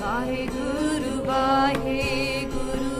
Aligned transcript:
ਵਾਹਿਗੁਰੂ 0.00 1.24
ਵਾਹਿਗੁਰੂ 1.24 2.90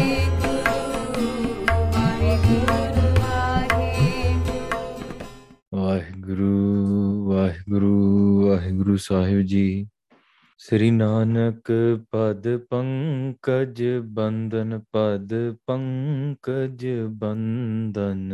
ਵਾਹਿਗੁਰੂ 3.24 4.70
ਵਾਹਿਗੁਰੂ 5.74 6.54
ਵਾਹਿਗੁਰੂ 7.32 7.94
ਵਾਹਿਗੁਰੂ 8.48 8.96
ਸਾਹਿਬ 8.98 9.42
ਜੀ। 9.42 9.88
ਸ੍ਰੀ 10.60 10.92
ਨਾਨਕ 10.92 11.72
ਪਦ 12.12 12.48
ਪੰਕਜ 12.70 13.84
ਬੰਦਨ 14.12 14.80
ਪਦ 14.92 15.34
ਪੰਕਜ 15.68 16.86
ਬੰਦਨ 17.22 18.34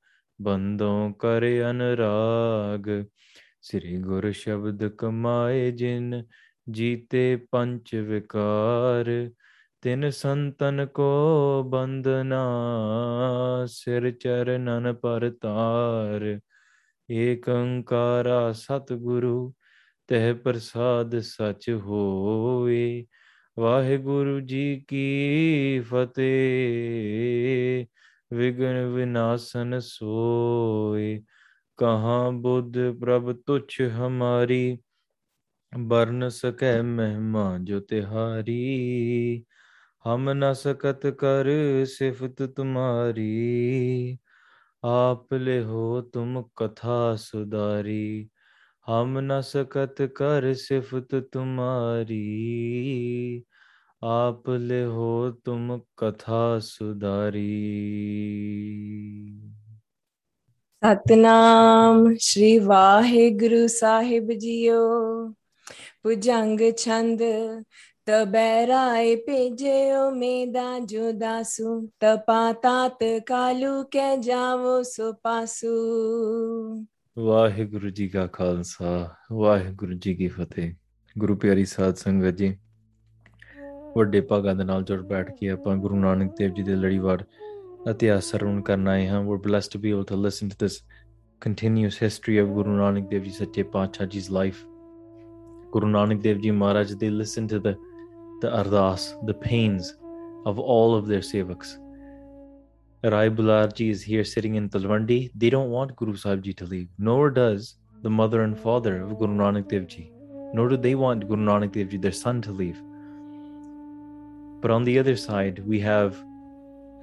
ਬੰਦੋਂ 0.41 1.13
ਕਰ 1.13 1.69
ਅਨਰਾਗ। 1.69 3.05
ਸ੍ਰੀ 3.61 3.97
ਗੁਰ 3.97 4.31
ਸ਼ਬਦ 4.31 4.87
ਕਮਾਏ 4.87 5.71
ਜਿਨ 5.71 6.23
ਜੀਤੇ 6.71 7.39
ਪੰਚ 7.51 7.95
ਵਿਕਾਰ, 7.95 9.29
ਤਿਨ 9.81 10.09
ਸੰਤਨ 10.09 10.85
ਕੋ 10.85 11.63
ਬੰਦਨਾ 11.63 12.45
ਸਿਰ 13.67 14.11
ਚਰਨਨ 14.11 14.93
ਪਰ 14.93 15.31
ਤਾਰ। 15.41 16.39
ਏਕ 17.11 17.49
ਓੰਕਾਰਾ 17.49 18.51
ਸਤਿਗੁਰੂ, 18.51 19.53
ਤਹਿ 20.07 20.33
ਪ੍ਰਸਾਦ 20.33 21.19
ਸਚ 21.19 21.69
ਹੋਏ। 21.69 23.05
ਵਾਹਿਗੁਰੂ 23.59 24.39
ਜੀ 24.39 24.85
ਕੀ 24.87 25.79
ਫਤਿਹ। 25.79 27.85
ਵਿਗਨ 28.33 28.85
ਵਿਨਾਸ਼ਨ 28.85 29.79
ਸੋਏ, 29.79 31.23
ਕਹਾ 31.77 32.29
ਬੁੱਧ 32.29 32.77
ਪ੍ਰਭ 32.99 33.31
ਤੁਛ 33.31 33.81
ਹਮਾਰੀ 33.81 34.77
ਬਰਨ 35.79 36.29
ਸਕੈ 36.29 36.81
ਮਹਿਮਾ 36.81 37.57
ਜੋ 37.61 37.79
ਤਿਹਾਰੀ, 37.79 39.43
ਹਮ 40.07 40.31
ਨ 40.33 40.53
ਸਕਤ 40.53 41.07
ਕਰ 41.07 41.45
ਸਿਫਤ 41.85 42.43
ਤੁਮਾਰੀ, 42.43 44.17
ਆਪ 44.83 45.33
ਲੈ 45.33 45.61
ਹੋ 45.63 46.01
ਤੁਮ 46.01 46.49
ਕਥਾ 46.55 47.15
ਸੁਦਾਰੀ, 47.15 48.29
ਹਮ 48.89 49.19
ਨ 49.19 49.41
ਸਕਤ 49.41 50.01
ਕਰ 50.01 50.53
ਸਿਫਤ 50.53 51.15
ਤੁਮਾਰੀ। 51.31 52.21
आप 54.03 54.43
ले 54.49 54.83
हो 54.83 55.31
तुम 55.31 55.77
कथा 55.77 56.59
सुधारी। 56.59 57.41
सतनाम 60.85 62.15
श्री 62.15 62.59
वाहे 62.59 63.31
गुरु 63.31 63.67
साहिब 63.67 64.31
जियो। 64.31 64.79
पुजंग 66.03 66.59
छंद 66.77 67.21
तबैराए 68.07 69.15
पेजो 69.15 70.11
मेदा 70.11 70.79
जो 70.79 71.11
दासु 71.11 71.87
तपा 72.01 72.53
तात 72.53 72.97
कालू 73.03 73.83
के 73.83 74.17
जावो 74.17 74.83
सो 74.83 75.13
पासु। 75.13 75.75
वाहे 77.17 77.65
गुरु 77.65 77.91
जी 77.91 78.09
का 78.09 78.27
खालसा 78.27 79.17
वाहे 79.31 79.73
गुरु 79.73 79.93
जी 79.93 80.15
की 80.15 80.27
फतेह। 80.27 80.75
गुरु 81.17 81.35
प्यारी 81.35 81.65
साध 81.65 81.95
संगत 81.95 82.33
जी। 82.33 82.57
ਵੱਡੇ 83.96 84.20
ਭਾਗਾਂ 84.30 84.54
ਦੇ 84.54 84.64
ਨਾਲ 84.64 84.82
ਜੁੜ 84.84 85.00
ਬੈਠ 85.08 85.30
ਕੇ 85.36 85.48
ਆਪਾਂ 85.50 85.76
ਗੁਰੂ 85.76 85.96
ਨਾਨਕ 85.96 86.34
ਦੇਵ 86.38 86.52
ਜੀ 86.54 86.62
ਦੇ 86.62 86.74
ਲੜੀਵਾਰ 86.76 87.24
ਇਤਿਹਾਸ 87.90 88.30
ਸਰਵਣ 88.30 88.60
ਕਰਨ 88.68 88.88
ਆਏ 88.88 89.06
ਹਾਂ 89.08 89.22
we're 89.26 89.42
blessed 89.48 89.74
to 89.74 89.80
be 89.82 89.92
able 89.96 90.06
to 90.12 90.16
listen 90.26 90.48
to 90.54 90.58
this 90.64 90.78
continuous 91.40 91.98
history 92.04 92.38
of 92.38 92.54
Guru 92.54 92.76
Nanak 92.78 93.10
Dev 93.10 93.24
Ji 93.24 93.30
Sache 93.30 93.62
Pacha 93.72 94.06
Ji's 94.14 94.30
life 94.30 94.64
Guru 95.72 95.90
Nanak 95.96 96.22
Dev 96.22 96.40
Ji 96.40 96.50
Maharaj 96.50 96.94
they 97.02 97.10
listened 97.10 97.50
to 97.54 97.60
the 97.66 97.74
the 98.44 98.52
ardas 98.60 99.04
the 99.30 99.34
pains 99.34 99.90
of 100.52 100.58
all 100.58 100.94
of 100.94 101.06
their 101.12 101.20
sevaks 101.20 101.74
Rai 103.14 103.28
Bular 103.38 103.74
Ji 103.80 103.90
is 103.90 104.02
here 104.02 104.24
sitting 104.24 104.58
in 104.62 104.68
Talwandi 104.76 105.20
they 105.34 105.50
don't 105.50 105.70
want 105.70 105.94
Guru 105.96 106.16
Sahib 106.24 106.42
Ji 106.48 106.54
to 106.62 106.64
leave 106.64 106.88
nor 107.10 107.30
does 107.30 107.70
the 108.02 108.10
mother 108.10 108.42
and 108.48 108.58
father 108.66 108.94
of 109.04 109.16
Guru 109.22 109.38
Nanak 109.44 109.68
Dev 109.68 109.86
Ji 109.94 110.10
nor 110.54 110.68
do 110.74 110.76
they 110.88 110.94
want 110.94 111.28
Guru 111.28 111.44
Nanak 111.50 111.72
Dev 111.78 111.90
Ji 111.94 111.98
their 112.08 112.18
son 112.24 112.42
to 112.48 112.52
leave 112.52 112.82
But 114.61 114.71
on 114.71 114.83
the 114.83 114.99
other 114.99 115.15
side, 115.15 115.59
we 115.67 115.79
have 115.81 116.23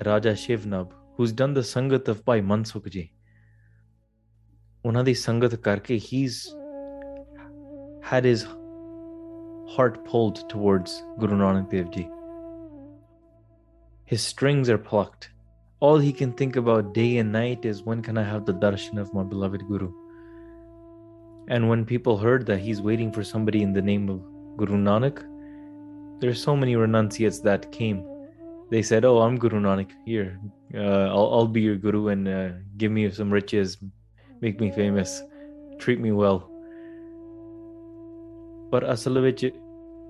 Raja 0.07 0.33
Shivnabh, 0.33 0.91
who's 1.17 1.33
done 1.33 1.55
the 1.55 1.61
Sangat 1.61 2.09
of 2.09 2.25
Bhai 2.25 2.41
Mansukh 2.41 2.89
ji. 2.89 3.11
ਉਹਨਾਂ 4.87 5.03
ਦੀ 5.07 5.15
ਸੰਗਤ 5.21 5.55
karke, 5.67 5.97
he's 5.99 6.37
had 8.11 8.25
his 8.25 8.45
heart 9.75 9.97
pulled 10.05 10.39
towards 10.53 10.93
Guru 11.19 11.37
Nanak 11.41 11.69
Dev 11.73 11.91
ji. 11.97 12.05
His 14.05 14.23
strings 14.23 14.71
are 14.75 14.79
plucked. 14.79 15.31
All 15.81 15.99
he 15.99 16.13
can 16.21 16.33
think 16.33 16.57
about 16.57 16.95
day 16.95 17.19
and 17.19 17.33
night 17.33 17.67
is 17.71 17.83
when 17.89 18.01
can 18.07 18.17
I 18.23 18.25
have 18.29 18.47
the 18.47 18.55
darshan 18.55 19.03
of 19.03 19.13
my 19.13 19.25
beloved 19.33 19.67
Guru? 19.73 19.91
And 21.49 21.69
when 21.69 21.85
people 21.85 22.17
heard 22.17 22.47
that 22.47 22.61
he's 22.61 22.81
waiting 22.81 23.13
for 23.13 23.25
somebody 23.33 23.63
in 23.67 23.75
the 23.75 23.83
name 23.91 24.09
of 24.09 24.23
Guru 24.57 24.79
Nanak, 24.89 25.21
there's 26.20 26.42
so 26.42 26.56
many 26.56 26.76
renunciates 26.76 27.40
that 27.42 27.72
came 27.72 28.04
they 28.74 28.82
said, 28.82 29.06
"Oh, 29.06 29.20
I'm 29.22 29.38
Guru 29.38 29.60
Nanak. 29.60 29.92
Here, 30.04 30.40
uh, 30.74 31.06
I'll 31.16 31.30
I'll 31.34 31.48
be 31.48 31.62
your 31.62 31.76
guru 31.76 32.08
and 32.08 32.28
uh, 32.28 32.50
give 32.76 32.92
me 32.92 33.10
some 33.12 33.32
riches, 33.32 33.78
make 34.42 34.60
me 34.60 34.72
famous, 34.72 35.22
treat 35.80 36.00
me 36.00 36.12
well." 36.12 36.42
ਪਰ 38.72 38.86
ਅਸਲ 38.94 39.20
ਵਿੱਚ 39.22 39.46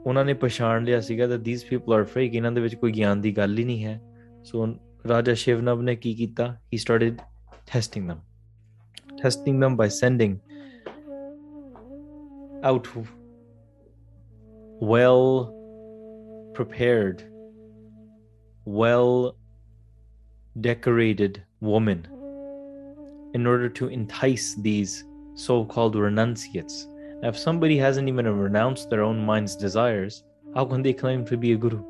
ਉਹਨਾਂ 0.05 0.23
ਨੇ 0.25 0.33
ਪਛਾਣ 0.33 0.83
ਲਿਆ 0.83 0.99
ਸੀਗਾ 1.07 1.25
that 1.25 1.41
these 1.47 1.63
people 1.69 1.95
are 1.95 2.05
fake 2.13 2.35
ਇਹਨਾਂ 2.35 2.51
ਦੇ 2.51 2.61
ਵਿੱਚ 2.61 2.75
ਕੋਈ 2.75 2.91
ਗਿਆਨ 2.91 3.21
ਦੀ 3.21 3.31
ਗੱਲ 3.37 3.57
ਹੀ 3.57 3.63
ਨਹੀਂ 3.63 3.85
ਹੈ 3.85 3.99
ਸੋ 4.43 4.67
ਰਾਜਾ 5.09 5.33
ਸ਼ਿਵਨਵ 5.33 5.81
ਨੇ 5.81 5.95
ਕੀ 5.95 6.13
ਕੀਤਾ 6.15 6.45
he 6.73 6.79
started 6.83 7.17
testing 7.73 8.05
them 8.11 8.21
testing 9.23 9.59
them 9.63 9.75
by 9.81 9.89
sending 9.97 10.37
out 12.69 12.87
well 14.93 15.27
prepared 16.58 17.24
well 18.64 19.36
decorated 20.60 21.42
woman 21.60 22.06
in 23.34 23.46
order 23.46 23.68
to 23.68 23.86
entice 23.88 24.54
these 24.68 25.04
so 25.34 25.64
called 25.64 25.94
renunciates 25.94 26.86
now, 27.20 27.28
if 27.28 27.36
somebody 27.36 27.76
hasn't 27.76 28.08
even 28.08 28.26
renounced 28.38 28.90
their 28.90 29.02
own 29.02 29.24
mind's 29.24 29.56
desires, 29.56 30.22
how 30.54 30.64
can 30.64 30.82
they 30.82 30.92
claim 30.92 31.24
to 31.26 31.36
be 31.36 31.52
a 31.52 31.56
guru? 31.56 31.82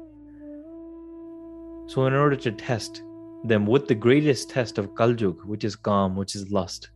So, 1.86 2.06
in 2.06 2.14
order 2.14 2.36
to 2.36 2.52
test 2.52 3.02
them 3.44 3.66
with 3.66 3.88
the 3.88 3.94
greatest 3.94 4.48
test 4.50 4.78
of 4.78 4.94
Kaljug, 4.94 5.44
which 5.44 5.64
is 5.64 5.76
Kam, 5.76 6.16
which 6.16 6.34
is 6.34 6.50
lust, 6.50 6.88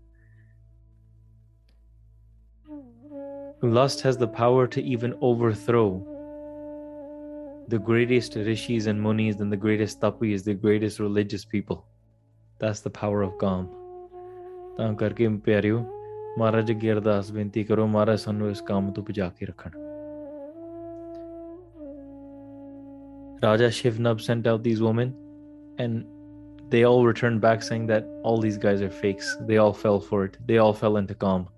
lust 3.62 4.00
has 4.00 4.16
the 4.16 4.28
power 4.28 4.66
to 4.66 4.82
even 4.82 5.14
overthrow 5.20 6.11
the 7.72 7.78
greatest 7.78 8.34
rishis 8.36 8.86
and 8.86 9.02
munis 9.02 9.40
and 9.40 9.50
the 9.50 9.56
greatest 9.56 9.98
tapis, 10.00 10.42
the 10.42 10.52
greatest 10.52 10.98
religious 11.00 11.44
people. 11.52 11.86
That's 12.60 12.80
the 12.80 12.90
power 12.90 13.22
of 13.28 13.38
Kam. 13.44 13.70
ਤਾਂ 14.76 14.92
ਕਰਕੇ 15.00 15.28
ਪਿਆਰਿਓ 15.46 15.78
ਮਹਾਰਾਜ 16.38 16.70
ਅੱਗੇ 16.72 16.92
ਅਰਦਾਸ 16.92 17.30
ਬੇਨਤੀ 17.32 17.64
ਕਰੋ 17.64 17.86
ਮਹਾਰਾਜ 17.86 18.18
ਸਾਨੂੰ 18.20 18.50
ਇਸ 18.50 18.60
ਕੰਮ 18.68 18.92
ਤੋਂ 18.92 19.04
ਬਚਾ 19.04 19.30
Raja 23.44 23.68
Shivnabh 23.76 24.20
sent 24.24 24.46
out 24.46 24.62
these 24.64 24.80
women 24.86 25.08
and 25.84 26.04
they 26.74 26.84
all 26.90 27.00
returned 27.06 27.40
back 27.44 27.64
saying 27.68 27.86
that 27.88 28.04
all 28.22 28.38
these 28.44 28.58
guys 28.64 28.84
are 28.86 28.90
fakes. 28.98 29.30
They 29.48 29.58
all 29.62 29.74
fell 29.80 29.98
for 30.10 30.20
it. 30.26 30.36
They 30.50 30.58
all 30.64 30.74
fell 30.82 30.98
into 31.00 31.16
Kam. 31.24 31.48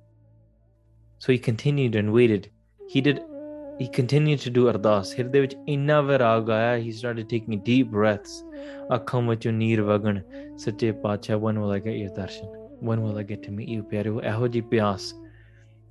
So 1.25 1.33
he 1.33 1.39
continued 1.49 1.99
and 2.03 2.15
waited. 2.19 2.49
He 2.95 3.03
did 3.09 3.21
he 3.79 3.89
continued 3.89 4.41
to 4.41 4.51
do 4.51 4.69
ardas. 4.73 5.13
ਹਿਰਦੇ 5.19 5.41
ਵਿੱਚ 5.41 5.57
ਇੰਨਾ 5.69 6.01
ਵਿਰਾਗ 6.01 6.51
he 6.85 6.93
started 6.93 7.29
taking 7.33 7.61
deep 7.69 7.91
breaths. 7.97 8.45
ਅੱਖਾਂ 8.95 9.21
ਵਿੱਚੋਂ 9.23 9.53
ਨੀਰ 9.53 9.83
ਵਗਣ 9.83 10.21
ਸੱਚੇ 10.57 10.93
ਪਾਤਸ਼ਾਹ 10.93 11.39
when 11.39 11.61
will 11.63 11.75
i 11.77 11.81
get 11.87 11.99
your 12.03 12.13
darshan? 12.19 12.53
When 12.89 13.03
will 13.05 13.19
i 13.23 13.27
get 13.33 13.43
to 13.47 13.55
meet 13.57 13.73
you 13.77 13.83
ਪਿਆਰਿਓ 13.91 14.21
ਇਹੋ 14.21 14.49
ਜੀ 14.49 14.63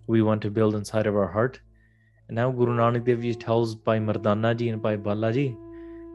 we 0.08 0.22
want 0.22 0.42
to 0.42 0.50
build 0.50 0.76
inside 0.76 1.08
of 1.08 1.16
our 1.16 1.32
heart. 1.36 1.60
And 2.30 2.38
now 2.40 2.52
guru 2.52 2.74
nanak 2.78 3.06
dev 3.06 3.22
ji 3.22 3.34
tells 3.36 3.76
by 3.76 4.00
mardana 4.00 4.56
ji 4.56 4.70
and 4.70 4.82
by 4.82 4.96
Bala 5.08 5.34
ji 5.34 5.56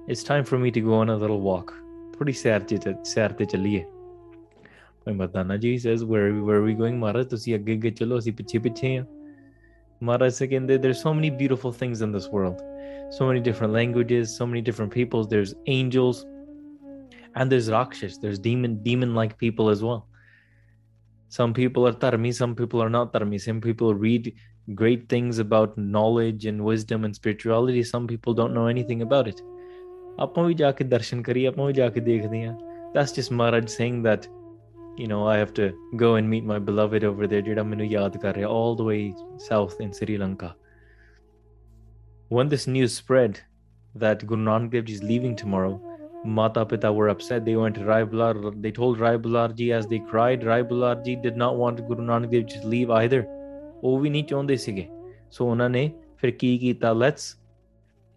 it's 0.09 0.25
time 0.25 0.45
for 0.45 0.59
me 0.59 0.71
to 0.71 0.81
go 0.81 0.95
on 0.95 1.09
a 1.09 1.17
little 1.17 1.41
walk. 1.41 1.75
ਥੋੜੀ 2.19 2.33
ਸੈਰ 2.33 2.61
ਤੇ 2.61 2.79
ਸੈਰ 3.05 3.33
By 3.33 3.45
ਚੱਲੀਏ 3.45 3.85
ਭਾਈ 5.05 5.15
ਮਰਦਾਨਾ 5.15 5.57
ਜੀ 5.57 5.77
where 5.77 6.31
where 6.47 6.57
are 6.61 6.65
we 6.69 6.75
going 6.81 6.97
ਮਹਾਰਾਜ 7.01 7.27
ਤੁਸੀਂ 7.27 7.55
ਅੱਗੇ 7.55 7.73
ਅੱਗੇ 7.73 7.93
chalo, 8.01 8.19
ਅਸੀਂ 8.19 8.33
ਪਿੱਛੇ 8.33 8.59
ਪਿੱਛੇ 8.59 9.03
Maharaj 10.01 10.41
again, 10.41 10.67
there's 10.67 11.01
so 11.03 11.13
many 11.13 11.31
beautiful 11.31 11.73
things 11.73 12.03
in 12.03 12.13
this 12.13 12.29
world. 12.29 12.63
So 13.11 13.27
many 13.27 13.41
different 13.41 13.73
languages, 13.73 14.37
so 14.37 14.47
many 14.47 14.61
different 14.61 14.93
peoples. 14.93 15.29
There's 15.29 15.55
angels, 15.67 16.27
and 17.35 17.51
there's 17.51 17.71
rakshas. 17.71 18.19
There's 18.19 18.39
demon 18.39 18.83
demon-like 18.83 19.39
people 19.39 19.69
as 19.69 19.83
well. 19.83 20.07
Some 21.29 21.53
people 21.53 21.87
are 21.87 21.93
tarmi, 21.93 22.35
some 22.35 22.55
people 22.55 22.83
are 22.83 22.89
not 22.91 23.13
tarmi. 23.13 23.41
Some 23.41 23.61
people 23.61 23.95
read 23.95 24.35
great 24.75 25.09
things 25.09 25.39
about 25.39 25.77
knowledge 25.77 26.47
and 26.47 26.65
wisdom 26.65 27.05
and 27.05 27.15
spirituality. 27.15 27.83
Some 27.83 28.07
people 28.07 28.35
don't 28.35 28.55
know 28.55 28.67
anything 28.67 29.03
about 29.03 29.29
it. 29.29 29.41
That's 32.95 33.13
just 33.13 33.31
Maharaj 33.31 33.69
saying 33.69 34.03
that, 34.03 34.29
you 34.98 35.08
know, 35.08 35.28
I 35.28 35.38
have 35.38 35.54
to 35.56 35.74
go 35.96 36.16
and 36.16 36.30
meet 36.30 36.44
my 36.44 36.60
beloved 36.60 37.04
over 37.04 37.28
there, 37.28 37.44
all 38.46 38.76
the 38.76 38.84
way 38.84 39.14
south 39.38 39.80
in 39.80 39.94
Sri 39.94 40.18
Lanka. 40.18 40.56
When 42.30 42.50
this 42.50 42.68
news 42.68 42.96
spread 42.96 43.40
that 43.96 44.26
Guru 44.26 44.44
Nanak 44.44 44.72
Dev 44.72 44.86
Ji 44.86 44.94
is 44.94 45.04
leaving 45.04 45.36
tomorrow, 45.36 45.82
Mata 46.26 46.66
Pita 46.66 46.92
were 46.92 47.10
upset. 47.10 47.46
They 47.46 47.56
went 47.56 47.76
to 47.76 47.86
Rai 47.86 48.06
Bular. 48.06 48.62
They 48.62 48.72
told 48.72 49.00
Rai 49.00 49.18
Bularji 49.18 49.72
as 49.74 49.88
they 49.88 50.00
cried. 50.00 50.44
Rai 50.44 50.64
Bularji 50.64 51.22
did 51.22 51.36
not 51.36 51.58
want 51.58 51.86
Guru 51.88 52.04
Nanak 52.04 52.32
Dev 52.32 52.48
to 52.48 52.68
leave 52.68 52.90
either. 52.90 53.26
ਉਹ 53.84 54.00
ਵੀ 54.00 54.10
ਨਹੀਂ 54.10 54.24
ਚਾਹੁੰਦੇ 54.24 54.56
ਸੀਗੇ 54.56 54.88
ਸੋ 55.32 55.50
ਉਹਨਾਂ 55.50 55.70
ਨੇ 55.70 55.92
ਫਿਰ 56.18 56.32
ਕੀ 56.32 56.58
ਕੀਤਾ 56.58 56.92
let's 56.94 57.36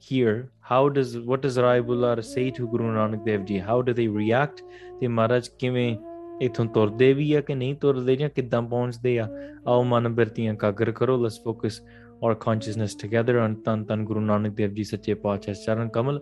hear 0.08 0.32
how 0.70 0.82
does 0.96 1.14
what 1.28 1.40
does 1.44 1.56
Rai 1.64 1.80
Bular 1.88 2.16
say 2.24 2.44
to 2.58 2.66
Guru 2.72 2.90
Nanak 2.96 3.24
Dev 3.28 3.46
Ji 3.48 3.58
how 3.68 3.78
do 3.86 3.94
they 4.00 4.06
react 4.18 4.62
ਤੇ 5.00 5.08
ਮਹਾਰਾਜ 5.08 5.48
ਕਿਵੇਂ 5.58 5.96
ਇਥੋਂ 6.41 6.65
ਤੁਰਦੇ 6.65 7.13
ਵੀ 7.13 7.33
ਆ 7.33 7.41
ਕਿ 7.41 7.55
ਨਹੀਂ 7.55 7.75
ਤੁਰਦੇ 7.75 8.15
ਜਾਂ 8.15 8.29
ਕਿੱਦਾਂ 8.29 8.61
ਪਹੁੰਚਦੇ 8.61 9.19
ਆ? 9.19 9.27
ਆਓ 9.67 9.83
ਮਨ 9.83 10.07
ਬਿਰਤੀਆਂ 10.09 10.55
ਕਾਗਰ 10.55 10.91
ਕਰੋ 10.91 11.17
let's 11.17 11.43
focus 11.43 11.81
our 12.23 12.33
consciousness 12.33 12.95
together 12.95 13.35
on 13.35 13.55
Dhan 13.55 13.83
Dhan 13.83 14.03
Guru 14.05 14.19
Nanak 14.19 14.51
Dev 14.51 14.73
ji 14.73 14.83
ਸੱਚੇ 14.83 15.13
ਪਾਤਸ਼ਾਹ 15.13 15.53
ਚਰਨ 15.53 15.89
ਕਮਲ 15.89 16.21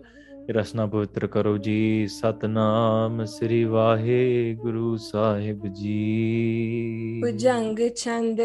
ਰਸਨਾ 0.50 0.86
ਪਵਿੱਤਰ 0.86 1.26
ਕਰੋ 1.26 1.58
ਜੀ। 1.58 2.06
ਸਤਨਾਮ 2.06 3.24
ਸ੍ਰੀ 3.24 3.64
ਵਾਹਿਗੁਰੂ 3.64 4.96
ਸਾਹਿਬ 4.96 5.66
ਜੀ। 5.66 7.20
ਭੁਜੰਗ 7.24 7.78
ਛੰਦ 7.96 8.40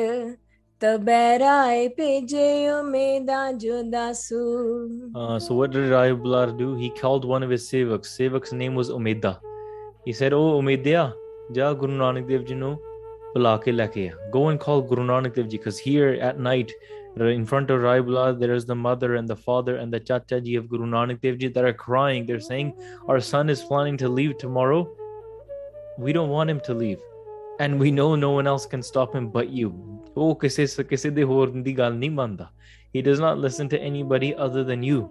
ਤਬੈਰਾਏ 0.80 1.88
ਭੇਜੇ 1.88 2.70
ਉਮੇਦਾ 2.70 3.52
ਜੁਦਾਸੂ 3.52 4.36
ਸੋ। 5.40 5.58
What 5.58 5.70
did 5.70 5.90
Rai 5.90 6.12
Bular 6.12 6.50
do 6.50 6.78
he 6.78 6.90
called 7.02 7.26
one 7.26 7.44
of 7.44 7.52
his 7.52 7.70
sevaks 7.70 8.18
sevaks 8.18 8.54
name 8.54 8.76
was 8.76 8.90
Umeda 8.90 9.40
he 10.08 10.14
said 10.14 10.34
oh 10.34 10.58
ਉਮੇਦਿਆ 10.58 11.12
ਜਾ 11.54 11.74
Guru 11.74 11.98
Nanak 11.98 12.28
Dev 12.28 12.46
Ji 12.46 14.12
go 14.32 14.48
and 14.50 14.60
call 14.60 14.82
Guru 14.82 15.04
Nanak 15.04 15.36
Dev 15.36 15.48
Ji 15.50 15.58
because 15.58 15.78
here 15.78 16.14
at 16.22 16.40
night 16.40 16.72
in 17.18 17.46
front 17.46 17.70
of 17.70 17.82
Rai 17.82 18.02
Bular, 18.02 18.38
there 18.38 18.54
is 18.54 18.66
the 18.66 18.76
mother 18.76 19.16
and 19.16 19.28
the 19.28 19.36
father 19.36 19.78
and 19.78 19.94
the 19.94 20.00
Chacha 20.00 20.42
Ji 20.42 20.56
of 20.56 20.68
Guru 20.68 20.86
Nanak 20.86 21.22
Dev 21.22 21.38
Ji 21.38 21.48
that 21.50 21.64
are 21.64 21.74
crying. 21.74 22.26
They're 22.26 22.40
saying, 22.40 22.74
Our 23.08 23.22
son 23.22 23.50
is 23.50 23.64
planning 23.64 23.96
to 23.98 24.10
leave 24.10 24.38
tomorrow. 24.38 24.90
We 25.98 26.12
don't 26.12 26.30
want 26.30 26.50
him 26.50 26.60
to 26.62 26.74
leave. 26.74 27.00
And 27.60 27.80
we 27.80 27.90
know 27.90 28.16
no 28.16 28.32
one 28.32 28.48
else 28.48 28.66
can 28.66 28.84
stop 28.84 29.16
him 29.16 29.30
but 29.30 29.50
you. 29.50 30.02
Oh, 30.18 30.38
he 32.96 33.02
does 33.02 33.20
not 33.20 33.38
listen 33.38 33.70
to 33.70 33.80
anybody 33.80 34.36
other 34.36 34.64
than 34.66 34.84
you. 34.84 35.10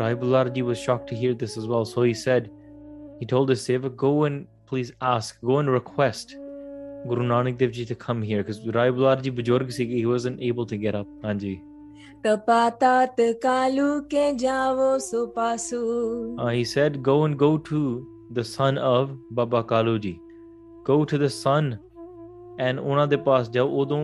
Rai 0.00 0.14
Bular 0.14 0.52
Ji 0.52 0.62
was 0.62 0.78
shocked 0.78 1.08
to 1.10 1.14
hear 1.14 1.34
this 1.34 1.56
as 1.56 1.66
well. 1.68 1.84
So 1.84 2.02
he 2.02 2.14
said, 2.14 2.50
He 3.20 3.26
told 3.26 3.48
the 3.48 3.54
Seva, 3.54 3.94
Go 3.94 4.24
and 4.24 4.46
please 4.67 4.91
ask, 5.01 5.39
go 5.41 5.57
and 5.59 5.69
request 5.69 6.35
Guru 7.07 7.23
Nanak 7.23 7.57
Dev 7.57 7.71
Ji 7.71 7.85
to 7.85 7.95
come 7.95 8.21
here 8.21 8.43
because 8.43 8.65
Rai 8.67 8.89
Bular 8.89 9.21
Ji 9.21 9.31
Bujurg 9.31 9.71
he 9.75 10.05
wasn't 10.05 10.41
able 10.41 10.65
to 10.65 10.77
get 10.77 10.95
up. 10.95 11.07
Anji. 11.23 11.61
Uh, 16.39 16.49
he 16.49 16.63
said, 16.63 17.03
Go 17.03 17.25
and 17.25 17.37
go 17.37 17.57
to 17.57 18.07
the 18.31 18.43
son 18.43 18.77
of 18.77 19.17
Baba 19.31 19.63
Kaluji. 19.63 20.19
Go 20.85 21.03
to 21.05 21.17
the 21.17 21.29
son 21.29 21.79
and 22.59 22.79
ਉਹਨਾਂ 22.79 23.07
ਦੇ 23.07 23.17
ਪਾਸ 23.25 23.49
ਜਾਓ 23.51 23.69
ਉਦੋਂ 23.81 23.99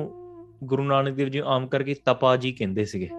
ਗੁਰੂ 0.67 0.83
ਨਾਨਕ 0.83 1.15
ਦੇਵ 1.15 1.29
ਜੀ 1.29 1.41
ਆਮ 1.55 1.67
ਕਰਕੇ 1.67 1.93
ਤਪਾ 2.05 2.35
ਜੀ 2.37 2.51
ਕਹਿੰਦੇ 2.51 2.85
ਸੀਗੇ 2.85 3.09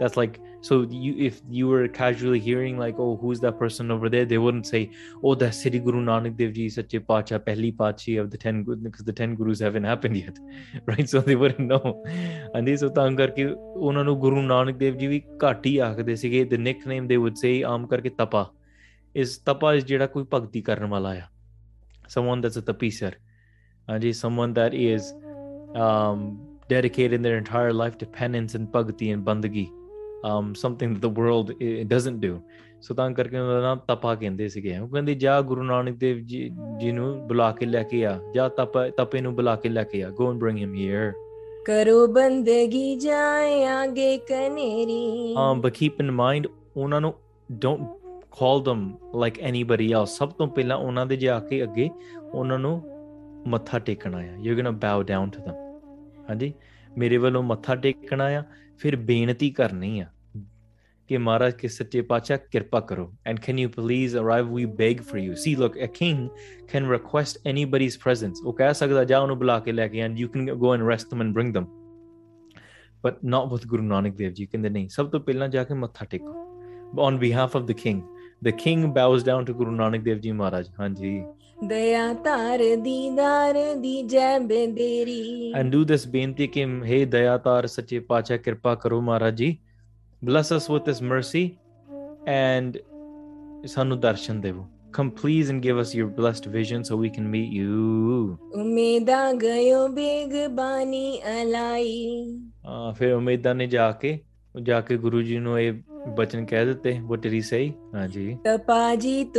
that's 0.00 0.16
like 0.16 0.40
so 0.62 0.86
you 0.90 1.14
if 1.18 1.42
you 1.48 1.68
were 1.68 1.86
casually 1.86 2.38
hearing 2.38 2.78
like 2.78 2.98
oh 2.98 3.16
who's 3.16 3.40
that 3.40 3.58
person 3.58 3.90
over 3.90 4.08
there 4.08 4.24
they 4.24 4.38
wouldn't 4.38 4.66
say 4.66 4.90
oh 5.22 5.34
that's 5.34 5.62
Sri 5.62 5.78
Guru 5.78 6.00
Nanak 6.00 6.36
Dev 6.36 6.52
Ji 6.54 6.68
Sache 6.68 6.98
Pacha 7.06 7.38
Pehli 7.38 7.76
Pachi 7.76 8.20
of 8.20 8.30
the 8.30 8.38
10 8.38 8.62
because 8.82 9.04
the 9.04 9.12
10 9.12 9.36
gurus 9.36 9.60
haven't 9.60 9.84
happened 9.84 10.16
yet 10.16 10.38
right 10.86 11.08
so 11.08 11.20
they 11.20 11.36
wouldn't 11.36 11.68
know 11.68 12.04
and 12.54 12.66
this 12.66 12.82
ਤਾਂ 12.94 13.10
ਕਰਕੇ 13.12 13.44
ਉਹਨਾਂ 13.50 14.04
ਨੂੰ 14.04 14.18
ਗੁਰੂ 14.20 14.42
ਨਾਨਕ 14.42 14.76
ਦੇਵ 14.76 14.96
ਜੀ 14.96 15.06
ਵੀ 15.06 15.22
ਘੱਟ 15.44 15.66
ਹੀ 15.66 15.76
ਆਖਦੇ 15.78 16.16
ਸੀਗੇ 16.16 16.44
the 16.52 16.58
nickname 16.58 17.08
they 17.12 17.20
would 17.24 17.36
say 17.44 17.62
ਆਮ 17.72 17.86
ਕਰਕੇ 17.86 18.08
ਤਪਾ 18.08 18.52
is 19.22 19.36
tapa 19.50 19.78
is 19.78 19.84
ਜਿਹੜਾ 19.86 20.06
ਕੋਈ 20.06 20.24
ਭਗਤੀ 20.30 20.62
ਕਰਨ 20.62 20.84
ਵਾਲਾ 20.84 21.10
ਆ 21.10 21.22
someone 22.14 22.40
that's 22.44 22.60
a 22.60 22.64
tapisar 22.70 23.10
and 23.88 24.04
is 24.04 24.20
someone 24.26 24.54
that 24.54 24.74
is 24.74 25.12
um, 25.74 26.40
dedicated 26.68 27.22
their 27.22 27.36
entire 27.38 27.72
life 27.72 27.98
to 27.98 28.06
penance 28.06 28.56
and 28.58 28.72
bhakti 28.72 29.10
and 29.10 29.24
bandagi 29.28 29.66
Um, 30.25 30.45
something 30.61 30.93
that 30.93 31.01
the 31.05 31.11
world 31.21 31.49
it 31.59 31.87
doesn't 31.95 32.19
do. 32.27 32.39
ਸੋ 32.81 32.93
ਤਾਂ 32.93 33.11
ਕਰਕੇ 33.11 33.39
ਉਹਦਾ 33.39 33.61
ਨਾਮ 33.61 33.79
ਤਪਾ 33.87 34.15
ਕਹਿੰਦੇ 34.15 34.47
ਸੀਗੇ 34.49 34.77
ਉਹ 34.77 34.87
ਕਹਿੰਦੇ 34.87 35.15
ਜਾ 35.15 35.41
ਗੁਰੂ 35.41 35.63
ਨਾਨਕ 35.63 35.95
ਦੇਵ 35.95 36.17
ਜੀ 36.17 36.51
ਜੀ 36.79 36.91
ਨੂੰ 36.91 37.27
ਬੁਲਾ 37.27 37.51
ਕੇ 37.51 37.65
ਲੈ 37.65 37.83
ਕੇ 37.83 38.05
ਆ। 38.05 38.19
ਜਾ 38.35 38.47
ਤਪ 38.49 38.77
ਤਪੇ 38.97 39.21
ਨੂੰ 39.21 39.35
ਬੁਲਾ 39.35 39.55
ਕੇ 39.55 39.69
ਲੈ 39.69 39.83
ਕੇ 39.83 40.03
ਆ। 40.03 40.09
Go 40.09 40.29
and 40.31 40.39
bring 40.39 40.57
him 40.57 40.75
here 40.75 41.13
ਕਰੋ 41.65 42.07
ਬੰਦਗੀ 42.07 42.95
ਜਾਏ 42.95 43.63
ਆਗੇ 43.65 44.17
ਕਨੇਰੀ। 44.17 45.35
ਹਾਂ 45.35 45.55
ਬਟ 45.55 45.73
ਕੀਪ 45.73 45.99
ਇਨ 45.99 46.11
ਮਾਈਂਡ 46.11 46.47
ਉਹਨਾਂ 46.77 47.01
ਨੂੰ 47.01 47.13
don't 47.51 47.87
call 48.39 48.61
them 48.61 48.81
like 49.23 49.41
anybody 49.49 49.87
else 49.97 50.05
ਸਭ 50.05 50.29
ਤੋਂ 50.29 50.47
ਪਹਿਲਾਂ 50.47 50.77
ਉਹਨਾਂ 50.77 51.05
ਦੇ 51.05 51.15
ਜਾ 51.15 51.39
ਕੇ 51.39 51.63
ਅੱਗੇ 51.63 51.89
ਉਹਨਾਂ 52.33 52.59
ਨੂੰ 52.59 52.81
ਮੱਥਾ 53.47 53.79
ਟੇਕਣਾ 53.79 54.17
ਆ 54.17 54.35
you 54.41 54.53
going 54.55 54.65
to 54.65 54.71
bow 54.71 55.03
down 55.03 55.29
to 55.29 55.39
them 55.39 55.55
ਹਾਂਜੀ? 56.29 56.53
ਮੇਰੇ 56.97 57.17
ਵੱਲੋਂ 57.17 57.43
ਮੱਥਾ 57.43 57.75
ਟੇਕਣਾ 57.75 58.25
ਆ 58.25 58.43
ਫਿਰ 58.77 58.95
ਬੇਨਤੀ 58.95 59.49
ਕਰਨੀ 59.49 59.99
ਆ। 59.99 60.05
ਕਿ 61.08 61.18
ਮਹਾਰਾਜ 61.18 61.54
ਕਿ 61.54 61.68
ਸੱਚੇ 61.68 62.00
ਪਾਤਸ਼ਾਹ 62.00 62.38
ਕਿਰਪਾ 62.52 62.80
ਕਰੋ 62.80 63.12
and 63.30 63.40
can 63.46 63.60
you 63.60 63.70
please 63.76 64.12
arrive 64.20 64.50
we 64.56 64.66
beg 64.80 65.00
for 65.08 65.22
you 65.22 65.36
see 65.44 65.54
look 65.62 65.78
a 65.86 65.88
king 66.00 66.18
can 66.72 66.84
request 66.92 67.40
anybody's 67.52 67.96
presence 68.04 68.44
ਉਹ 68.44 68.52
ਕਹਿ 68.52 68.74
ਸਕਦਾ 68.74 69.04
ਜਾ 69.04 69.18
ਉਹਨੂੰ 69.18 69.38
ਬੁਲਾ 69.38 69.58
ਕੇ 69.60 69.72
ਲੈ 69.72 69.88
ਕੇ 69.88 70.06
and 70.06 70.20
you 70.22 70.28
can 70.34 70.46
go 70.64 70.70
and 70.76 70.86
rest 70.90 71.14
them 71.14 71.24
and 71.26 71.36
bring 71.38 71.50
them 71.56 71.66
but 73.06 73.20
not 73.34 73.50
with 73.54 73.66
Guru 73.72 73.86
Nanak 73.88 74.16
Dev 74.20 74.34
ji 74.38 74.46
ਕਹਿੰਦੇ 74.46 74.68
ਨਹੀਂ 74.68 74.88
ਸਭ 74.88 75.10
ਤੋਂ 75.10 75.20
ਪਹਿਲਾਂ 75.20 75.48
ਜਾ 75.48 75.64
ਕੇ 75.64 75.74
ਮੱਥਾ 75.74 76.06
ਟੇਕੋ 76.10 76.34
on 77.08 77.18
behalf 77.18 77.60
of 77.60 77.66
the 77.66 77.76
king 77.82 77.98
the 78.48 78.52
king 78.64 78.86
bows 78.98 79.24
down 79.28 79.44
to 79.48 79.56
Guru 79.60 79.76
Nanak 79.80 80.04
Dev 80.08 80.22
ji 80.26 80.36
Maharaj 80.42 80.70
ਹਾਂਜੀ 80.80 81.22
ਦਇਆ 81.68 82.12
ਧਾਰ 82.24 82.58
ਦੀਦਾਰ 82.82 83.54
ਦੀ 83.80 84.02
ਜੈ 84.02 84.38
ਬੇਦੇਰੀ 84.38 85.52
and 85.60 85.74
do 85.74 85.82
this 85.92 86.08
ਬੇਨਤੀ 86.10 86.46
ਕਿ 86.46 86.64
हे 86.64 87.04
ਦਇਆਤਾਰ 87.08 87.66
ਸੱਚੇ 87.66 87.98
ਪਾਤਸ਼ਾਹ 87.98 88.38
ਕਿਰਪਾ 88.38 88.74
ਕਰੋ 88.74 89.00
Maharaj 89.00 89.34
ji 89.34 89.56
Bless 90.27 90.51
us 90.51 90.67
with 90.73 90.85
this 90.85 91.01
mercy 91.01 91.59
and 92.25 92.77
sanu 93.73 93.95
darshan 94.05 94.37
devo. 94.45 94.63
Come 94.91 95.11
please 95.11 95.49
and 95.51 95.61
give 95.65 95.81
us 95.81 95.91
your 95.97 96.07
blessed 96.19 96.45
vision 96.45 96.83
so 96.83 96.95
we 97.01 97.09
can 97.17 97.27
meet 97.33 97.51
you. 97.57 97.73
ਉਮੀਦਾਂ 98.61 99.33
ਗਇਓ 99.33 99.87
ਬੇਗਬਾਨੀ 99.87 101.19
ਅਲਾਈ 101.41 102.39
ਹਾਂ 102.65 102.93
ਫਿਰ 102.93 103.13
ਉਮੀਦਾਂ 103.13 103.55
ਨੇ 103.55 103.67
ਜਾ 103.67 103.91
ਕੇ 103.91 104.19
ਜਾ 104.61 104.81
ਕੇ 104.81 104.97
ਗੁਰੂ 104.97 105.21
what 106.17 107.19
did 107.19 107.33
he 107.33 107.43
say 107.51 107.63
ਹਾਂਜੀ 107.95 108.37
ਤਪਾਜੀ 108.43 109.31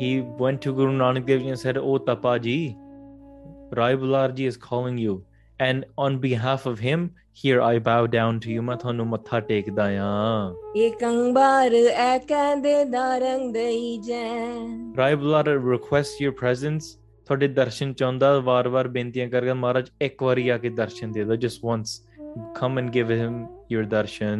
he 0.00 0.12
went 0.42 0.58
to 0.66 0.74
guru 0.80 0.96
nanak 1.02 1.30
dev 1.30 1.44
ji 1.44 1.54
and 1.54 1.62
said 1.64 1.80
oh 1.84 1.98
tapaji 2.10 2.58
rai 3.80 3.92
bular 4.02 4.26
ji 4.34 4.50
is 4.50 4.60
calling 4.66 4.98
you. 5.06 5.14
And 5.59 5.85
on 5.97 6.13
behalf 6.19 6.65
of 6.65 6.79
him, 6.79 7.01
here 7.43 7.61
I 7.61 7.79
bow 7.79 8.01
down 8.07 8.37
to 8.43 8.51
you. 8.51 8.61
ਮੈਂ 8.61 8.75
ਤੁਹਾਨੂੰ 8.77 9.07
ਮੱਥਾ 9.07 9.39
ਟੇਕਦਾ 9.49 9.83
ਆ 10.01 10.53
ਏਕੰਬਾਰ 10.77 11.73
ਐ 11.95 12.17
ਕਹਿੰਦੇ 12.27 12.83
ਦਾਰੰਗ 12.91 13.53
ਦਈ 13.53 13.97
ਜੈ 14.07 14.23
Rai 14.99 15.13
Bular 15.23 15.43
requests 15.73 16.21
your 16.25 16.35
presence. 16.43 16.87
ਤੁਹਾਡੇ 17.27 17.47
ਦਰਸ਼ਨ 17.47 17.93
ਚਾਹੁੰਦਾ 17.93 18.37
ਵਾਰ-ਵਾਰ 18.39 18.87
ਬੇਨਤੀਆਂ 18.87 19.27
ਕਰਕੇ 19.29 19.53
ਮਹਾਰਾਜ 19.53 19.89
ਇੱਕ 20.01 20.23
ਵਾਰੀ 20.23 20.47
ਆ 20.49 20.57
ਕੇ 20.57 20.69
ਦਰਸ਼ਨ 20.77 21.11
ਦੇ 21.11 21.23
ਦਿਓ 21.23 21.35
just 21.45 21.65
once 21.71 21.91
come 22.59 22.79
and 22.81 22.89
give 22.95 23.11
him 23.19 23.35
your 23.73 23.83
darshan 23.91 24.39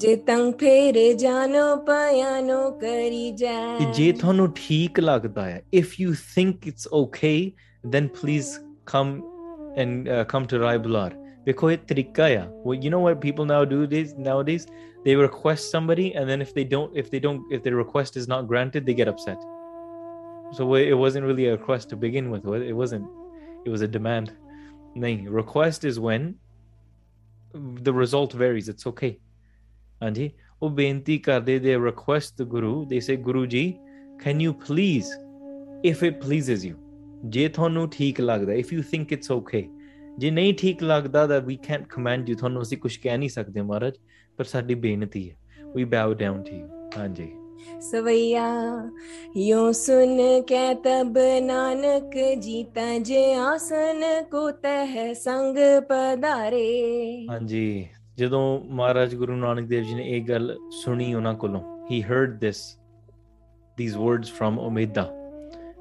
ਜੇ 0.00 0.14
ਤੰਗ 0.26 0.52
ਫੇਰ 0.60 0.96
ਜਾਨੋ 1.18 1.64
ਪਿਆਨੋ 1.86 2.70
ਕਰੀ 2.80 3.30
ਜੈ 3.42 3.58
ਕਿ 3.78 3.84
ਜੇ 3.96 4.10
ਤੁਹਾਨੂੰ 4.20 4.48
ਠੀਕ 4.56 5.00
ਲੱਗਦਾ 5.00 5.44
ਹੈ 5.46 5.62
if 5.80 5.94
you 6.02 6.14
think 6.32 6.70
it's 6.72 6.88
okay 7.02 7.38
then 7.84 8.08
please 8.20 8.50
come 8.92 9.12
and 9.79 10.09
uh, 10.09 10.25
come 10.25 10.45
to 10.47 10.59
Rai 10.59 10.77
Bular. 10.77 11.11
Because 11.45 11.73
it's 11.73 11.91
it. 11.91 12.49
Well, 12.63 12.77
you 12.77 12.89
know 12.89 12.99
what 12.99 13.21
people 13.21 13.45
now 13.45 13.63
do 13.65 13.87
this 13.87 14.13
nowadays? 14.17 14.67
They 15.05 15.15
request 15.15 15.71
somebody, 15.71 16.13
and 16.13 16.29
then 16.29 16.41
if 16.41 16.53
they 16.53 16.65
don't, 16.65 16.95
if 16.95 17.09
they 17.09 17.19
don't, 17.19 17.41
if 17.51 17.63
their 17.63 17.75
request 17.75 18.17
is 18.17 18.27
not 18.27 18.47
granted, 18.47 18.85
they 18.85 18.93
get 18.93 19.07
upset. 19.07 19.41
So 20.51 20.73
it 20.75 20.93
wasn't 20.93 21.25
really 21.25 21.47
a 21.47 21.51
request 21.51 21.89
to 21.89 21.95
begin 21.95 22.29
with. 22.29 22.45
It 22.45 22.73
wasn't. 22.73 23.07
It 23.65 23.69
was 23.69 23.81
a 23.81 23.87
demand. 23.87 24.33
Nay, 24.95 25.25
Request 25.27 25.85
is 25.85 25.99
when 25.99 26.35
the 27.53 27.93
result 27.93 28.33
varies. 28.33 28.67
It's 28.67 28.85
okay. 28.87 29.19
And 30.01 30.17
he, 30.17 30.35
oh, 30.61 30.69
ਉਹ 30.69 31.21
karde 31.21 31.61
they 31.61 31.77
request 31.77 32.37
the 32.37 32.45
guru. 32.45 32.85
They 32.85 32.99
say, 32.99 33.17
Guruji, 33.17 33.79
can 34.19 34.39
you 34.39 34.53
please, 34.53 35.15
if 35.83 36.03
it 36.03 36.19
pleases 36.19 36.65
you. 36.65 36.77
ਜੇ 37.25 37.47
ਤੁਹਾਨੂੰ 37.47 37.89
ਠੀਕ 37.89 38.21
ਲੱਗਦਾ 38.21 38.53
if 38.53 38.75
you 38.75 38.79
think 38.79 39.17
it's 39.17 39.37
okay 39.37 39.63
ਜੇ 40.17 40.31
ਨਹੀਂ 40.31 40.53
ਠੀਕ 40.53 40.83
ਲੱਗਦਾ 40.83 41.25
that 41.25 41.43
we 41.43 41.55
can't 41.67 41.85
command 41.95 42.31
you 42.31 42.37
ਤੁਹਾਨੂੰ 42.37 42.61
ਅਸੀਂ 42.61 42.77
ਕੁਝ 42.77 42.97
ਕਹਿ 42.97 43.17
ਨਹੀਂ 43.17 43.29
ਸਕਦੇ 43.29 43.61
ਮਹਾਰਾਜ 43.61 43.93
ਪਰ 44.37 44.43
ਸਾਡੀ 44.43 44.75
ਬੇਨਤੀ 44.75 45.29
ਹੈ 45.29 45.35
we 45.65 45.85
bow 45.85 46.13
down 46.13 46.39
to 46.39 46.53
you 46.61 46.99
ਹਾਂਜੀ। 46.99 47.31
ਸਵਈਆ 47.81 48.45
ਯੋ 49.37 49.71
ਸੁਨ 49.71 50.41
ਕੈ 50.41 50.73
ਤਬ 50.73 51.17
ਨਾਨਕ 51.41 52.35
ਜੀਤਾ 52.39 52.97
ਜੇ 52.99 53.35
ਆਸਨ 53.35 54.03
ਕੋ 54.31 54.51
ਤਹ 54.51 55.13
ਸੰਗ 55.13 55.57
ਪਧਾਰੇ। 55.89 57.27
ਹਾਂਜੀ 57.31 57.87
ਜਦੋਂ 58.17 58.61
ਮਹਾਰਾਜ 58.65 59.15
ਗੁਰੂ 59.15 59.35
ਨਾਨਕ 59.35 59.67
ਦੇਵ 59.67 59.83
ਜੀ 59.83 59.93
ਨੇ 59.95 60.03
ਇਹ 60.09 60.21
ਗੱਲ 60.21 60.57
ਸੁਣੀ 60.71 61.13
ਉਹਨਾਂ 61.13 61.33
ਕੋਲੋਂ 61.33 61.61
he 61.87 62.01
heard 62.11 62.31
this 62.45 62.61
these 63.77 63.97
words 64.05 64.31
from 64.39 64.57
Umeda 64.69 65.18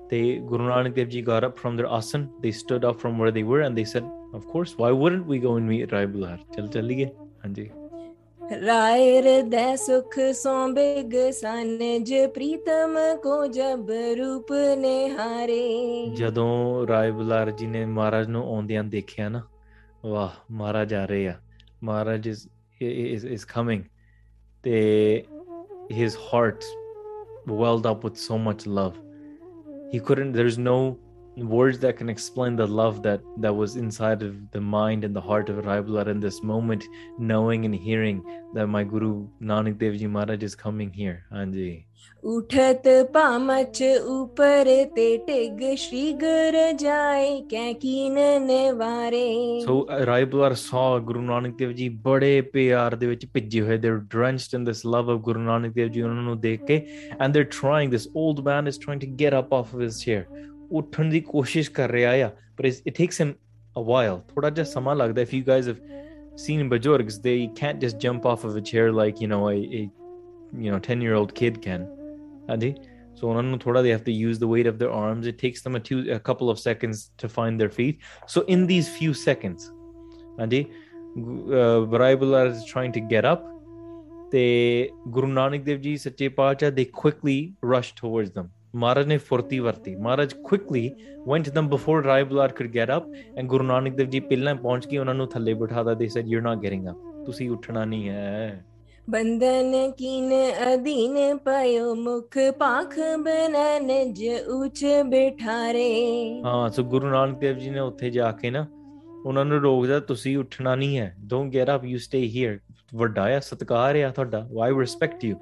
they 0.09 0.23
Guru 0.49 0.67
Nanak 0.69 0.95
Dev 0.95 1.09
Ji 1.09 1.21
got 1.21 1.43
up 1.43 1.59
from 1.59 1.77
their 1.77 1.87
asan 1.99 2.25
they 2.41 2.51
stood 2.51 2.83
up 2.89 2.99
from 3.03 3.17
where 3.17 3.31
they 3.31 3.43
were 3.43 3.61
and 3.67 3.77
they 3.77 3.85
said 3.93 4.03
of 4.33 4.47
course 4.47 4.75
why 4.81 4.91
wouldn't 5.03 5.25
we 5.25 5.39
go 5.39 5.55
and 5.59 5.67
meet 5.73 5.91
Rai 5.97 6.05
Bular 6.15 6.37
ਚਲ 6.55 6.67
ਚੱਲੀਏ 6.67 7.09
ਹਾਂਜੀ 7.45 7.69
ਰਾਏ 8.65 9.21
ਹਿਰਦੈ 9.21 9.75
ਸੁਖ 9.75 10.19
ਸੋ 10.35 10.51
big 10.73 11.13
ਸਨਜ 11.33 12.13
Pritam 12.35 12.97
ਕੋ 13.23 13.45
ਜਬ 13.47 13.91
ਰੂਪ 14.19 14.51
ਨਿਹਾਰੇ 14.77 16.05
ਜਦੋਂ 16.17 16.87
ਰਾਏ 16.87 17.11
ਬੁਲਾਰ 17.11 17.51
ਜੀ 17.51 17.67
ਨੇ 17.67 17.85
ਮਹਾਰਾਜ 17.85 18.27
ਨੂੰ 18.27 18.43
ਆਉਂਦਿਆਂ 18.55 18.83
ਦੇਖਿਆ 18.83 19.29
ਨਾ 19.29 19.41
ਵਾਹ 20.05 20.29
ਮਹਾਰਾਜ 20.51 20.93
ਆ 20.93 21.05
ਰਹੇ 21.05 21.27
ਆ 21.27 21.33
ਮਹਾਰਾਜ 21.83 22.29
is 22.29 22.47
is 22.81 23.23
is 23.37 23.45
coming 23.55 23.81
ਤੇ 24.63 25.23
his 25.91 26.15
heart 26.27 26.67
welled 27.61 27.87
up 27.91 28.03
with 28.07 28.19
so 28.27 28.37
much 28.47 28.67
love 28.79 28.99
he 29.90 30.00
couldn't 30.00 30.32
there's 30.32 30.58
no 30.58 30.98
words 31.44 31.78
that 31.80 31.96
can 31.96 32.08
explain 32.08 32.56
the 32.56 32.66
love 32.66 33.02
that 33.02 33.20
that 33.38 33.54
was 33.54 33.76
inside 33.76 34.22
of 34.22 34.34
the 34.50 34.60
mind 34.60 35.04
and 35.04 35.14
the 35.14 35.20
heart 35.20 35.48
of 35.48 35.64
Rai 35.64 35.80
Bular 35.82 36.06
in 36.08 36.20
this 36.20 36.42
moment, 36.42 36.84
knowing 37.18 37.64
and 37.64 37.74
hearing 37.74 38.22
that 38.54 38.66
my 38.66 38.84
Guru 38.84 39.28
Nanak 39.42 39.78
Dev 39.78 39.96
Ji 39.96 40.06
Maharaj 40.06 40.42
is 40.42 40.54
coming 40.54 40.92
here. 40.92 41.24
Anji. 41.32 41.84
उठत 42.24 42.82
पामच 43.14 43.80
ऊपर 44.10 44.66
ते 44.96 45.06
tag 45.26 45.60
Shri 45.78 46.12
गर 46.22 46.56
जाए 46.80 47.28
क्या 47.50 47.72
कीन 47.82 48.18
ने 48.46 48.60
वारे 48.80 49.28
सो 49.64 49.76
रायबुलर 50.10 50.54
saw 50.62 51.00
ਗੁਰੂ 51.04 51.20
ਨਾਨਕ 51.22 51.56
ਦੇਵ 51.58 51.72
ਜੀ 51.72 51.88
ਬੜੇ 52.04 52.40
ਪਿਆਰ 52.52 52.94
ਦੇ 52.96 53.06
ਵਿੱਚ 53.06 53.26
ਭਿੱਜੇ 53.34 53.60
ਹੋਏ 53.60 53.76
ਦੇ 53.78 53.90
drenched 54.14 54.58
in 54.58 54.68
this 54.68 54.84
love 54.94 55.12
of 55.14 55.20
ਗੁਰੂ 55.28 55.40
ਨਾਨਕ 55.40 55.74
ਦੇਵ 55.74 55.88
ਜੀ 55.92 56.02
ਉਹਨਾਂ 56.02 56.22
ਨੂੰ 56.22 56.38
ਦੇਖ 56.40 56.64
ਕੇ 56.66 56.82
and 57.20 57.36
they're 57.36 57.52
trying 57.58 57.94
this 57.96 58.08
old 58.24 58.44
man 58.50 58.72
is 58.72 58.80
trying 58.86 59.04
to 59.06 59.10
get 59.24 59.38
up 59.40 59.58
off 59.60 59.74
of 59.74 59.84
his 59.86 60.00
chair 60.04 60.24
ਉੱਠਣ 60.71 61.09
ਦੀ 61.09 61.19
ਕੋਸ਼ਿਸ਼ 61.21 61.71
ਕਰ 61.71 61.91
ਰਿਹਾ 61.91 62.11
ਆ 62.25 62.29
but 62.59 62.67
it's- 62.69 62.81
it 62.91 62.95
takes 63.01 63.19
him 63.23 63.31
a 63.81 63.83
while 63.89 64.19
ਥੋੜਾ 64.33 64.49
ਜਿਹਾ 64.49 64.65
ਸਮਾਂ 64.65 64.95
ਲੱਗਦਾ 64.95 65.21
if 65.21 65.35
you 65.37 65.43
guys 65.49 65.69
have 65.71 65.81
seen 66.45 66.69
bajorgs 66.73 67.17
they 67.27 67.37
can't 67.61 67.83
just 67.85 67.99
jump 68.05 68.27
off 68.31 68.45
of 68.49 68.55
a 68.59 68.63
chair 68.71 68.85
like 68.99 69.21
you 69.23 69.29
know 69.33 69.41
a, 69.49 69.57
a 69.79 69.81
you 70.65 70.71
know 70.73 70.79
10 70.89 71.03
year 71.07 71.15
old 71.19 71.33
kid 71.41 71.59
can 71.67 71.85
ਹਾਂਜੀ 72.49 72.73
so 73.19 73.27
ਉਹਨਾਂ 73.27 73.43
ਨੂੰ 73.43 73.59
ਥੋੜਾ 73.59 73.81
they 73.81 73.93
have 73.95 74.05
to 74.09 74.15
use 74.19 74.39
the 74.43 74.49
weight 74.53 74.69
of 74.71 74.79
their 74.81 74.93
arms 74.99 75.27
it 75.31 75.37
takes 75.43 75.63
them 75.65 75.77
a, 75.79 75.81
two, 75.89 75.99
a 76.17 76.19
couple 76.29 76.51
of 76.53 76.61
seconds 76.63 77.03
to 77.23 77.29
find 77.37 77.63
their 77.63 77.73
feet 77.79 78.07
so 78.35 78.43
in 78.55 78.65
these 78.71 78.89
few 78.99 79.13
seconds 79.25 79.69
ਹਾਂਜੀ 80.39 80.65
Baraibullah 81.93 82.43
is 82.51 82.63
trying 82.73 82.93
to 82.99 83.03
get 83.15 83.25
up 83.33 83.49
ਤੇ 84.31 84.43
ਗੁਰੂ 85.07 85.27
ਨਾਨਕ 85.27 85.63
ਦੇਵ 85.63 85.79
ਜੀ 85.79 85.95
ਸੱਚੇ 85.97 86.27
ਪਾਤਸ਼ਾਹ 86.37 86.71
they 86.77 86.85
quickly 87.01 87.35
rush 87.73 87.89
towards 87.99 88.31
them 88.37 88.47
Maharaj 88.74 89.06
ਨੇ 89.06 89.16
ਫੁਰਤੀ 89.16 89.58
ਵਰਤੀ। 89.58 89.96
ਮਹਾਰਾਜ 89.96 90.34
quickly 90.34 90.84
went 91.30 91.48
to 91.48 91.52
them 91.56 91.68
before 91.68 92.00
Baraibullah 92.02 92.48
could 92.58 92.72
get 92.72 92.94
up 92.96 93.06
and 93.38 93.46
ਗੁਰੂ 93.46 93.64
ਨਾਨਕ 93.64 93.94
ਦੇਵ 93.94 94.08
ਜੀ 94.08 94.20
ਪਹਿਲਾਂ 94.20 94.54
ਪਹੁੰਚ 94.54 94.86
ਕੇ 94.86 94.98
ਉਹਨਾਂ 94.98 95.14
ਨੂੰ 95.14 95.26
ਥੱਲੇ 95.26 95.54
ਬਿਠਾਦਾ 95.54 95.92
they 95.92 96.10
said 96.16 96.28
you're 96.32 96.46
not 96.46 96.64
getting 96.66 96.90
up 96.92 97.24
ਤੁਸੀਂ 97.26 97.50
ਉੱਠਣਾ 97.50 97.84
ਨਹੀਂ 97.84 98.08
ਹੈ। 98.08 98.64
ਬੰਧਨ 99.10 99.92
ਕੀਨ 99.98 100.32
ਅਧੀਨ 100.74 101.36
ਪਇਓ 101.36 101.94
ਮੁਖ 101.94 102.38
ਪਾਖ 102.58 102.98
ਬਨਨ 102.98 104.12
ਜ 104.12 104.24
ਉਚ 104.46 104.86
ਬਿਠਾਰੇ। 105.06 106.42
ਹਾਂ 106.44 106.68
ਸੋ 106.68 106.82
ਗੁਰੂ 106.82 107.06
ਨਾਨਕ 107.06 107.38
ਦੇਵ 107.38 107.58
ਜੀ 107.58 107.70
ਨੇ 107.70 107.80
ਉੱਥੇ 107.80 108.10
ਜਾ 108.10 108.32
ਕੇ 108.32 108.50
ਨਾ 108.50 108.66
ਉਹਨਾਂ 109.26 109.44
ਨੂੰ 109.44 109.60
ਰੋਕਦਾ 109.60 110.00
ਤੁਸੀਂ 110.00 110.38
ਉੱਠਣਾ 110.38 110.74
ਨਹੀਂ 110.74 110.98
ਹੈ। 110.98 111.16
Don't 111.20 111.54
get 111.54 111.70
up 111.74 111.84
you 111.84 111.98
stay 111.98 112.28
here 112.28 112.58
ਵੱਡਾ 112.94 113.36
ਆ 113.36 113.40
ਸਤਕਾਰ 113.40 113.96
ਆ 113.96 114.10
ਤੁਹਾਡਾ। 114.10 114.48
ਵਾਈ 114.52 114.72
ਰਿਸਪੈਕਟ 114.80 115.24
ਯੂ 115.24 115.36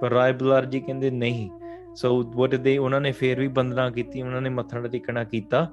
ਪਰ 0.00 0.10
ਰਾਏ 0.10 0.32
ਬੁਲਾਰ 0.32 0.64
ਜੀ 0.64 0.80
ਕਹਿੰਦੇ 0.80 1.10
ਨਹੀਂ 1.10 1.50
so 2.00 2.08
what 2.40 2.50
did 2.54 2.64
they 2.68 2.76
ਉਹਨਾਂ 2.78 3.00
they 3.00 3.14
ਫੇਰ 3.18 3.40
ਵੀ 3.40 3.48
ਬੰਦਨਾ 3.58 3.88
ਕੀਤੀ 3.90 4.22
ਉਹਨਾਂ 4.22 4.42
ਨੇ 4.42 4.50
ਮੱਥਾ 4.58 4.86
ਟੇਕਣਾ 4.86 5.24
ਕੀਤਾ 5.34 5.68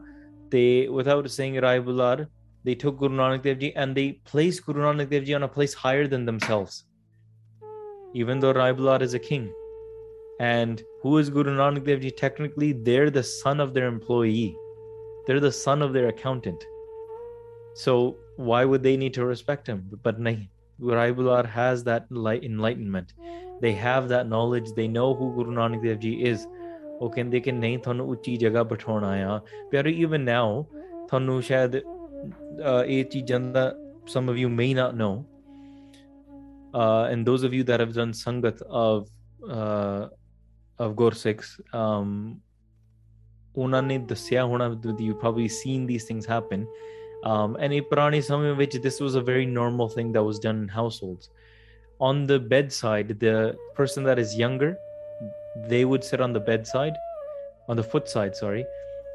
without 0.98 1.27
saying 1.36 1.55
Rai 1.65 1.77
Bular 1.88 2.17
they 2.67 2.75
took 2.84 2.98
guru 3.00 3.15
nanak 3.20 3.44
dev 3.48 3.60
ji 3.63 3.70
and 3.84 4.00
they 4.00 4.08
placed 4.32 4.65
guru 4.67 4.82
nanak 4.88 5.10
dev 5.13 5.25
ji 5.29 5.36
on 5.39 5.46
a 5.48 5.53
place 5.58 5.75
higher 5.84 6.08
than 6.13 6.25
themselves 6.32 6.77
even 8.24 8.44
though 8.44 8.53
Rai 8.62 8.72
Bular 8.79 9.00
is 9.01 9.15
a 9.22 9.24
king 9.29 9.46
and 10.39 10.84
who 11.01 11.17
is 11.17 11.29
Guru 11.29 11.55
Nanak 11.55 11.86
Dev 11.86 12.01
Ji? 12.01 12.12
Technically, 12.12 12.74
they're 12.74 13.10
the 13.10 13.24
son 13.24 13.60
of 13.60 13.74
their 13.74 13.88
employee, 13.88 14.55
they're 15.25 15.39
the 15.39 15.51
son 15.51 15.82
of 15.82 15.94
their 15.94 16.08
accountant. 16.08 16.65
So, 17.74 18.17
why 18.38 18.65
would 18.65 18.84
they 18.84 18.98
need 18.98 19.13
to 19.15 19.25
respect 19.25 19.67
him? 19.67 19.89
But 20.03 20.20
Nahi, 20.20 20.50
Rai 20.79 21.13
Bular 21.13 21.46
has 21.46 21.84
that 21.86 22.08
enlightenment 22.12 23.13
they 23.62 23.74
have 23.74 24.09
that 24.09 24.27
knowledge. 24.27 24.71
They 24.75 24.88
know 24.88 25.13
who 25.13 25.33
guru 25.35 25.51
nanak 25.51 25.83
dev 25.83 26.00
ji 26.00 26.13
is. 26.33 26.47
ਉਹ 27.01 27.09
ਕਹਿੰਦੇ 27.09 27.39
ਕਿ 27.39 27.51
ਨਹੀਂ 27.51 27.77
ਤੁਹਾਨੂੰ 27.77 28.09
ਉੱਚੀ 28.09 28.35
ਜਗ੍ਹਾ 28.38 28.63
ਬਿਠਾਉਣਾ 28.63 29.07
ਆ 29.31 29.39
even 29.74 30.19
now 30.19 30.24
ਨਾਓ 30.24 30.63
ਤੁਹਾਨੂੰ 31.07 31.41
ਸ਼ਾਇਦ 31.41 31.75
ਇਹ 32.85 33.03
ਚੀਜ਼ਾਂ 33.05 33.39
ਦਾ 33.39 33.71
some 34.13 34.29
of 34.31 34.38
you 34.38 34.50
may 34.59 34.71
not 34.77 34.95
know 35.01 35.13
uh, 36.75 37.05
and 37.12 37.25
those 37.25 37.43
of 37.47 37.53
you 37.57 37.63
that 37.69 37.79
have 37.79 37.93
done 37.93 38.13
sangat 38.13 38.62
of 38.69 39.07
uh, 39.50 40.07
of 40.79 40.95
Gursikhs, 40.95 41.51
um, 41.74 42.39
ਉਹਨਾਂ 43.57 43.81
ਨੇ 43.83 43.97
ਦੱਸਿਆ 43.97 44.43
you 45.00 45.15
probably 45.15 45.47
seen 45.47 45.85
these 45.88 46.05
things 46.05 46.25
happen 46.25 46.65
um, 47.25 47.55
and 47.57 47.74
ਇਹ 47.74 47.81
ਪੁਰਾਣੇ 47.81 48.21
ਸਮੇਂ 48.21 48.53
ਵਿੱਚ 48.53 48.77
this 48.77 49.00
was 49.01 49.15
a 49.15 49.24
very 49.24 49.45
normal 49.45 49.89
thing 49.89 50.12
that 50.13 50.24
was 50.24 50.39
done 50.39 50.63
in 50.63 50.69
households 50.69 51.29
on 52.00 52.26
the 52.26 52.38
bedside 52.38 53.19
the 53.21 53.57
person 53.75 54.02
that 54.04 54.19
is 54.19 54.37
younger 54.37 54.76
they 55.69 55.85
would 55.85 56.02
sit 56.02 56.21
on 56.21 56.33
the 56.33 56.40
bedside 56.40 56.95
on 57.69 57.76
the 57.76 57.83
foot 57.83 58.09
side 58.09 58.35
sorry 58.35 58.64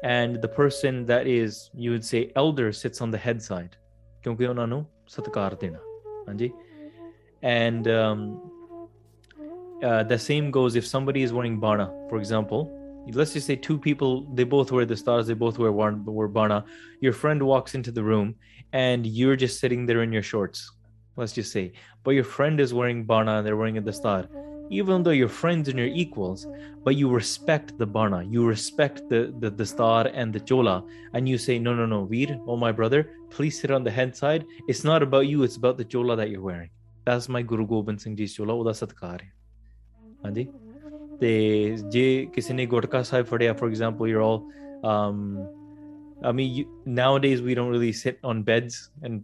and 0.04 0.40
the 0.40 0.48
person 0.48 1.04
that 1.06 1.26
is 1.26 1.70
you 1.74 1.90
would 1.90 2.04
say 2.04 2.30
elder 2.36 2.72
sits 2.72 3.00
on 3.00 3.10
the 3.10 3.18
head 3.18 3.42
side 3.42 3.76
ਕਿਉਂਕਿ 4.22 4.46
ਉਹਨਾਂ 4.46 4.66
ਨੂੰ 4.66 4.84
ਸਤਿਕਾਰ 5.06 5.54
ਦੇਣਾ 5.54 5.78
ਹਾਂਜੀ 6.28 6.52
and 7.42 7.86
um, 7.86 8.20
uh, 9.88 10.02
the 10.12 10.18
same 10.18 10.50
goes 10.50 10.76
if 10.80 10.86
somebody 10.86 11.22
is 11.26 11.32
wearing 11.36 11.58
bana 11.64 11.86
for 12.10 12.18
example 12.18 12.62
let's 13.18 13.34
just 13.34 13.46
say 13.46 13.56
two 13.66 13.78
people 13.86 14.14
they 14.38 14.46
both 14.54 14.72
wear 14.76 14.86
the 14.92 14.96
stars 15.02 15.28
they 15.30 15.34
both 15.42 15.58
wear 15.64 15.72
one 15.80 16.00
wear 16.18 16.28
bana 16.38 16.64
your 17.06 17.12
friend 17.12 17.46
walks 17.50 17.76
into 17.78 17.92
the 17.98 18.02
room 18.02 18.34
and 18.72 19.06
you're 19.18 19.36
just 19.44 19.60
sitting 19.60 19.86
there 19.90 20.02
in 20.06 20.12
your 20.12 20.26
shorts 20.32 20.64
let's 21.16 21.32
just 21.32 21.52
say 21.52 21.72
but 22.04 22.12
your 22.12 22.24
friend 22.24 22.60
is 22.60 22.74
wearing 22.74 23.04
bana 23.04 23.38
and 23.38 23.46
they're 23.46 23.56
wearing 23.56 23.82
the 23.82 23.92
star 23.92 24.28
even 24.68 25.02
though 25.02 25.10
you're 25.10 25.28
friends 25.28 25.68
and 25.68 25.78
you're 25.78 25.88
equals 25.88 26.46
but 26.84 26.96
you 26.96 27.08
respect 27.08 27.76
the 27.78 27.86
bana 27.86 28.22
you 28.24 28.46
respect 28.46 29.02
the, 29.08 29.32
the 29.38 29.50
the 29.50 29.64
star 29.64 30.10
and 30.12 30.32
the 30.32 30.40
chola 30.40 30.84
and 31.14 31.28
you 31.28 31.38
say 31.38 31.58
no 31.58 31.74
no 31.74 31.86
no 31.86 32.04
veer 32.04 32.38
oh 32.46 32.56
my 32.56 32.72
brother 32.72 33.10
please 33.30 33.60
sit 33.60 33.70
on 33.70 33.84
the 33.84 33.90
head 33.90 34.16
side 34.16 34.44
it's 34.68 34.84
not 34.84 35.02
about 35.02 35.26
you 35.26 35.42
it's 35.42 35.56
about 35.56 35.76
the 35.76 35.84
chola 35.84 36.16
that 36.16 36.30
you're 36.30 36.42
wearing 36.42 36.70
that's 37.04 37.28
my 37.28 37.42
guru 37.42 37.66
gobind 37.66 38.00
singh 38.00 38.16
ji's 38.16 38.34
chola 38.36 38.54
ਉਹਦਾ 38.54 38.72
ਸਤਕਾਰ 38.72 39.22
ਹੈ 39.22 39.32
ਹਾਂਜੀ 40.24 40.46
ਤੇ 41.20 41.76
ਜੇ 41.90 42.26
ਕਿਸੇ 42.34 42.54
ਨੇ 42.54 42.66
ਗੁਟਕਾ 42.66 43.02
ਸਾਹਿਬ 43.02 43.26
ਫੜਿਆ 43.26 43.52
for 43.52 43.70
example 43.72 44.10
you're 44.12 44.24
all 44.28 44.42
um 44.92 45.22
I 46.22 46.32
mean 46.32 46.52
you, 46.56 46.64
nowadays 46.84 47.42
we 47.42 47.54
don't 47.54 47.70
really 47.70 47.92
sit 47.92 48.18
on 48.22 48.42
beds 48.42 48.90
and 49.02 49.22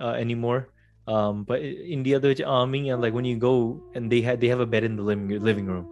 uh, 0.00 0.14
anymore 0.24 0.68
um 1.07 1.43
but 1.43 1.61
India 1.61 2.19
the 2.19 2.43
army 2.43 2.89
and 2.89 3.01
like 3.01 3.13
when 3.13 3.25
you 3.25 3.37
go 3.37 3.81
and 3.95 4.11
they 4.11 4.21
had 4.21 4.39
they 4.39 4.47
have 4.47 4.59
a 4.59 4.65
bed 4.65 4.83
in 4.83 4.95
the 4.95 5.03
living 5.03 5.29
living 5.39 5.65
room 5.65 5.87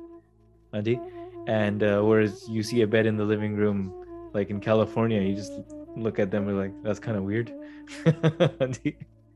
ਹਾਂਜੀ 0.73 0.95
and 1.47 1.83
uh, 1.83 1.99
whereas 2.07 2.47
you 2.55 2.61
see 2.61 2.81
a 2.81 2.87
bed 2.87 3.05
in 3.05 3.17
the 3.17 3.25
living 3.25 3.55
room 3.55 3.91
like 4.33 4.49
in 4.49 4.59
California 4.59 5.21
you 5.21 5.35
just 5.35 5.51
look 5.95 6.19
at 6.19 6.29
them 6.29 6.47
and 6.47 6.57
like 6.57 6.73
that's 6.83 6.99
kind 6.99 7.17
of 7.17 7.23
weird 7.23 7.51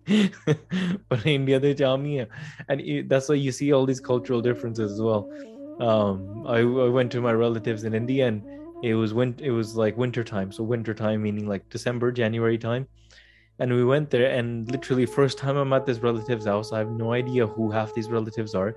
but 1.10 1.26
India 1.26 1.60
they 1.60 1.74
army 1.84 2.20
and 2.20 2.82
it, 2.82 3.10
that's 3.10 3.30
why 3.30 3.36
you 3.36 3.52
see 3.52 3.72
all 3.72 3.86
these 3.86 4.00
cultural 4.00 4.42
differences 4.42 4.92
as 4.92 5.02
well. 5.02 5.30
Um 5.80 6.44
I, 6.46 6.60
I 6.60 6.90
went 6.90 7.12
to 7.14 7.22
my 7.22 7.32
relatives 7.32 7.84
in 7.84 7.94
India 7.94 8.28
and 8.28 8.44
it 8.84 8.96
was 8.96 9.14
win- 9.14 9.40
it 9.40 9.52
was 9.52 9.76
like 9.76 9.98
winter 9.98 10.24
time. 10.24 10.52
So 10.52 10.64
winter 10.64 10.94
time 10.94 11.24
meaning 11.24 11.48
like 11.48 11.64
December 11.70 12.12
January 12.12 12.58
time 12.58 12.88
and 13.60 13.74
we 13.74 13.84
went 13.84 14.10
there 14.10 14.30
and 14.32 14.70
literally 14.72 15.06
first 15.06 15.38
time 15.38 15.58
I'm 15.58 15.74
at 15.74 15.86
this 15.86 16.00
relative's 16.00 16.46
house 16.46 16.72
I 16.72 16.80
have 16.80 16.92
no 16.92 17.14
idea 17.14 17.46
who 17.46 17.72
half 17.72 17.94
these 17.94 18.10
relatives 18.10 18.56
are. 18.56 18.76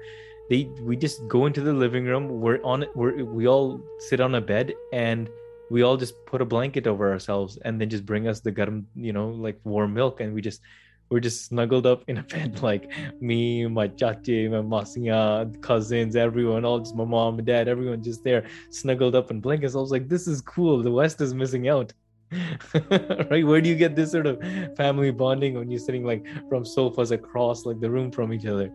They 0.50 0.64
we 0.80 0.96
just 0.96 1.26
go 1.28 1.46
into 1.46 1.60
the 1.60 1.72
living 1.72 2.04
room 2.04 2.28
we're 2.40 2.62
on 2.62 2.84
we're, 2.94 3.24
we 3.24 3.48
all 3.48 3.80
sit 3.98 4.20
on 4.20 4.34
a 4.36 4.40
bed 4.40 4.74
and 4.92 5.28
we 5.70 5.82
all 5.82 5.96
just 5.96 6.14
put 6.26 6.40
a 6.40 6.44
blanket 6.44 6.86
over 6.86 7.10
ourselves 7.10 7.58
and 7.64 7.80
then 7.80 7.90
just 7.90 8.06
bring 8.06 8.28
us 8.28 8.40
the 8.40 8.52
garam 8.52 8.84
you 8.94 9.12
know 9.12 9.30
like 9.30 9.58
warm 9.64 9.94
milk 9.94 10.20
and 10.20 10.32
we 10.32 10.40
just 10.40 10.60
we're 11.08 11.20
just 11.20 11.46
snuggled 11.46 11.86
up 11.86 12.04
in 12.08 12.18
a 12.18 12.22
bed 12.34 12.62
like 12.62 12.90
me 13.20 13.66
my 13.66 13.88
chachi 13.88 14.48
my 14.50 14.58
masiya 14.58 15.60
cousins 15.62 16.16
everyone 16.16 16.64
all 16.64 16.78
just 16.78 16.94
my 16.94 17.04
mom 17.04 17.38
and 17.38 17.46
dad 17.46 17.66
everyone 17.66 18.02
just 18.02 18.22
there 18.24 18.44
snuggled 18.70 19.14
up 19.14 19.30
in 19.30 19.40
blankets. 19.40 19.74
I 19.74 19.78
was 19.78 19.90
like 19.90 20.08
this 20.08 20.26
is 20.26 20.40
cool. 20.40 20.82
The 20.82 20.90
west 20.90 21.20
is 21.20 21.34
missing 21.34 21.68
out 21.68 21.92
right 23.29 23.45
where 23.45 23.61
do 23.61 23.69
you 23.69 23.75
get 23.75 23.95
this 23.95 24.11
sort 24.11 24.25
of 24.25 24.41
family 24.77 25.11
bonding 25.11 25.55
when 25.55 25.69
you're 25.69 25.85
sitting 25.85 26.05
like 26.05 26.25
from 26.49 26.63
sofas 26.63 27.11
across 27.11 27.65
like 27.65 27.79
the 27.81 27.89
room 27.89 28.11
from 28.11 28.31
each 28.33 28.45
other 28.45 28.71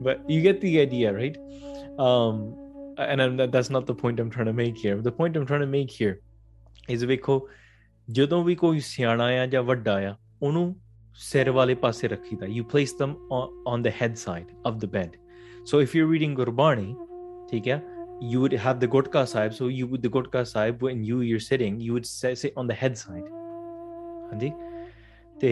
but 0.00 0.30
you 0.30 0.40
get 0.40 0.60
the 0.60 0.80
idea 0.80 1.12
right 1.12 1.36
um 1.98 2.54
and 2.98 3.20
I'm, 3.20 3.36
that's 3.50 3.68
not 3.68 3.84
the 3.86 3.94
point 3.94 4.18
i'm 4.20 4.30
trying 4.30 4.46
to 4.46 4.54
make 4.54 4.78
here 4.78 4.96
the 5.02 5.12
point 5.12 5.36
i'm 5.36 5.44
trying 5.46 5.60
to 5.60 5.66
make 5.66 5.90
here 5.90 6.20
is 6.88 7.04
ਵੇਖੋ 7.04 7.48
ਜਦੋਂ 8.16 8.42
ਵੀ 8.44 8.54
ਕੋਈ 8.54 8.80
ਸਿਆਣਾ 8.80 9.24
ਆ 9.42 9.46
ਜਾਂ 9.46 9.62
ਵੱਡਾ 9.62 9.94
ਆ 10.08 10.16
ਉਹਨੂੰ 10.42 10.76
ਸਿਰ 11.14 11.50
ਵਾਲੇ 11.50 11.74
ਪਾਸੇ 11.74 12.08
ਰੱਖੀਦਾ 12.08 12.46
you 12.46 12.64
place 12.72 12.92
them 13.02 13.14
on, 13.38 13.46
on 13.74 13.82
the 13.86 13.92
head 14.00 14.18
side 14.24 14.50
of 14.70 14.80
the 14.84 14.88
bed 14.96 15.16
so 15.70 15.80
if 15.86 15.94
you're 15.96 16.10
reading 16.14 16.36
gurbani 16.40 16.94
ਠੀਕ 17.50 17.68
ਹੈ 17.68 17.82
you 18.21 18.39
would 18.39 18.53
have 18.53 18.79
the 18.79 18.87
Gutka 18.87 19.27
Sahib. 19.27 19.53
So 19.53 19.67
you 19.67 19.87
would 19.87 20.01
the 20.01 20.09
Gutka 20.09 20.47
Sahib 20.47 20.81
when 20.81 21.03
you 21.03 21.21
you're 21.21 21.39
sitting, 21.39 21.79
you 21.79 21.93
would 21.93 22.05
sit 22.05 22.53
on 22.55 22.67
the 22.67 22.77
head 22.83 22.97
side. 22.97 23.29
Hanji. 24.33 24.53
ਤੇ 25.41 25.51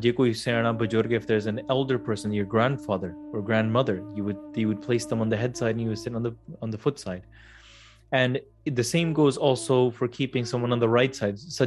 ਜੇ 0.00 0.10
ਕੋਈ 0.12 0.32
ਸਿਆਣਾ 0.38 0.70
ਬਜ਼ੁਰਗ 0.80 1.12
if 1.18 1.26
there's 1.28 1.46
an 1.50 1.60
elder 1.74 1.96
person, 2.08 2.32
your 2.38 2.48
grandfather 2.54 3.08
or 3.32 3.40
grandmother, 3.50 3.94
you 4.16 4.24
would 4.26 4.58
you 4.62 4.66
would 4.70 4.82
place 4.86 5.06
them 5.12 5.22
on 5.26 5.30
the 5.34 5.38
head 5.42 5.56
side 5.60 5.76
and 5.76 5.84
you 5.84 5.92
would 5.92 6.02
sit 6.02 6.18
on 6.18 6.26
the 6.26 6.32
on 6.66 6.74
the 6.74 6.80
foot 6.82 7.00
side 7.04 7.24
and 8.12 8.40
the 8.64 8.84
same 8.84 9.12
goes 9.12 9.36
also 9.36 9.90
for 9.90 10.08
keeping 10.08 10.44
someone 10.44 10.72
on 10.72 10.78
the 10.78 10.88
right 10.88 11.14
side 11.14 11.38
so 11.38 11.64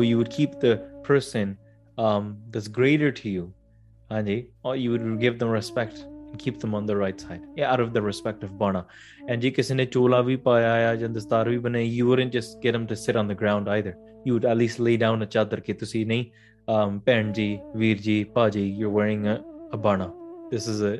you 0.00 0.18
would 0.18 0.30
keep 0.30 0.60
the 0.60 0.76
person 1.02 1.56
um, 1.98 2.36
that's 2.50 2.68
greater 2.68 3.12
to 3.12 3.28
you 3.28 3.52
and 4.10 4.44
or 4.64 4.76
you 4.76 4.90
would 4.90 5.20
give 5.20 5.38
them 5.38 5.48
respect 5.48 6.06
keep 6.37 6.59
them 6.59 6.73
on 6.75 6.85
the 6.85 6.95
right 6.95 7.19
side 7.19 7.41
yeah, 7.55 7.71
out 7.71 7.79
of 7.79 7.93
the 7.93 8.01
respect 8.01 8.43
of 8.43 8.57
bana 8.57 8.83
and 9.27 9.41
ਜੇ 9.41 9.51
ਕਿਸੇ 9.51 9.73
ਨੇ 9.75 9.85
ਚੋਲਾ 9.85 10.21
ਵੀ 10.21 10.35
ਪਾਇਆ 10.47 10.89
ਆ 10.89 10.95
ਜਾਂ 10.95 11.09
ਦਸਤਾਰ 11.09 11.49
ਵੀ 11.49 11.57
ਬਣਾਈ 11.57 11.99
you 11.99 12.07
wouldn't 12.09 12.37
just 12.37 12.59
get 12.65 12.77
them 12.77 12.85
to 12.91 12.97
sit 13.05 13.19
on 13.21 13.33
the 13.33 13.37
ground 13.41 13.71
either 13.77 13.95
you 14.25 14.35
would 14.35 14.47
at 14.51 14.57
least 14.61 14.83
lay 14.87 14.97
down 15.05 15.25
a 15.25 15.29
ਚਾਦਰ 15.29 15.59
ਕਿ 15.59 15.73
ਤੁਸੀਂ 15.73 16.05
ਨਹੀਂ 16.05 16.25
um, 16.71 16.99
ਭੈਣ 17.05 17.31
ਜੀ 17.33 17.57
ਵੀਰ 17.75 17.97
ਜੀ 18.01 18.23
ਭਾਜੀ 18.35 18.65
you're 18.79 18.93
wearing 18.99 19.27
a, 19.33 19.37
a 19.75 19.81
bana 19.87 20.09
this 20.53 20.67
is 20.73 20.81
a, 20.91 20.93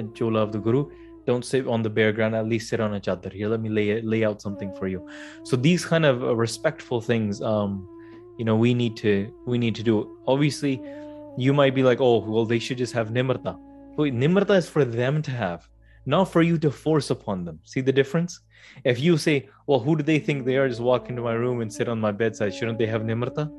a 0.00 0.04
chola 0.18 0.42
of 0.46 0.52
the 0.56 0.62
guru 0.66 0.84
don't 1.26 1.44
sit 1.44 1.66
on 1.66 1.82
the 1.82 1.92
bare 1.98 2.12
ground 2.12 2.34
at 2.34 2.46
least 2.52 2.68
sit 2.68 2.80
on 2.80 2.94
a 2.94 3.00
chadar 3.00 3.32
here 3.32 3.48
let 3.48 3.60
me 3.60 3.70
lay 3.78 4.00
lay 4.02 4.24
out 4.28 4.46
something 4.46 4.70
for 4.78 4.88
you 4.92 5.00
so 5.44 5.56
these 5.56 5.84
kind 5.84 6.06
of 6.12 6.22
uh, 6.22 6.34
respectful 6.44 7.00
things 7.00 7.42
um 7.52 7.76
you 8.38 8.44
know 8.44 8.56
we 8.56 8.74
need 8.82 8.96
to 8.96 9.14
we 9.46 9.58
need 9.64 9.74
to 9.80 9.84
do 9.90 9.96
obviously 10.26 10.74
you 11.46 11.52
might 11.60 11.74
be 11.74 11.82
like 11.82 12.00
oh 12.00 12.18
well 12.36 12.46
they 12.52 12.58
should 12.58 12.78
just 12.84 12.94
have 13.00 13.12
nimrta 13.18 13.54
Wait, 13.97 14.13
nimrta 14.13 14.57
is 14.57 14.67
for 14.67 14.83
them 14.83 15.21
to 15.21 15.31
have 15.31 15.67
not 16.05 16.25
for 16.31 16.41
you 16.41 16.57
to 16.59 16.71
force 16.71 17.09
upon 17.09 17.43
them. 17.45 17.59
See 17.63 17.81
the 17.81 17.91
difference? 17.91 18.41
If 18.83 18.99
you 18.99 19.17
say 19.17 19.49
well 19.67 19.79
who 19.79 19.95
do 19.95 20.03
they 20.03 20.19
think 20.19 20.45
they 20.45 20.57
are? 20.57 20.67
Just 20.67 20.81
walk 20.81 21.09
into 21.09 21.21
my 21.21 21.33
room 21.33 21.61
and 21.61 21.71
sit 21.71 21.87
on 21.89 21.99
my 21.99 22.11
bedside. 22.11 22.53
Shouldn't 22.53 22.77
they 22.77 22.87
have 22.87 23.01
nimrta 23.01 23.49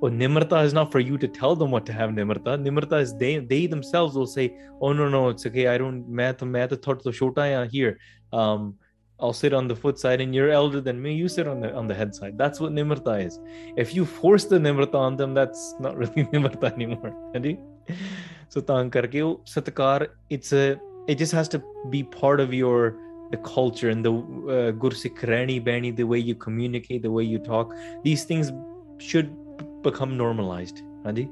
well 0.00 0.10
nimrta 0.10 0.64
is 0.64 0.72
not 0.72 0.90
for 0.90 0.98
you 0.98 1.16
to 1.16 1.28
tell 1.28 1.54
them 1.54 1.70
what 1.70 1.86
to 1.86 1.92
have 1.92 2.10
nimrta 2.10 2.58
nimrta 2.66 3.00
is 3.00 3.16
they 3.16 3.38
they 3.38 3.66
themselves 3.66 4.16
will 4.16 4.26
say 4.26 4.56
oh 4.80 4.92
no 4.92 5.08
no 5.08 5.28
it's 5.28 5.46
okay. 5.46 5.68
I 5.68 5.78
don't 5.78 6.08
math 6.08 6.42
math 6.42 6.70
shota 6.70 7.70
here 7.70 7.98
um 8.32 8.74
I'll 9.20 9.32
sit 9.32 9.52
on 9.54 9.68
the 9.68 9.76
foot 9.76 10.00
side 10.00 10.20
and 10.20 10.34
you're 10.34 10.50
elder 10.50 10.80
than 10.80 11.00
me, 11.00 11.14
you 11.14 11.28
sit 11.28 11.46
on 11.46 11.60
the 11.60 11.72
on 11.72 11.86
the 11.86 11.94
head 11.94 12.12
side. 12.12 12.36
That's 12.36 12.58
what 12.58 12.72
Nimrta 12.72 13.24
is. 13.24 13.38
If 13.76 13.94
you 13.94 14.04
force 14.04 14.46
the 14.46 14.58
Nimrta 14.58 14.96
on 14.96 15.16
them, 15.16 15.32
that's 15.32 15.76
not 15.78 15.96
really 15.96 16.24
Nimrta 16.32 16.72
anymore. 16.74 17.14
so 18.49 18.61
karke 18.61 19.39
satkar, 19.45 20.07
it's 20.29 20.53
a 20.53 20.79
it 21.07 21.15
just 21.17 21.31
has 21.31 21.47
to 21.49 21.63
be 21.89 22.03
part 22.03 22.39
of 22.39 22.53
your 22.53 22.95
the 23.31 23.37
culture 23.37 23.89
and 23.89 24.05
the 24.05 24.11
uh, 24.11 24.71
gursik 24.71 25.27
rani 25.27 25.59
bani, 25.59 25.91
the 25.91 26.03
way 26.03 26.17
you 26.17 26.35
communicate, 26.35 27.01
the 27.01 27.11
way 27.11 27.23
you 27.23 27.39
talk. 27.39 27.73
These 28.03 28.23
things 28.23 28.51
should 28.99 29.35
become 29.83 30.17
normalized. 30.17 30.81
Andi? 31.03 31.29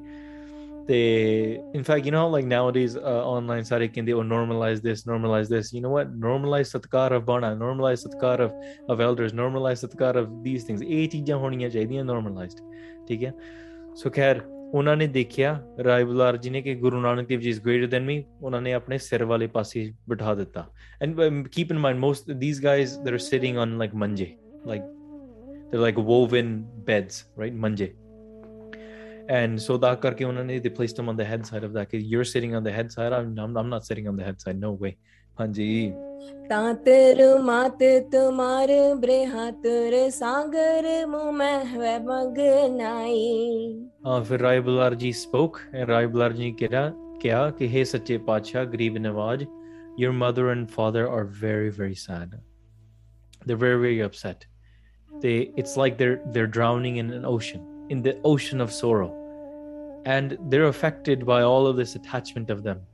they 0.88 1.60
in 1.74 1.84
fact 1.84 2.06
you 2.06 2.12
know 2.12 2.28
like 2.30 2.46
nowadays 2.46 2.96
uh, 2.96 3.24
online 3.36 3.64
ਸਾਰੇ 3.70 3.88
ਕਹਿੰਦੇ 3.88 4.14
oh 4.14 4.24
normalize 4.34 4.82
this 4.88 5.06
normalize 5.12 5.50
this 5.54 5.72
you 5.76 5.82
know 5.86 5.94
what 5.96 6.12
normalize 6.26 6.70
ਸਤਕਾਰ 6.74 7.18
of 7.18 7.24
bana 7.30 7.50
normalize 7.62 8.02
ਸਤਕਾਰ 8.04 8.44
of 8.46 8.52
of 8.94 9.02
elders 9.08 9.34
normalize 9.40 9.82
ਸਤਕਾਰ 9.86 10.22
of 10.24 10.28
these 10.48 10.68
things 10.68 10.82
ਇਹ 10.88 11.08
ਚੀਜ਼ਾਂ 11.10 11.38
ਹੋਣੀਆਂ 11.38 11.70
ਚਾਹੀਦੀਆਂ 11.70 12.04
normalized 12.06 12.64
ਠੀਕ 13.08 13.24
ਹੈ 13.24 13.34
ਸੋ 13.96 14.10
ਖੈਰ 14.10 14.42
ਉਹਨਾਂ 14.74 14.96
ਨੇ 14.98 15.08
ਦੇਖਿਆ 15.08 15.60
ਰਾਏ 15.84 16.04
ਬੁਲਾਰ 16.04 16.38
ਜੀ 16.38 16.50
ਨੇ 16.50 16.62
ਕਿ 16.62 16.76
ਗੁਰੂ 16.76 17.02
ਨਾਨਕ 17.02 17.28
ਦੇਵ 17.28 17.40
ਜੀ 17.40 17.50
ਇਸ 17.50 17.62
ਗ੍ਰੇਟਰ 17.66 17.88
ਦੈਨ 17.88 18.06
ਮੀ 18.06 18.24
ਉਹਨਾਂ 18.42 18.62
ਨੇ 18.62 18.74
ਆਪਣੇ 18.74 18.98
ਸਿਰ 18.98 19.24
ਵਾਲੇ 19.26 19.48
ਪਾਸੇ 19.48 19.92
ਬਿਠਾ 20.10 20.36
ਦਿੱਤਾ 20.36 20.68
and 21.02 21.48
keep 21.48 21.72
in 21.72 21.80
mind 21.80 22.00
most 22.00 22.32
these 22.42 22.62
guys 22.64 23.00
they 23.00 23.12
are 23.12 23.18
sitting 23.18 23.58
on 23.58 23.78
like 23.78 23.96
ਮੰਜੇ 23.96 24.36
like 24.68 24.84
they're 25.72 25.82
like 25.82 25.98
woven 25.98 26.66
beds 26.86 27.26
right 27.36 27.54
manje 27.54 27.88
and 29.28 29.62
so 29.62 29.78
that 29.78 30.02
karke 30.02 30.62
they 30.64 30.70
placed 30.70 31.00
him 31.00 31.10
on 31.10 31.18
the 31.18 31.26
head 31.26 31.46
side 31.46 31.64
of 31.64 31.74
that 31.74 31.94
you're 31.94 32.24
sitting 32.24 32.56
on 32.56 32.64
the 32.64 32.72
head 32.72 32.92
side 32.92 33.12
I'm, 33.12 33.38
I'm, 33.38 33.58
I'm 33.58 33.70
not 33.70 33.86
sitting 33.86 34.08
on 34.08 34.16
the 34.16 34.24
head 34.24 34.40
side 34.40 34.60
no 34.60 34.72
way 34.72 34.98
हाँ 35.41 35.47
जी 35.57 35.89
तातर 36.49 37.21
मात 37.43 37.83
तुम्हार 38.13 38.69
बृहातुर 39.01 39.95
सागर 40.13 40.89
मुमह 41.09 41.73
मगनाई 42.09 43.23
हाँ 44.07 44.23
फिर 44.25 44.41
Rai 44.41 44.61
ji 44.95 45.13
spoke 45.13 45.61
and 45.75 45.89
राय 45.89 46.07
बुलार 46.07 46.33
जी 46.33 46.51
क्या 46.61 47.49
कि 47.59 47.69
हे 47.69 47.85
सच्चे 47.85 48.19
पातशाह 48.29 48.65
गरीब 48.75 49.47
your 49.97 50.13
mother 50.13 50.51
and 50.51 50.71
father 50.71 51.09
are 51.09 51.25
very 51.25 51.71
very 51.71 51.95
sad. 51.95 52.39
They're 53.47 53.57
very 53.57 53.81
very 53.81 54.01
upset. 54.01 54.47
They 55.23 55.53
it's 55.57 55.77
like 55.77 55.97
they're 55.97 56.21
they're 56.35 56.53
drowning 56.59 56.97
in 56.99 57.11
an 57.11 57.25
ocean 57.25 57.67
in 57.89 58.03
the 58.03 58.17
ocean 58.25 58.61
of 58.61 58.71
sorrow. 58.73 59.11
And 60.05 60.39
they're 60.51 60.69
affected 60.69 61.27
by 61.27 61.43
all 61.43 61.67
of 61.67 61.77
this 61.77 61.97
attachment 61.97 62.51
of 62.51 62.63
them 62.63 62.89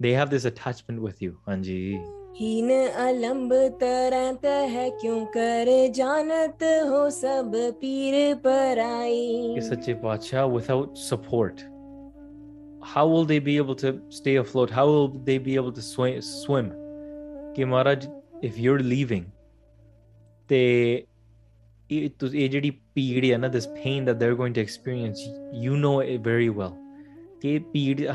they 0.00 0.12
have 0.12 0.30
this 0.30 0.44
attachment 0.44 1.02
with 1.02 1.22
you 1.22 1.38
anji. 1.46 1.98
हीन 2.38 2.70
अलंब 2.86 3.52
तरत 3.80 4.44
है 4.44 4.90
क्यों 4.90 5.24
कर 5.26 5.92
जानत 5.94 6.58
हो 6.90 7.10
सब 7.10 7.52
पीर 7.80 8.34
पराई? 8.34 9.56
without 10.52 10.96
support 10.96 11.64
how 12.82 13.06
will 13.06 13.24
they 13.24 13.38
be 13.38 13.56
able 13.56 13.74
to 13.74 14.00
stay 14.08 14.36
afloat? 14.36 14.70
How 14.70 14.86
will 14.86 15.08
they 15.08 15.38
be 15.38 15.56
able 15.56 15.72
to 15.72 15.82
swim? 15.82 16.22
swim 16.22 16.72
if 18.40 18.56
you're 18.56 18.78
leaving 18.78 19.32
they 20.46 21.06
it, 21.88 22.12
it, 22.22 23.52
this 23.52 23.66
pain 23.74 24.04
that 24.04 24.18
they're 24.18 24.34
going 24.34 24.52
to 24.54 24.60
experience 24.60 25.20
you 25.52 25.76
know 25.76 26.00
it 26.00 26.20
very 26.20 26.50
well 26.50 26.78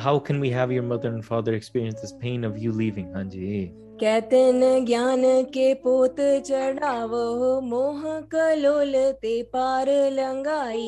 how 0.05 0.19
can 0.19 0.41
we 0.41 0.51
have 0.51 0.73
your 0.73 0.83
mother 0.83 1.09
and 1.09 1.25
father 1.25 1.55
experience 1.55 2.01
this 2.01 2.13
pain 2.13 2.45
of 2.45 2.57
you 2.59 2.73
leaving 2.73 3.13
ਹਾਂਜੀ 3.15 3.71
कहते 4.01 4.41
न 4.53 4.85
ज्ञान 4.87 5.23
के 5.55 5.73
पोत 5.85 6.17
चढ़ावो 6.47 7.61
मोह 7.61 8.03
कलोल 8.35 8.95
ते 9.23 9.43
पार 9.55 9.89
लंगाई 10.19 10.87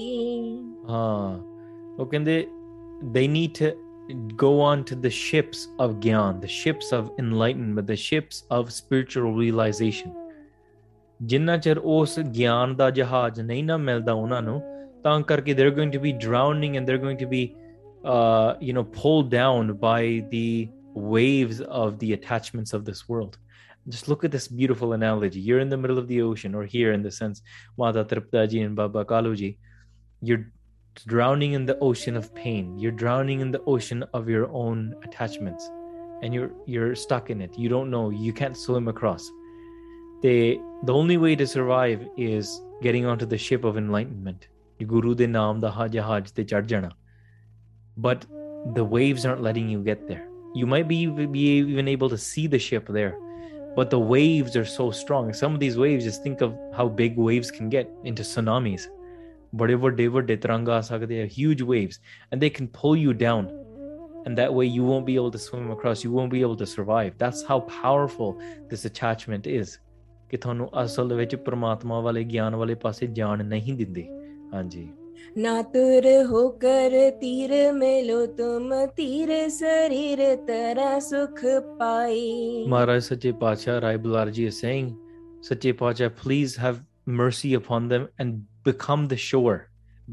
ਹਾਂ 0.88 1.38
ਉਹ 1.98 2.06
ਕਹਿੰਦੇ 2.06 2.46
they 3.16 3.26
need 3.34 3.54
to 3.60 3.70
go 4.42 4.52
on 4.68 4.84
to 4.90 4.96
the 5.06 5.10
ships 5.10 5.66
of 5.84 5.98
gyan 6.06 6.40
the 6.44 6.52
ships 6.56 6.92
of 6.98 7.10
enlightenment 7.24 7.86
the 7.92 8.00
ships 8.06 8.42
of 8.58 8.72
spiritual 8.78 9.38
realization 9.42 10.10
ਜਿੰਨਾ 11.22 11.56
ਚਿਰ 11.56 11.78
ਉਸ 11.78 12.18
ਗਿਆਨ 12.18 12.76
ਦਾ 12.76 12.90
ਜਹਾਜ਼ 12.90 13.40
ਨਹੀਂ 13.40 13.64
ਨਾ 13.64 13.76
ਮਿਲਦਾ 13.76 14.12
ਉਹਨਾਂ 14.12 14.42
ਨੂੰ 14.42 14.62
ਤਾਂ 15.04 15.20
ਕਰਕੇ 15.20 15.54
they're 15.54 15.76
going 15.80 15.92
to 15.96 16.02
be 16.06 16.12
drowning 16.26 16.78
and 16.78 16.88
they're 16.88 17.04
going 17.06 17.20
to 17.24 17.30
be 17.34 17.42
uh, 18.05 18.55
you 18.61 18.73
know 18.73 18.83
pulled 18.83 19.29
down 19.31 19.73
by 19.77 20.23
the 20.29 20.69
waves 20.93 21.59
of 21.61 21.99
the 21.99 22.13
attachments 22.13 22.73
of 22.73 22.85
this 22.85 23.09
world. 23.09 23.37
Just 23.89 24.07
look 24.07 24.23
at 24.23 24.31
this 24.31 24.47
beautiful 24.47 24.93
analogy. 24.93 25.39
You're 25.39 25.59
in 25.59 25.69
the 25.69 25.77
middle 25.77 25.97
of 25.99 26.07
the 26.07 26.21
ocean 26.21 26.55
or 26.55 26.63
here 26.63 26.93
in 26.93 27.03
the 27.03 27.11
sense 27.11 27.41
Mata 27.77 28.03
Tripta 28.03 28.49
ji 28.49 28.61
and 28.61 28.75
Baba 28.75 29.05
Kaluji. 29.05 29.57
You're 30.21 30.51
drowning 31.05 31.53
in 31.53 31.65
the 31.65 31.77
ocean 31.79 32.15
of 32.15 32.33
pain. 32.33 32.79
You're 32.79 32.91
drowning 32.91 33.41
in 33.41 33.51
the 33.51 33.61
ocean 33.67 34.03
of 34.13 34.29
your 34.29 34.49
own 34.51 34.95
attachments. 35.03 35.69
And 36.23 36.33
you're 36.33 36.51
you're 36.65 36.95
stuck 36.95 37.29
in 37.29 37.41
it. 37.41 37.57
You 37.59 37.69
don't 37.69 37.91
know. 37.91 38.09
You 38.09 38.33
can't 38.33 38.57
swim 38.57 38.87
across. 38.87 39.29
The 40.21 40.59
the 40.83 40.93
only 40.93 41.17
way 41.17 41.35
to 41.35 41.45
survive 41.45 42.07
is 42.17 42.61
getting 42.81 43.05
onto 43.05 43.25
the 43.25 43.37
ship 43.37 43.63
of 43.63 43.77
enlightenment. 43.77 44.47
Guru 44.87 45.13
de 45.13 45.27
naam 45.27 45.61
da 45.61 45.69
ha- 45.69 45.87
jahaj 45.87 46.33
te 46.33 46.43
chad 46.43 46.67
but 47.96 48.26
the 48.74 48.84
waves 48.84 49.24
aren't 49.24 49.42
letting 49.42 49.68
you 49.68 49.82
get 49.82 50.06
there 50.06 50.26
you 50.54 50.66
might 50.66 50.88
be, 50.88 51.06
be 51.06 51.42
even 51.58 51.88
able 51.88 52.08
to 52.08 52.18
see 52.18 52.46
the 52.46 52.58
ship 52.58 52.86
there 52.88 53.14
but 53.76 53.90
the 53.90 53.98
waves 53.98 54.56
are 54.56 54.64
so 54.64 54.90
strong 54.90 55.32
some 55.32 55.54
of 55.54 55.60
these 55.60 55.76
waves 55.78 56.04
just 56.04 56.22
think 56.22 56.40
of 56.40 56.54
how 56.76 56.88
big 56.88 57.16
waves 57.16 57.50
can 57.50 57.68
get 57.68 57.88
into 58.04 58.22
tsunamis 58.22 58.88
ਬੜੇ 59.56 59.74
ਵੱਡੇ 59.74 60.06
ਵੱਡੇ 60.06 60.36
ਤਰੰਗ 60.36 60.68
ਆ 60.68 60.80
ਸਕਦੇ 60.80 61.22
ਆ 61.22 61.24
huge 61.24 61.62
waves 61.70 61.96
and 62.30 62.42
they 62.42 62.50
can 62.56 62.66
pull 62.80 62.96
you 63.04 63.14
down 63.22 63.48
and 64.26 64.40
that 64.40 64.52
way 64.58 64.66
you 64.74 64.84
won't 64.88 65.06
be 65.08 65.16
able 65.20 65.32
to 65.36 65.40
swim 65.44 65.70
across 65.74 66.04
you 66.04 66.12
won't 66.16 66.32
be 66.34 66.42
able 66.46 66.58
to 66.60 66.68
survive 66.72 67.16
that's 67.22 67.40
how 67.48 67.58
powerful 67.82 68.30
this 68.72 68.84
attachment 68.90 69.48
is 69.60 69.78
ਕਿ 70.28 70.36
ਤੁਹਾਨੂੰ 70.36 70.68
ਅਸਲ 70.84 71.14
ਵਿੱਚ 71.14 71.34
ਪ੍ਰਮਾਤਮਾ 71.36 72.00
ਵਾਲੇ 72.00 72.24
ਗਿਆਨ 72.24 72.54
ਵਾਲੇ 72.56 72.74
ਪਾਸੇ 72.74 73.06
ਜਾਣ 73.06 73.44
ਨਹੀਂ 73.44 73.74
ਦਿੰਦੇ 73.74 74.08
ਹਾਂਜੀ 74.54 74.88
नातुर 75.38 76.06
होकर 76.28 76.94
तीर 77.20 77.50
मेलो 77.72 78.24
तुम 78.38 78.72
तीर 78.96 79.30
शरीर 79.48 80.20
तरह 80.48 80.98
सुख 81.08 81.40
पाई 81.80 82.66
Maharaj 82.68 83.04
Sache 83.04 83.32
Pacha 83.32 83.80
Rai 83.80 83.96
Bularji 83.96 84.46
is 84.46 84.58
saying, 84.58 84.96
Sache 85.40 85.72
Pacha, 85.76 86.10
please 86.10 86.56
have 86.56 86.82
mercy 87.06 87.54
upon 87.54 87.88
them 87.88 88.08
and 88.18 88.44
become 88.64 89.06
the 89.08 89.16
shore. 89.16 89.68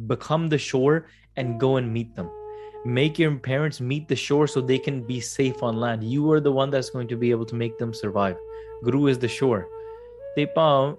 Become 0.07 0.49
the 0.49 0.57
shore 0.57 1.07
and 1.35 1.59
go 1.59 1.77
and 1.77 1.91
meet 1.91 2.15
them. 2.15 2.29
Make 2.85 3.17
your 3.19 3.35
parents 3.35 3.81
meet 3.81 4.07
the 4.07 4.15
shore 4.15 4.47
so 4.47 4.61
they 4.61 4.77
can 4.77 5.01
be 5.01 5.19
safe 5.19 5.63
on 5.63 5.77
land. 5.77 6.03
You 6.03 6.31
are 6.31 6.39
the 6.39 6.51
one 6.51 6.69
that's 6.69 6.89
going 6.89 7.07
to 7.07 7.17
be 7.17 7.31
able 7.31 7.45
to 7.45 7.55
make 7.55 7.77
them 7.77 7.93
survive. 7.93 8.37
Guru 8.83 9.07
is 9.07 9.17
the 9.17 9.27
shore. 9.27 9.67
Tepa, 10.37 10.95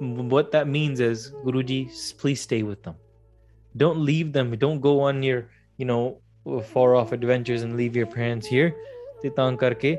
what 0.00 0.52
that 0.52 0.68
means 0.68 1.00
is, 1.00 1.32
Guruji, 1.44 2.16
please 2.18 2.40
stay 2.40 2.62
with 2.62 2.82
them. 2.82 2.94
don't 3.77 4.05
leave 4.05 4.33
them. 4.33 4.51
Don't 4.57 4.79
go 4.79 4.99
on 5.09 5.23
your 5.23 5.41
you 5.79 5.85
know 5.85 6.15
far 6.73 6.95
off 6.95 7.11
adventures 7.11 7.63
and 7.63 7.77
leave 7.81 8.01
your 8.01 8.09
parents 8.17 8.53
here. 8.55 8.71
ਤਾਂ 9.35 9.51
ਕਰਕੇ 9.53 9.97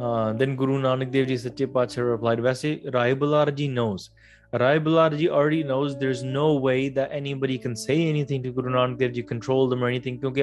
ਹਾਂ 0.00 0.34
then 0.34 0.52
guru 0.60 0.76
nanak 0.76 1.10
dev 1.14 1.28
ji 1.30 1.38
sache 1.44 1.72
paatsha 1.72 2.04
replied 2.10 2.44
vaise 2.46 2.76
rai 2.98 3.08
bular 3.22 3.48
ji 3.50 3.68
knows 3.78 4.04
Rai 4.52 4.80
Bular 4.80 5.16
Ji 5.16 5.28
already 5.28 5.62
knows 5.62 5.96
there's 5.96 6.24
no 6.24 6.54
way 6.54 6.88
that 6.88 7.10
anybody 7.12 7.56
can 7.56 7.76
say 7.76 8.08
anything 8.08 8.42
to 8.42 8.50
Guru 8.50 8.70
Nanak 8.72 8.98
Dev 8.98 9.12
Ji, 9.12 9.22
control 9.22 9.68
them 9.68 9.84
or 9.84 9.86
anything, 9.86 10.18
because 10.18 10.34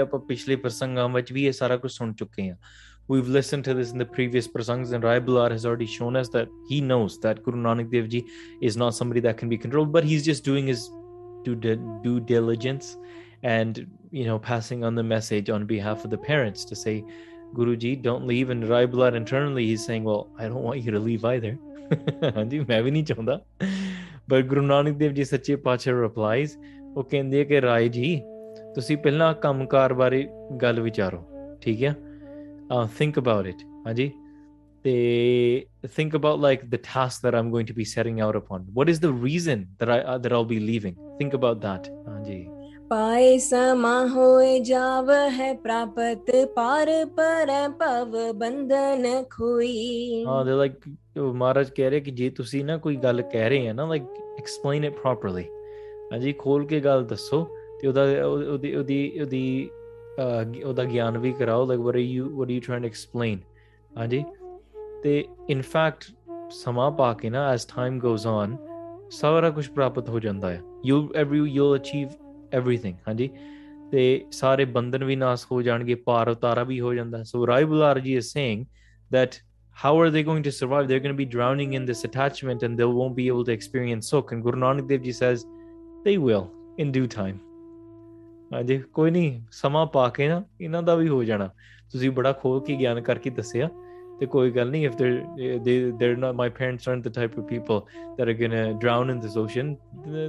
We've 3.10 3.28
listened 3.28 3.64
to 3.66 3.74
this 3.74 3.92
in 3.92 3.98
the 3.98 4.06
previous 4.06 4.48
prasangs, 4.48 4.94
and 4.94 5.04
Rai 5.04 5.20
Bular 5.20 5.52
has 5.52 5.66
already 5.66 5.86
shown 5.86 6.16
us 6.16 6.30
that 6.30 6.48
he 6.70 6.80
knows 6.80 7.20
that 7.20 7.44
Guru 7.44 7.58
Nanak 7.58 7.92
Dev 7.92 8.08
Ji 8.08 8.26
is 8.62 8.78
not 8.78 8.96
somebody 8.96 9.20
that 9.22 9.38
can 9.38 9.50
be 9.50 9.58
controlled, 9.58 9.92
but 9.92 10.06
he's 10.06 10.24
just 10.24 10.46
doing 10.46 10.68
his 10.68 10.90
due, 11.44 11.56
due 11.56 12.20
diligence 12.22 12.98
and 13.44 13.88
you 14.12 14.26
know 14.26 14.40
passing 14.40 14.84
on 14.84 14.96
the 14.96 15.04
message 15.04 15.50
on 15.50 15.66
behalf 15.66 16.04
of 16.04 16.12
the 16.12 16.18
parents 16.18 16.66
to 16.66 16.76
say, 16.76 17.04
Guruji, 17.54 18.02
don't 18.02 18.26
leave. 18.26 18.50
And 18.50 18.68
Rai 18.68 18.88
Bular 18.88 19.16
internally 19.16 19.66
he's 19.66 19.86
saying, 19.86 20.04
Well, 20.04 20.30
I 20.38 20.44
don't 20.44 20.64
want 20.64 20.82
you 20.82 20.92
to 20.92 21.00
leave 21.00 21.26
either. 21.26 21.58
ਹਾਂਜੀ, 22.38 22.60
ਮੈਂ 22.60 22.82
ਵੀ 22.84 22.92
ਨਹੀਂ 22.92 23.04
ਚਾਹੁੰਦਾ। 23.04 23.40
ਪਰ 24.30 24.42
ਗੁਰੂ 24.42 24.62
ਨਾਨਕ 24.62 24.98
ਦੇਵ 24.98 25.12
ਜੀ 25.12 25.24
ਸੱਚੇ 25.24 25.56
ਪਾਤਸ਼ਾਹ 25.56 26.02
replies 26.02 26.58
ਉਹ 26.96 27.04
ਕਹਿੰਦੇ 27.04 27.44
ਕਿ, 27.46 27.62
ਰਾਏ 27.62 27.88
ਜੀ, 27.88 28.22
ਤੁਸੀਂ 28.76 28.98
ਪਹਿਲਾਂ 28.98 29.34
ਕੰਮਕਾਰ 29.34 29.94
ਬਾਰੇ 29.94 30.28
ਗੱਲ 30.62 30.80
ਵਿਚਾਰੋ, 30.80 31.24
ਠੀਕ 31.62 31.84
ਹੈ 31.84 31.96
ਆ 32.72 32.88
ਥਿੰਕ 32.98 33.20
ਅਬਾਊਟ 33.20 33.48
ਇਟ 33.48 33.62
ਹਾਂਜੀ? 33.88 34.12
ਤੇ 34.84 35.66
think 35.96 36.16
about 36.16 36.40
like 36.40 36.66
the 36.66 36.76
task 36.76 37.24
that 37.24 37.36
I'm 37.36 37.50
going 37.52 37.68
to 37.68 37.74
be 37.74 37.84
setting 37.84 38.20
out 38.20 38.38
upon 38.38 38.66
what 38.74 38.90
is 38.90 39.02
the 39.02 39.06
reason 39.24 39.66
that 39.80 39.90
I 39.90 40.20
that 40.20 40.34
all 40.34 40.46
be 40.46 40.60
leaving 40.60 40.96
think 41.18 41.36
about 41.36 41.58
that 41.58 41.90
ਹਾਂਜੀ। 42.08 42.46
ਪਾਏ 42.90 43.38
ਸਮਾ 43.38 43.96
ਹੋਏ 44.08 44.60
ਜਾਵ 44.60 45.10
ਹੈ 45.32 45.54
ਪ੍ਰਾਪਤ, 45.54 46.30
ਪਾਰ 46.56 46.90
ਪਰ 47.18 47.50
ਭਵ 47.80 48.16
ਬੰਧਨ 48.34 49.06
ਖੋਈ। 49.30 50.24
ਹਾਂ 50.28 50.44
ਦੇ 50.46 50.52
ਲਾਈਕ 50.52 50.88
ਮਹਾਰਾਜ 51.18 51.70
ਕਹਿ 51.70 51.90
ਰਹੇ 51.90 52.00
ਕਿ 52.00 52.12
ਜੇ 52.12 52.30
ਤੁਸੀਂ 52.30 52.64
ਨਾ 52.66 52.78
ਕੋਈ 52.78 52.96
ਗੱਲ 52.96 53.22
ਕਹਿ 53.22 53.50
ਰਹੇ 53.50 53.68
ਆ 53.70 53.74
ਨਾ 53.74 53.86
ਲਾਈਕ 53.86 54.04
ਐਕਸਪਲੇਨ 54.40 54.84
ਇਟ 54.86 54.96
ਪ੍ਰੋਪਰਲੀ 55.02 55.44
ਹਾਂਜੀ, 56.12 56.34
ਖੋਲ 56.34 56.66
ਕੇ 56.66 56.80
ਗੱਲ 56.80 57.04
ਦੱਸੋ, 57.06 57.44
ਤੇ 57.82 57.88
ਉਹਦਾ 57.88 58.04
ਉਹਦੀ 58.26 58.74
ਉਹਦੀ 58.76 59.20
ਉਹਦੀ 59.22 59.70
ਉਹਦਾ 60.66 60.84
ਗਿਆਨ 60.84 61.18
ਵੀ 61.18 61.32
ਕਰਾਓ 61.34 61.66
like 61.66 61.82
what 61.82 61.96
are 61.96 62.00
you 62.00 62.30
what 62.30 62.48
are 62.48 62.52
you 62.52 62.60
trying 62.62 62.84
to 62.84 62.88
explain 62.88 63.40
ਹਾਂਜੀ, 63.92 64.24
ਤੇ 65.04 65.24
ਇਨ 65.50 65.62
ਫੈਕਟ 65.64 66.04
ਸਮਾਂ 66.54 66.90
ਪਾ 66.92 67.14
ਕੇ 67.14 67.30
ਨਾ 67.30 67.50
ਐਸ 67.52 67.66
ਟਾਈਮ 67.66 68.00
ਗੋਜ਼ 68.00 68.28
ਔਨ 68.28 68.56
ਸਾਰਾ 69.12 69.50
ਕੁਝ 69.50 69.68
ਪ੍ਰਾਪਤ 69.70 70.10
ਹੋ 70.10 70.20
ਜਾਂਦਾ 70.20 70.50
ਹੈ 70.50 70.62
you 70.86 71.08
every 71.16 71.40
you 71.52 71.76
achieve 71.76 72.08
everything 72.54 72.96
ਹਾਂਜੀ 73.08 73.30
ਤੇ 73.92 74.26
ਸਾਰੇ 74.32 74.66
ਬੰਧਨ 74.66 75.04
ਵੀ 75.04 75.16
ਨਾਸ 75.16 75.46
ਹੋ 75.52 75.62
ਜਾਣਗੇ 75.62 75.96
ਪਾਰ 75.96 76.30
ਉਤਾਰਾ 76.30 76.64
ਵੀ 76.64 76.80
ਹੋ 76.82 76.94
ਜਾਂਦਾ 76.94 77.24
so 77.24 77.48
Rai 77.48 77.64
Bular 77.66 78.00
ji 78.00 78.16
is 78.16 78.28
saying 78.28 78.66
that 79.12 79.40
how 79.78 80.00
are 80.00 80.10
they 80.10 80.24
going 80.24 80.44
to 80.44 80.52
survive? 80.52 80.88
They're 80.88 81.00
going 81.00 81.14
to 81.14 81.18
be 81.18 81.26
drowning 81.26 81.74
in 81.74 81.86
this 81.86 82.04
attachment 82.04 82.64
and 82.64 82.78
they 82.78 82.86
won't 82.86 83.16
be 83.16 83.28
able 83.28 83.46
to 83.46 83.52
experience 83.52 84.12
Sukh. 84.12 84.32
And 84.32 84.44
Guru 84.44 84.60
Nanak 84.60 84.88
Dev 84.88 85.04
Ji 85.04 85.12
says, 85.12 85.46
they 86.06 86.18
will 86.18 86.50
in 86.78 86.92
due 86.92 87.08
time. 87.08 87.38
ਹਾਂਜੀ 88.54 88.78
ਕੋਈ 88.94 89.12
ਨਹੀਂ 89.12 89.42
ਸਮਾਂ 89.52 89.86
ਪਾ 89.86 90.08
ਕੇ 90.10 90.28
ਨਾ 90.28 90.44
ਇਹਨਾਂ 90.62 90.82
ਦਾ 90.84 90.96
ਵੀ 90.96 91.08
ਹੋ 91.08 91.24
ਜਾਣਾ 91.24 91.50
ਤੁਸੀਂ 91.92 92.12
ਬੜਾ 92.12 92.32
ਖੋਲ 92.32 92.60
ਕੇ 92.66 92.76
ਗਿਆਨ 92.76 93.02
ਕਰਕੇ 93.02 93.30
ਦੱਸਿਆ 93.30 93.70
ਤੇ 94.20 94.26
ਕੋਈ 94.26 94.52
ਗੱਲ 94.52 94.72
if 94.78 94.96
they're 95.00 95.24
they 95.66 95.76
they're 96.00 96.20
not 96.22 96.38
my 96.42 96.50
parents 96.60 96.88
aren't 96.92 97.08
the 97.08 97.14
type 97.18 97.36
of 97.40 97.48
people 97.48 97.82
that 98.18 98.32
are 98.32 98.38
gonna 98.44 98.64
drown 98.84 99.12
in 99.14 99.20
this 99.26 99.36
ocean 99.44 99.76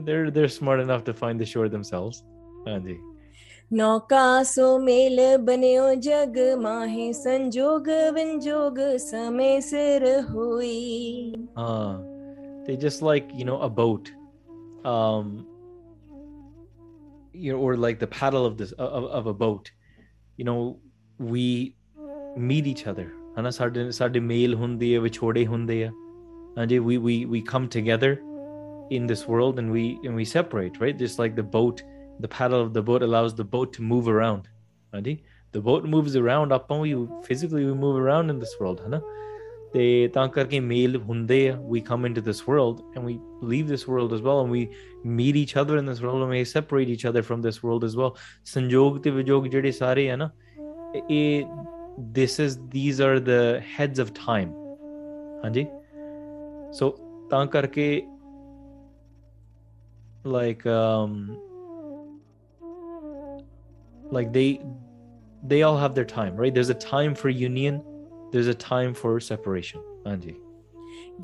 they're 0.09 0.31
they're 0.31 0.53
smart 0.57 0.83
enough 0.87 1.05
to 1.09 1.15
find 1.23 1.45
the 1.45 1.49
shore 1.53 1.69
themselves. 1.77 2.25
ਹਾਂਜੀ 2.67 2.99
ਨੌਕਾ 3.73 4.43
ਸੋ 4.43 4.79
ਮੇਲ 4.79 5.21
ਬਨਿਓ 5.39 5.95
ਜਗ 5.95 6.39
ਮਾਹੇ 6.61 7.13
ਸੰਜੋਗ 7.13 7.89
ਵਿੰਜੋਗ 8.15 8.79
ਸਮੇ 8.99 9.61
ਸਿਰ 9.61 10.07
ਹੋਈ 10.31 11.33
ਹਾਂ 11.59 11.99
ਤੇ 12.67 12.77
just 12.77 13.05
like 13.05 13.35
you 13.35 13.47
نو 13.47 13.65
a 13.67 13.69
boat 13.83 14.09
um 14.89 15.31
you 17.35 17.53
know 17.53 17.59
or 17.59 17.77
like 17.77 17.99
the 18.01 18.07
paddle 18.07 18.47
of 18.47 18.57
this 18.59 18.73
of, 18.73 19.05
of 19.05 19.27
a 19.27 19.35
boat. 19.35 19.71
You 20.39 20.45
know 20.45 20.81
we 21.19 21.75
meet 22.37 22.67
each 22.67 22.87
other. 22.87 23.18
ਹਨਾ 23.40 23.50
ਸਾਡੇ 23.50 23.92
ਸਾਡੇ 23.92 24.20
ਮੇਲ 24.20 24.56
ਹੁੰਦੇ 24.56 24.96
ਆ 24.96 25.00
ਵਿਛੋੜੇ 25.00 25.46
ਹੁੰਦੇ 25.46 25.84
ਆ 25.84 25.92
ਹਾਂਜੀ 26.58 26.80
we 26.80 26.98
we 27.06 27.14
we 27.34 27.40
come 27.52 27.68
together 27.76 28.12
in 28.98 29.08
this 29.12 29.22
world 29.34 29.60
and 29.62 29.76
we 29.76 29.84
and 30.08 30.20
we 30.22 30.26
separate 30.32 30.76
right 30.84 31.00
just 31.04 31.22
like 31.24 31.36
the 31.40 31.46
boat 31.56 31.82
the 32.26 32.30
paddle 32.36 32.62
of 32.66 32.74
the 32.74 32.84
boat 32.90 33.06
allows 33.08 33.34
the 33.40 33.46
boat 33.56 33.72
to 33.78 33.86
move 33.94 34.10
around 34.16 34.50
ਹਾਂਜੀ 34.96 35.18
the 35.58 35.62
boat 35.70 35.88
moves 35.96 36.18
around 36.22 36.54
ਆਪਾਂ 36.60 36.78
we 36.84 36.92
physically 37.30 37.66
we 37.70 37.76
move 37.86 38.00
around 38.04 38.36
in 38.36 38.42
this 38.44 38.56
world 38.62 38.86
ਹਨਾ 38.88 39.02
ਤੇ 39.74 40.08
ਤਾਂ 40.14 40.28
ਕਰਕੇ 40.28 40.60
ਮੇਲ 40.60 40.98
ਹੁੰਦੇ 40.98 41.50
ਆ 41.50 41.56
we 41.72 41.82
come 41.92 42.06
into 42.10 42.24
this 42.30 42.42
world 42.50 42.82
and 42.96 43.06
we 43.10 43.16
leave 43.54 43.72
this 43.74 43.88
world 43.94 44.14
as 44.18 44.22
well 44.28 44.42
and 44.44 44.56
we 44.56 44.64
meet 45.20 45.40
each 45.44 45.56
other 45.62 45.80
in 45.82 45.92
this 45.92 46.02
world 46.06 46.26
and 46.26 46.34
we 46.36 46.44
separate 46.54 46.92
each 46.96 47.06
other 47.12 47.24
from 47.30 47.42
this 47.48 47.58
world 47.64 47.88
as 47.90 47.98
well 48.02 48.12
ਸੰਜੋਗ 48.54 48.98
ਤੇ 48.98 49.10
ਵਿਜੋਗ 49.10 49.48
ਜਿਹੜੇ 49.48 49.72
ਸਾਰੇ 49.72 50.10
ਆ 50.10 50.16
ਨਾ 50.16 50.30
ਇਹ 51.10 51.44
this 52.18 52.40
is 52.40 52.58
these 52.70 53.00
are 53.08 53.20
the 53.20 53.62
heads 53.76 54.00
of 54.00 54.14
time 54.14 54.52
ਹਾਂਜੀ 55.44 55.66
so 56.80 56.86
ਤਾਂ 57.32 57.46
ਕਰਕੇ 57.56 57.88
like 60.36 60.62
um 60.66 61.14
like 64.18 64.30
they 64.32 64.62
they 65.52 65.64
all 65.64 65.78
have 65.78 65.94
their 65.96 66.06
time 66.06 66.36
right 66.36 66.54
there's 66.54 66.70
a 66.70 66.80
time 66.86 67.14
for 67.22 67.30
union 67.30 67.82
there's 68.32 68.48
a 68.48 68.60
time 68.70 68.94
for 69.02 69.20
separation 69.32 69.82
ਹਾਂਜੀ 70.08 70.36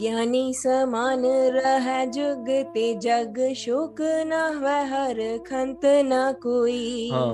ज्ञानी 0.02 0.54
समान 0.54 1.24
रह 1.56 1.88
जुग 2.16 2.50
ते 2.74 2.84
जग 3.06 3.40
शोक 3.62 4.02
न 4.32 4.42
वह 4.64 4.92
हर 4.94 5.22
खंत 5.48 5.86
न 6.12 6.20
कोई 6.44 7.10
ਹਾਂ 7.14 7.32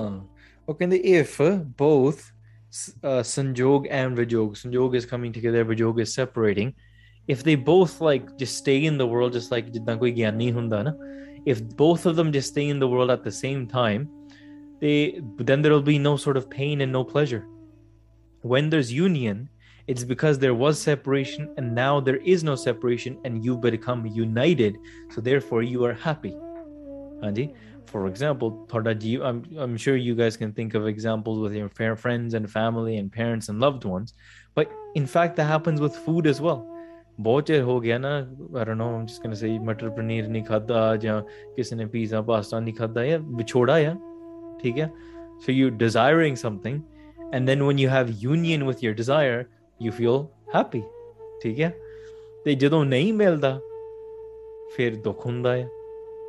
ਉਹ 0.68 0.74
ਕਹਿੰਦੇ 0.74 1.00
if 1.18 1.36
both 1.82 2.22
uh, 3.02 3.22
sanjog 3.22 3.86
and 3.90 4.16
vijog 4.18 4.56
sanjog 4.62 4.94
is 5.00 5.06
coming 5.06 5.32
together 5.32 5.64
vijog 5.64 6.00
is 6.00 6.12
separating 6.14 6.74
if 7.28 7.42
they 7.42 7.54
both 7.54 8.00
like 8.00 8.36
just 8.36 8.58
stay 8.58 8.84
in 8.84 8.98
the 8.98 9.06
world 9.06 9.32
just 9.32 9.54
like 9.56 9.70
ਜਿੱਦਾਂ 9.70 9.96
ਕੋਈ 9.96 10.12
ਗਿਆਨੀ 10.12 10.52
ਹੁੰਦਾ 10.52 10.82
ਨਾ 10.82 10.94
if 11.52 11.60
both 11.80 12.06
of 12.10 12.16
them 12.18 12.32
just 12.36 12.52
stay 12.52 12.68
in 12.74 12.80
the 12.82 12.88
world 12.92 13.12
at 13.14 13.26
the 13.26 13.34
same 13.40 13.66
time 13.72 14.06
they 14.80 14.96
then 15.50 15.62
there 15.62 15.74
will 15.74 15.86
be 15.88 15.98
no 16.06 16.16
sort 16.24 16.40
of 16.40 16.48
pain 16.54 16.86
and 16.86 16.92
no 16.98 17.02
pleasure 17.12 17.44
when 18.54 18.72
there's 18.72 18.90
union 18.96 19.44
it's 19.92 20.04
because 20.12 20.40
there 20.44 20.56
was 20.62 20.82
separation 20.86 21.46
and 21.56 21.74
now 21.74 21.92
there 22.08 22.18
is 22.34 22.42
no 22.48 22.56
separation 22.56 23.18
and 23.24 23.44
you 23.44 23.56
become 23.68 24.04
united 24.06 24.82
so 25.14 25.24
therefore 25.30 25.62
you 25.62 25.84
are 25.84 25.94
happy 26.08 26.34
Anji? 27.22 27.54
for 27.92 28.06
example 28.10 28.50
ਤੁਹਾਡਾ 28.68 28.92
ਜੀਵ 28.92 29.22
I'm, 29.22 29.42
I'm 29.64 29.76
sure 29.84 29.96
you 29.96 30.14
guys 30.22 30.36
can 30.42 30.52
think 30.52 30.78
of 30.80 30.88
examples 30.92 31.38
with 31.44 31.54
your 31.60 31.68
fair 31.80 31.96
friends 32.04 32.38
and 32.38 32.50
family 32.56 32.96
and 33.00 33.12
parents 33.18 33.48
and 33.52 33.66
loved 33.66 33.84
ones 33.84 34.14
but 34.54 34.66
in 35.00 35.06
fact 35.06 35.36
that 35.36 35.48
happens 35.52 35.84
with 35.86 36.00
food 36.06 36.32
as 36.32 36.42
well 36.46 36.64
ਬਹੁਤ 37.20 37.46
ਚਿਰ 37.46 37.62
ਹੋ 37.62 37.80
ਗਿਆ 37.80 37.98
ਨਾ 37.98 38.18
I 38.60 38.64
don't 38.64 38.80
know 38.82 38.88
I'm 38.96 39.06
just 39.10 39.22
going 39.22 39.34
to 39.34 39.40
say 39.42 39.60
ਮਟਰ 39.64 39.90
ਪਨੀਰ 39.90 40.28
ਨਹੀਂ 40.28 40.44
ਖਾਦਾ 40.44 40.96
ਜਾਂ 40.96 41.22
ਕਿਸੇ 41.56 41.76
ਨੇ 41.76 41.86
ਪੀਜ਼ਾ 41.86 42.20
ਪਾਸਤਾ 42.22 42.60
ਨਹੀਂ 42.60 42.74
ਖਾਦਾ 42.74 43.04
ਜਾਂ 43.06 43.18
ਵਿਛੋੜਾ 43.18 43.76
ਆ 43.90 43.94
ਠੀਕ 44.62 44.78
ਹੈ 44.78 44.90
so 45.44 45.54
you're 45.58 45.76
desiring 45.84 46.36
something 46.42 46.76
and 47.36 47.48
then 47.50 47.64
when 47.68 47.80
you 47.84 47.88
have 47.94 48.12
union 48.32 48.66
with 48.68 48.82
your 48.86 48.94
desire 49.00 49.40
you 49.86 49.92
feel 50.00 50.20
happy 50.56 50.82
ਠੀਕ 51.42 51.60
ਹੈ 51.60 51.72
ਤੇ 52.44 52.54
ਜਦੋਂ 52.54 52.84
ਨਹੀਂ 52.84 53.12
ਮਿਲਦਾ 53.12 53.60
ਫਿਰ 54.76 54.94
ਦੁੱਖ 55.04 55.26
ਹੁੰਦਾ 55.26 55.56
ਹੈ 55.56 55.68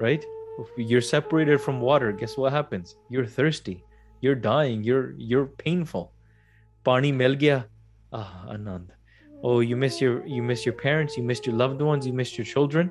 right 0.04 0.22
if 0.22 0.31
you're 0.77 1.01
separated 1.01 1.61
from 1.61 1.81
water 1.81 2.13
guess 2.13 2.37
what 2.37 2.53
happens? 2.53 2.97
You're 3.09 3.27
thirsty. 3.27 3.85
You're 4.21 4.35
dying. 4.35 4.85
You're 4.85 5.15
you're 5.17 5.47
painful. 5.47 6.13
Pani 6.85 7.13
mil 7.13 7.35
gaya. 7.35 7.67
Ah 8.13 8.47
anand. 8.49 8.89
Oh 9.43 9.61
you 9.61 9.77
miss 9.77 10.01
your 10.01 10.27
you 10.27 10.43
miss 10.43 10.65
your 10.67 10.75
parents. 10.75 11.17
You 11.17 11.23
missed 11.23 11.47
your 11.47 11.57
loved 11.57 11.81
ones. 11.81 12.07
You 12.07 12.13
missed 12.13 12.39
your 12.39 12.45
children. 12.45 12.91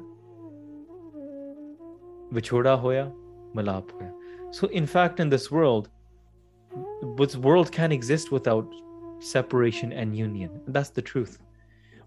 Vichoda 2.34 2.80
hoya 2.80 3.12
malap 3.56 3.92
hoya. 3.92 4.12
So 4.52 4.68
in 4.68 4.86
fact 4.86 5.20
in 5.20 5.30
this 5.30 5.52
world 5.52 5.90
this 7.18 7.36
world 7.36 7.72
can't 7.72 7.94
exist 7.94 8.32
without 8.32 8.68
separation 9.20 9.94
and 9.94 10.18
union. 10.18 10.62
That's 10.68 10.90
the 10.90 11.02
truth. 11.02 11.40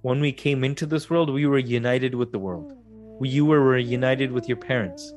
When 0.03 0.21
we 0.21 0.33
came 0.33 0.65
into 0.65 0.85
this 0.85 1.09
world 1.09 1.31
we 1.31 1.47
were 1.47 1.59
united 1.59 2.15
with 2.15 2.33
the 2.33 2.39
world. 2.39 2.73
You 3.21 3.45
were 3.45 3.79
united 3.79 4.33
with 4.33 4.49
your 4.49 4.57
parents 4.57 5.15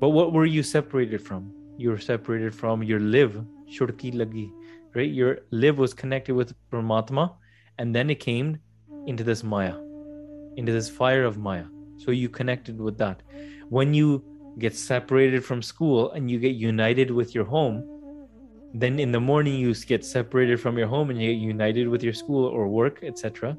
but 0.00 0.10
what 0.10 0.32
were 0.32 0.46
you 0.46 0.62
separated 0.62 1.22
from? 1.22 1.52
You 1.78 1.90
were 1.90 1.98
separated 1.98 2.54
from 2.54 2.82
your 2.82 3.00
live, 3.00 3.44
shurki 3.70 4.14
lagi, 4.14 4.50
right? 4.94 5.10
Your 5.10 5.38
live 5.50 5.78
was 5.78 5.94
connected 5.94 6.34
with 6.34 6.54
Pramatma, 6.70 7.34
and 7.78 7.94
then 7.94 8.10
it 8.10 8.20
came 8.20 8.58
into 9.06 9.24
this 9.24 9.42
Maya, 9.42 9.74
into 10.56 10.72
this 10.72 10.88
fire 10.88 11.24
of 11.24 11.38
Maya. 11.38 11.64
So 11.96 12.10
you 12.10 12.28
connected 12.28 12.80
with 12.80 12.98
that. 12.98 13.22
When 13.68 13.94
you 13.94 14.24
get 14.58 14.74
separated 14.74 15.44
from 15.44 15.62
school 15.62 16.12
and 16.12 16.30
you 16.30 16.38
get 16.38 16.56
united 16.56 17.10
with 17.10 17.34
your 17.34 17.44
home, 17.44 17.84
then 18.74 18.98
in 18.98 19.12
the 19.12 19.20
morning 19.20 19.54
you 19.54 19.74
get 19.74 20.04
separated 20.04 20.60
from 20.60 20.76
your 20.76 20.88
home 20.88 21.10
and 21.10 21.20
you 21.20 21.32
get 21.32 21.40
united 21.40 21.88
with 21.88 22.02
your 22.02 22.12
school 22.12 22.46
or 22.46 22.68
work, 22.68 23.00
etc. 23.02 23.56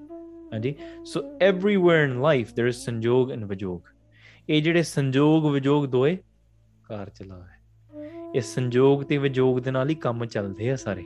So 1.03 1.35
everywhere 1.41 2.05
in 2.05 2.21
life 2.21 2.55
there 2.55 2.67
is 2.67 2.77
sanjog 2.77 3.33
and 3.33 3.49
vijog. 3.49 3.81
Ajit 4.49 4.75
is 4.75 4.89
sanjog 4.95 5.43
vijog 5.55 5.87
ਦੋਏ 5.87 6.17
ਕਾਰ 6.88 7.10
ਚਲਾ 7.10 7.36
ਹੈ 7.36 7.62
ਇਹ 8.34 8.40
ਸੰਜੋਗ 8.40 9.02
ਤੇ 9.02 9.18
ਵਿਜੋਗ 9.18 9.58
ਦੇ 9.58 9.70
ਨਾਲ 9.70 9.90
ਹੀ 9.90 9.94
ਕੰਮ 9.94 10.24
ਚੱਲਦੇ 10.24 10.70
ਆ 10.70 10.76
ਸਾਰੇ 10.76 11.04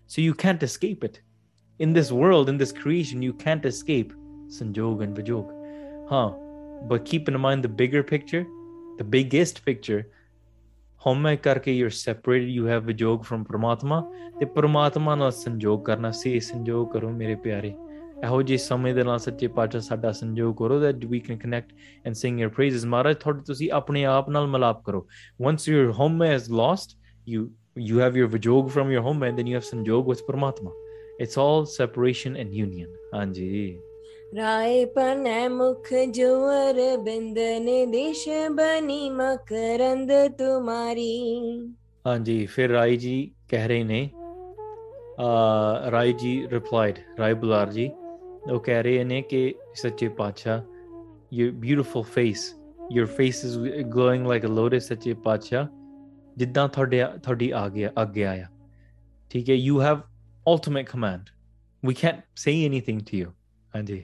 so 0.08 0.30
you 0.30 0.34
can't 0.46 0.68
escape 0.68 1.10
it 1.10 1.22
in 1.86 1.94
this 1.94 2.16
world 2.22 2.54
in 2.54 2.62
this 2.62 2.74
creation 2.84 3.28
you 3.30 3.34
can't 3.48 3.72
escape 3.72 4.10
sanjog 4.60 5.08
and 5.08 5.20
vijog 5.22 5.44
huh 6.14 6.43
but 6.90 7.06
keep 7.06 7.30
in 7.30 7.40
mind 7.42 7.64
the 7.64 7.74
bigger 7.82 8.04
picture 8.04 8.46
the 8.98 9.08
biggest 9.18 9.66
picture 9.66 10.08
home 11.06 11.28
karke 11.38 11.72
you're 11.80 11.96
separated 12.00 12.50
you 12.50 12.66
have 12.66 12.84
vijog 12.84 13.28
from 13.32 13.46
pramatma 13.46 14.02
ਤੇ 14.40 14.46
ਪ੍ਰਮਾਤਮਾ 14.46 15.16
ਨਾਲ 15.16 15.32
ਸੰਜੋਗ 15.32 15.86
ਕਰਨਾ 15.86 16.12
ਸੇ 16.12 16.40
ਸੰਜੋਗ 16.40 16.92
ਕਰੋ 16.92 17.10
ਮੇਰੇ 17.10 17.36
ਪਿਆਰੇ 17.36 17.74
ਇਹੋ 18.24 18.42
ਜਿਹੇ 18.42 18.58
ਸਮੇਂ 18.58 18.94
ਦੇ 18.96 19.04
ਨਾਲ 19.04 19.20
ਸੱਚੇ 19.20 19.48
ਪਾਤਸ਼ਾਹ 19.48 19.82
ਸਾਡਾ 19.82 20.12
ਸੰਜੋਗ 20.12 20.56
ਕਰੋ 20.58 20.80
that 20.82 20.96
we 20.96 21.20
can 21.28 21.38
connect 21.44 21.74
and 22.08 22.20
sing 22.22 22.40
your 22.44 22.50
praises 22.50 22.88
ਮਹਾਰਾਜ 22.88 23.16
ਤੁਹਾਡੇ 23.16 23.42
ਤੁਸੀਂ 23.48 23.72
ਆਪਣੇ 23.72 24.06
ਆਪ 24.06 24.30
ਨਾਲ 24.30 24.48
ਮਲਾਪ 24.48 24.84
ਕਰੋ 24.84 25.08
once 25.50 25.68
your 25.74 25.88
home 26.00 26.24
is 26.38 26.50
lost 26.62 26.96
you 27.34 27.44
you 27.90 28.00
have 28.06 28.20
your 28.22 28.30
vijog 28.36 28.72
from 28.76 28.94
your 28.96 29.04
home 29.08 29.28
and 29.28 29.40
then 29.40 29.52
you 29.52 29.60
have 29.60 29.68
sanjog 29.72 30.12
with 30.12 30.24
pramatma 30.32 30.72
it's 31.24 31.38
all 31.44 31.66
separation 31.66 32.40
and 32.44 32.58
union 32.68 32.90
ਹਾਂਜੀ 33.16 33.80
राय 34.36 34.86
पन 34.96 35.28
मुख 35.52 35.88
जोर 36.16 36.80
बिंदन 37.06 37.68
देश 37.92 38.26
बनी 38.58 39.10
मकरंद 39.20 40.12
तुम्हारी 40.40 41.14
ਹਾਂਜੀ 42.06 42.46
ਫਿਰ 42.46 42.70
ਰਾਈ 42.72 42.98
ਜੀ 42.98 43.32
ਕਹਿ 43.50 43.68
ਰਹੇ 43.68 43.84
ਨੇ 43.84 44.10
ਆ 45.20 45.92
ਰਾਈ 45.92 46.14
ਜੀ 46.20 46.32
ਰਿਪਲਾਈਡ 46.52 47.00
ਰਾਈ 47.20 47.34
ਬੁਲਾਰ 47.34 47.72
ਜੀ 47.72 47.90
ਉਹ 48.52 48.60
ਕਹਿ 48.60 48.84
ਰਹੇ 48.84 49.04
ਨੇ 49.04 49.22
ਕਿ 49.22 49.54
ਸੱਚੇ 49.82 50.08
ਪਾਤਸ਼ਾਹ 50.20 50.62
your 51.38 51.50
beautiful 51.64 52.06
face 52.14 52.44
your 52.98 53.08
face 53.18 53.42
is 53.50 53.58
glowing 53.96 54.24
like 54.32 54.48
a 54.50 54.54
lotus 54.60 54.88
ਸੱਚੇ 54.90 55.14
ਪਾਤਸ਼ਾਹ 55.26 55.68
ਜਿੱਦਾਂ 56.38 56.68
ਤੁਹਾਡੇ 56.70 57.04
ਤੁਹਾਡੀ 57.24 57.50
ਆ 57.52 57.68
ਗਿਆ 57.70 57.92
ਅੱਗੇ 58.02 58.26
ਆਇਆ 58.26 58.48
ਠੀਕ 59.32 59.50
ਹੈ 59.50 59.56
you 59.56 59.82
have 59.86 60.00
ultimate 60.46 60.90
command 60.94 61.34
we 61.84 61.98
can't 62.04 62.24
say 62.46 62.56
anything 62.70 63.04
to 63.10 63.20
you 63.22 63.32
ਹਾਂਜੀ 63.76 64.04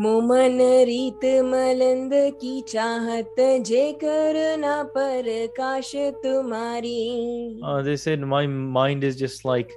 मोमन 0.00 0.60
रीत 0.86 1.24
मलंद 1.44 2.12
की 2.40 2.60
चाहत 2.68 3.36
जे 3.66 3.92
करना 4.04 4.82
पर 4.96 5.24
काश 5.58 5.92
तुम्हारी 6.24 7.60
Uh, 7.62 7.82
they 7.82 7.96
said 7.96 8.20
my 8.20 8.46
mind 8.46 9.04
is 9.04 9.16
just 9.16 9.44
like, 9.44 9.70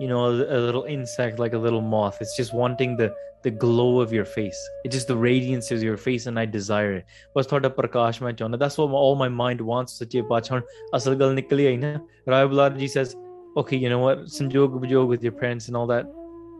you 0.00 0.08
know, 0.08 0.24
a, 0.26 0.58
a 0.58 0.60
little 0.66 0.84
insect, 0.84 1.38
like 1.38 1.52
a 1.52 1.58
little 1.58 1.80
moth. 1.80 2.18
It's 2.20 2.36
just 2.36 2.54
wanting 2.54 2.96
the 2.96 3.08
the 3.42 3.50
glow 3.50 4.00
of 4.00 4.12
your 4.12 4.24
face. 4.24 4.60
It's 4.84 4.94
just 4.94 5.08
the 5.08 5.16
radiance 5.16 5.70
of 5.70 5.82
your 5.82 5.96
face, 5.96 6.26
and 6.26 6.38
I 6.38 6.46
desire 6.46 6.92
it. 6.98 7.04
बस 7.36 7.48
थोड़ा 7.52 7.68
प्रकाश 7.80 8.22
मैं 8.22 8.32
चाहना. 8.36 8.58
That's 8.58 8.78
what 8.78 8.94
all 9.02 9.16
my 9.24 9.28
mind 9.40 9.60
wants. 9.72 9.98
सच्चे 10.02 10.22
पातशाह 10.30 10.58
ਹੁਣ 10.58 10.62
ਅਸਲ 10.96 11.14
ਗੱਲ 11.20 11.34
ਨਿਕਲੀ 11.34 11.66
ਆਈ 11.66 11.76
ਨਾ. 11.76 11.92
Rai 12.34 12.46
Bular 12.52 12.70
ji 12.78 12.88
says, 12.88 13.16
okay, 13.62 13.76
you 13.76 13.90
know 13.94 14.00
what? 14.06 14.24
ਸੰਜੋਗ 14.38 14.80
ਵਿਜੋਗ 14.80 15.10
with 15.14 15.28
your 15.28 15.36
parents 15.42 15.68
and 15.68 15.76
all 15.76 15.86
that. 15.94 16.06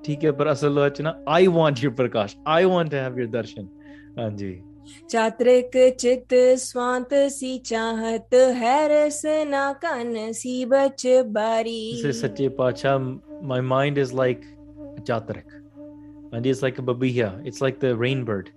ठीक 0.06 0.24
है 0.24 0.32
पर 0.40 0.48
असल 0.48 0.80
रचना 0.80 1.14
I 1.36 1.48
want 1.58 1.84
your 1.84 1.94
prakash 1.94 2.36
I 2.56 2.66
want 2.74 2.92
to 2.92 2.98
have 2.98 3.20
your 3.20 3.30
darshan 3.30 3.68
हाँ 4.20 4.30
जी 4.42 4.54
चात्रिक 5.12 5.72
चित 6.00 6.34
स्वांत 6.60 7.14
सी 7.32 7.58
चाहत 7.66 8.34
है 8.62 8.78
रसना 8.92 9.72
कन 9.84 10.32
सी 10.42 10.64
बच 10.74 11.06
बारी 11.38 12.12
Sache 12.22 12.48
Patshah 12.60 12.98
my 13.48 13.62
mind 13.76 13.98
is 13.98 14.16
like 14.16 14.42
chatrik 15.08 15.60
and 16.34 16.46
it's 16.46 16.62
like 16.62 16.78
a 16.80 16.82
babiha 16.82 17.30
it's 17.46 17.62
like 17.62 17.80
the 17.80 17.94
rainbird 18.02 18.50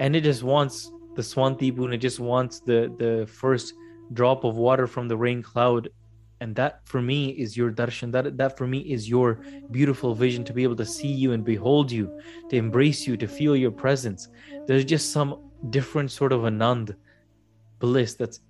and 0.00 0.16
it 0.16 0.22
just 0.22 0.42
wants 0.42 0.76
the 1.16 1.22
swanti 1.22 1.74
boon 1.74 1.92
it 1.92 1.98
just 1.98 2.20
wants 2.20 2.60
the 2.60 2.78
the 3.00 3.26
first 3.40 3.74
drop 4.12 4.44
of 4.44 4.56
water 4.56 4.86
from 4.86 5.08
the 5.08 5.16
rain 5.16 5.42
cloud 5.42 5.88
And 6.42 6.56
that 6.56 6.80
for 6.84 7.00
me 7.00 7.30
is 7.42 7.56
your 7.56 7.70
darshan. 7.70 8.10
That 8.10 8.36
that 8.36 8.58
for 8.58 8.66
me 8.66 8.80
is 8.80 9.08
your 9.08 9.28
beautiful 9.70 10.12
vision 10.12 10.42
to 10.46 10.52
be 10.52 10.64
able 10.64 10.74
to 10.74 10.84
see 10.84 11.12
you 11.22 11.30
and 11.34 11.44
behold 11.44 11.92
you, 11.92 12.20
to 12.50 12.56
embrace 12.56 13.06
you, 13.06 13.16
to 13.16 13.28
feel 13.28 13.54
your 13.54 13.70
presence. 13.70 14.28
There's 14.66 14.84
just 14.84 15.12
some 15.12 15.30
different 15.70 16.10
sort 16.10 16.32
of 16.32 16.40
anand 16.40 16.96
bliss 17.78 18.14
that 18.14 18.40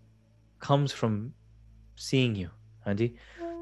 comes 0.58 0.90
from 0.90 1.34
seeing 1.96 2.34
you. 2.34 2.48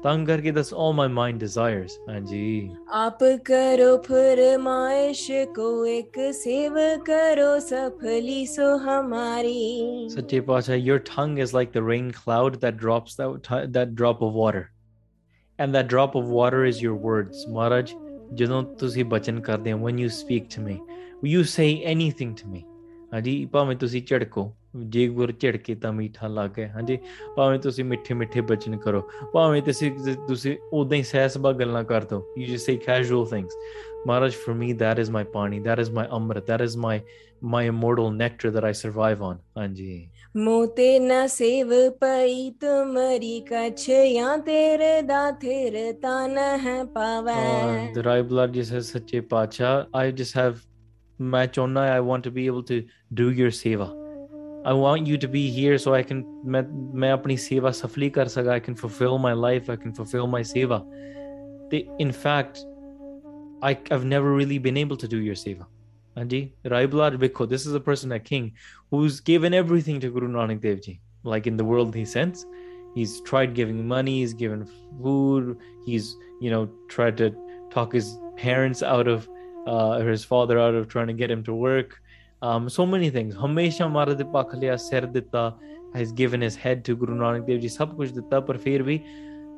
ਤਾਂ 0.02 0.24
ਕਰਕੇ 0.26 0.50
that's 0.56 0.72
all 0.72 0.92
my 0.92 1.06
mind 1.18 1.40
desires. 1.44 1.92
ਹਾਂਜੀ 2.08 2.70
आप 3.02 3.18
करो 3.48 3.88
फरमाइश 4.06 5.26
को 5.58 5.68
एक 5.86 6.18
save 6.40 6.74
करो 7.08 7.48
सफली 7.68 8.46
सो 8.54 8.68
हमारी 8.86 10.08
ਸੱਚੇ 10.14 10.40
ਪਾਤਸ਼ਾਹ 10.50 10.76
your 10.88 10.98
tongue 11.10 11.36
is 11.46 11.54
like 11.58 11.72
the 11.78 11.82
rain 11.90 12.10
cloud 12.20 12.60
that 12.64 12.80
drops 12.84 13.16
that 13.20 13.50
that 13.78 13.94
drop 14.02 14.22
of 14.28 14.40
water. 14.44 14.64
And 15.58 15.74
that 15.74 15.86
drop 15.90 16.14
of 16.20 16.30
water 16.38 16.64
is 16.70 16.80
your 16.86 16.96
words. 17.08 17.44
ਮਹਾਰਾਜ 17.52 17.92
ਜਦੋਂ 18.38 18.62
ਤੁਸੀਂ 18.78 19.04
ਬਚਨ 19.04 19.40
ਕਰਦੇ 19.40 19.72
ਹੋ 19.72 19.78
when 19.88 19.98
you 20.04 20.08
speak 20.14 20.48
to 20.54 20.62
me, 20.68 20.74
you 21.34 21.44
say 21.52 21.68
anything 21.94 22.34
to 22.40 22.48
me. 22.54 22.62
ਹਾਂਜੀ 23.12 23.44
ਭਾਵੇਂ 23.52 23.76
ਤੁਸੀਂ 23.76 24.02
ਝੜਕੋ 24.08 24.52
ਜੇ 24.73 25.07
ਗੁਰ 25.07 25.31
ਝਿੜਕੇ 25.31 25.75
ਤਾਂ 25.75 25.91
ਮੀਠਾ 25.93 26.27
ਲੱਗੇ 26.27 26.67
ਹਾਂਜੀ 26.67 26.97
ਭਾਵੇਂ 27.35 27.59
ਤੁਸੀਂ 27.59 27.85
ਮਿੱਠੇ 27.85 28.13
ਮਿੱਠੇ 28.13 28.41
ਬਚਨ 28.41 28.77
ਕਰੋ 28.77 29.01
ਭਾਵੇਂ 29.33 29.61
ਤੁਸੀਂ 29.61 29.91
ਤੁਸੀਂ 30.27 30.57
ਉਦਾਂ 30.73 30.97
ਹੀ 30.97 31.03
ਸਹਿਸਬਾ 31.03 31.51
ਗੱਲਾਂ 31.51 31.83
ਕਰ 31.83 32.03
ਦੋ 32.03 32.23
you 32.37 32.45
just 32.47 32.65
say 32.65 32.75
casual 32.77 33.25
things 33.25 33.55
Maharaj 34.07 34.35
for 34.35 34.55
me 34.55 34.73
that 34.73 34.99
is 34.99 35.11
my 35.11 35.23
pani 35.23 35.59
that 35.59 35.79
is 35.79 35.91
my 35.91 36.07
amrit 36.11 36.47
that 36.47 36.61
is 36.61 36.77
my 36.77 36.99
my 37.43 37.67
immortal 37.67 38.15
nectar 38.15 38.49
that 38.49 38.63
I 38.63 38.73
survive 38.73 39.23
on 39.23 39.37
ਹਾਂਜੀ 39.57 40.09
ਮੋਤੇ 40.37 40.97
ਨਾ 40.99 41.25
ਸੇਵ 41.27 41.73
ਪਈ 42.01 42.49
ਤੁਮਰੀ 42.51 43.39
ਕਛ 43.41 43.89
ਜਾਂ 44.13 44.37
ਤੇਰੇ 44.37 45.01
ਦਾ 45.01 45.31
ਥੇਰ 45.31 45.93
ਤਨ 45.93 46.37
ਹੈ 46.65 46.83
ਪਾਵੈ 46.85 47.35
ਦਰਾਈ 47.95 48.21
ਬਲੱਡ 48.21 48.51
ਜਿਸ 48.51 48.73
ਸੱਚੇ 48.91 49.19
ਪਾਤਸ਼ਾਹ 49.19 49.97
ਆਈ 49.97 50.11
ਜਸ 50.11 50.37
ਹੈਵ 50.37 50.55
ਮੈਂ 51.19 51.47
ਚਾਹੁੰਦਾ 51.47 51.81
I 51.93 51.99
want 51.99 52.23
to 52.23 52.31
be 52.31 52.45
able 52.45 52.61
to 52.61 52.81
do 53.13 53.31
your 53.31 53.49
seva 53.49 54.00
I 54.63 54.73
want 54.73 55.07
you 55.07 55.17
to 55.17 55.27
be 55.27 55.49
here 55.49 55.77
so 55.79 55.95
I 55.95 56.03
can 56.03 56.23
मैं 56.45 56.61
मैं 56.93 57.11
अपनी 57.11 57.37
सेवा 57.37 57.71
सफली 57.71 58.29
saka. 58.29 58.51
I 58.51 58.59
can 58.59 58.75
fulfill 58.75 59.17
my 59.17 59.33
life 59.33 59.69
I 59.69 59.75
can 59.75 59.91
fulfill 59.91 60.27
my 60.27 60.41
seva 60.41 60.85
they 61.71 61.89
in 61.97 62.11
fact 62.11 62.63
I 63.63 63.79
have 63.89 64.05
never 64.05 64.33
really 64.33 64.59
been 64.59 64.77
able 64.77 64.97
to 64.97 65.07
do 65.07 65.17
your 65.17 65.33
seva 65.33 65.65
Anji 66.15 66.51
Rai 66.63 66.85
Bular 66.87 67.17
Bhikkhu 67.17 67.49
this 67.49 67.65
is 67.65 67.73
a 67.73 67.79
person 67.79 68.11
a 68.11 68.19
king 68.19 68.51
who's 68.91 69.19
given 69.19 69.53
everything 69.53 69.99
to 69.99 70.11
Guru 70.11 70.27
Nanak 70.27 70.61
Dev 70.61 70.83
Ji 70.83 71.01
like 71.23 71.47
in 71.47 71.57
the 71.57 71.65
worldly 71.65 72.05
sense 72.05 72.45
he's 72.93 73.19
tried 73.21 73.55
giving 73.55 73.87
money 73.87 74.19
he's 74.19 74.33
given 74.33 74.67
food 75.01 75.57
he's 75.87 76.15
you 76.39 76.51
know 76.51 76.69
tried 76.87 77.17
to 77.17 77.33
talk 77.71 77.93
his 77.93 78.15
parents 78.35 78.83
out 78.83 79.07
of 79.07 79.27
uh, 79.65 79.99
his 80.01 80.23
father 80.23 80.59
out 80.59 80.75
of 80.75 80.87
trying 80.87 81.07
to 81.07 81.13
get 81.13 81.31
him 81.31 81.43
to 81.43 81.53
work 81.53 82.01
um, 82.41 82.69
so 82.69 82.85
many 82.85 83.09
things. 83.11 83.35
Hamesha 83.35 83.91
maharaj 83.91 84.17
de 84.17 84.25
pakh 84.25 85.53
has 85.93 86.11
given 86.11 86.41
his 86.41 86.55
head 86.55 86.83
to 86.85 86.95
guru 86.95 87.15
nanak 87.15 87.45
dev 87.45 87.61
ji 87.61 87.67
sab 87.67 87.95
kuch 87.97 88.11
ditta 88.11 88.45
par 88.45 88.55
phir 88.55 88.83
vi 88.83 89.03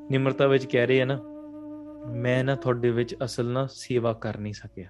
nimrata 0.10 0.50
vich 0.50 0.68
keh 0.68 0.86
rahe 0.88 1.00
hai 1.00 1.06
na 1.06 1.20
main 2.12 2.48
na 2.48 2.56
thode 2.56 2.90
vich 2.96 3.14
asal 3.22 3.46
na 3.46 3.66
seva 3.68 4.14
sakya. 4.56 4.90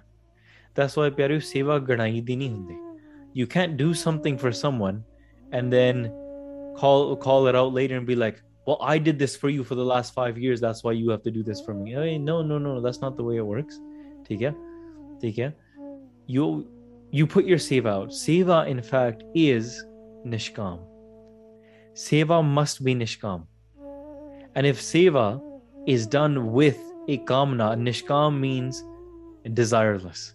That's 0.74 0.96
why 0.96 1.10
pyaru 1.10 2.78
you 3.32 3.46
can't 3.46 3.76
do 3.76 3.94
something 3.94 4.38
for 4.38 4.52
someone 4.52 5.04
and 5.52 5.72
then 5.72 6.10
call 6.76 7.46
it 7.46 7.54
out 7.54 7.72
later 7.72 7.96
and 7.96 8.06
be 8.06 8.14
like 8.16 8.42
well 8.66 8.78
i 8.80 8.96
did 8.98 9.18
this 9.18 9.36
for 9.36 9.48
you 9.48 9.62
for 9.62 9.74
the 9.74 9.84
last 9.84 10.14
5 10.14 10.38
years. 10.38 10.60
That's 10.60 10.82
why 10.82 10.92
you 10.92 11.10
have 11.10 11.22
to 11.22 11.30
do 11.30 11.42
this 11.42 11.60
for 11.60 11.74
me. 11.74 11.96
I 11.96 12.16
no 12.16 12.42
no 12.42 12.58
no. 12.58 12.80
That's 12.80 13.00
not 13.00 13.16
the 13.16 13.22
way 13.22 13.36
it 13.36 13.46
works. 13.46 13.78
Theek 14.28 14.46
hai? 14.46 14.54
Theek 15.20 15.42
hai? 15.44 15.54
You 16.26 16.66
you 17.14 17.28
put 17.28 17.44
your 17.44 17.58
seva 17.58 17.90
out. 17.96 18.08
Seva 18.08 18.66
in 18.66 18.82
fact 18.82 19.22
is 19.34 19.84
nishkam. 20.26 20.80
Seva 21.94 22.44
must 22.44 22.82
be 22.82 22.92
nishkam. 22.92 23.46
And 24.56 24.66
if 24.66 24.80
seva 24.80 25.40
is 25.86 26.08
done 26.08 26.50
with 26.50 26.76
a 27.06 27.18
kamna 27.18 27.68
nishkam 27.76 28.40
means 28.40 28.82
desireless. 29.46 30.32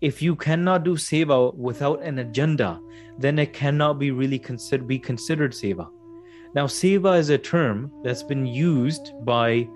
If 0.00 0.22
you 0.22 0.34
cannot 0.34 0.82
do 0.82 0.96
seva 0.96 1.54
without 1.54 2.02
an 2.02 2.18
agenda 2.20 2.80
then 3.18 3.38
it 3.38 3.52
cannot 3.52 3.98
be 3.98 4.10
really 4.10 4.38
considered 4.38 4.88
be 4.88 4.98
considered 4.98 5.52
seva. 5.52 5.90
Now 6.54 6.66
seva 6.66 7.18
is 7.18 7.28
a 7.28 7.36
term 7.36 7.92
that's 8.02 8.22
been 8.22 8.46
used 8.46 9.12
by 9.26 9.68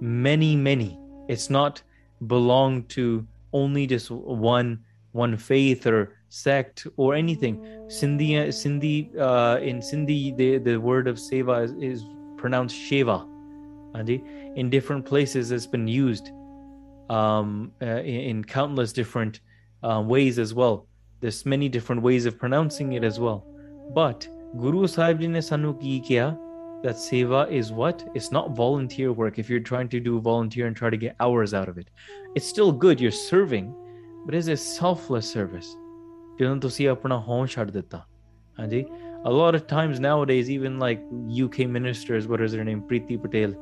many 0.00 0.56
many. 0.56 0.98
It's 1.28 1.48
not 1.48 1.80
belong 2.26 2.86
to 2.96 3.24
only 3.52 3.86
just 3.86 4.10
one 4.10 4.80
one 5.12 5.36
faith 5.36 5.86
or 5.86 6.16
sect 6.28 6.86
or 6.96 7.14
anything. 7.14 7.58
Sindhi 7.86 8.30
sindhi 8.48 9.18
uh, 9.18 9.60
in 9.60 9.78
sindhi 9.80 10.36
the, 10.36 10.58
the 10.58 10.76
word 10.76 11.06
of 11.06 11.16
seva 11.16 11.64
is, 11.64 11.72
is 11.80 12.04
pronounced 12.36 12.76
Shiva. 12.76 13.26
In 14.56 14.70
different 14.70 15.04
places 15.04 15.50
it's 15.50 15.66
been 15.66 15.86
used 15.86 16.30
um, 17.10 17.72
uh, 17.82 17.86
in, 17.86 18.20
in 18.30 18.44
countless 18.44 18.92
different 18.92 19.40
uh, 19.82 20.02
ways 20.04 20.38
as 20.38 20.54
well. 20.54 20.86
There's 21.20 21.44
many 21.44 21.68
different 21.68 22.02
ways 22.02 22.26
of 22.26 22.38
pronouncing 22.38 22.94
it 22.94 23.04
as 23.04 23.20
well. 23.20 23.46
But 23.94 24.26
guru 24.58 24.86
sahib 24.86 25.20
ji 25.20 25.28
ne 25.28 25.40
sanu 25.40 25.78
ki 25.80 26.00
kiya 26.00 26.38
that 26.82 26.96
seva 26.96 27.50
is 27.52 27.70
what? 27.70 28.02
It's 28.14 28.32
not 28.32 28.56
volunteer 28.56 29.12
work. 29.12 29.38
If 29.38 29.48
you're 29.50 29.60
trying 29.60 29.88
to 29.90 30.00
do 30.00 30.18
volunteer 30.20 30.66
and 30.66 30.74
try 30.74 30.90
to 30.90 30.96
get 30.96 31.14
hours 31.20 31.54
out 31.54 31.68
of 31.68 31.78
it 31.78 31.90
it's 32.34 32.46
still 32.46 32.72
good. 32.72 33.00
You're 33.00 33.10
serving 33.10 33.74
but 34.26 34.34
it's 34.34 34.48
a 34.48 34.56
selfless 34.56 35.30
service. 35.34 35.76
You 36.38 36.46
don't 36.46 36.54
ਜਦੋਂ 36.54 36.56
ਤੁਸੀਂ 36.56 36.88
ਆਪਣਾ 36.88 37.18
ਹੋਂ 37.18 37.46
home 37.46 37.70
ਦਿੱਤਾ 37.72 38.06
ਹਾਂਜੀ 38.58 38.84
a 39.24 39.30
lot 39.30 39.54
of 39.54 39.66
times 39.68 40.00
nowadays, 40.00 40.50
even 40.50 40.80
like 40.80 41.00
UK 41.44 41.66
ministers, 41.68 42.26
what 42.26 42.40
is 42.40 42.52
her 42.52 42.64
name, 42.64 42.82
Priti 42.82 43.16
Patel, 43.22 43.54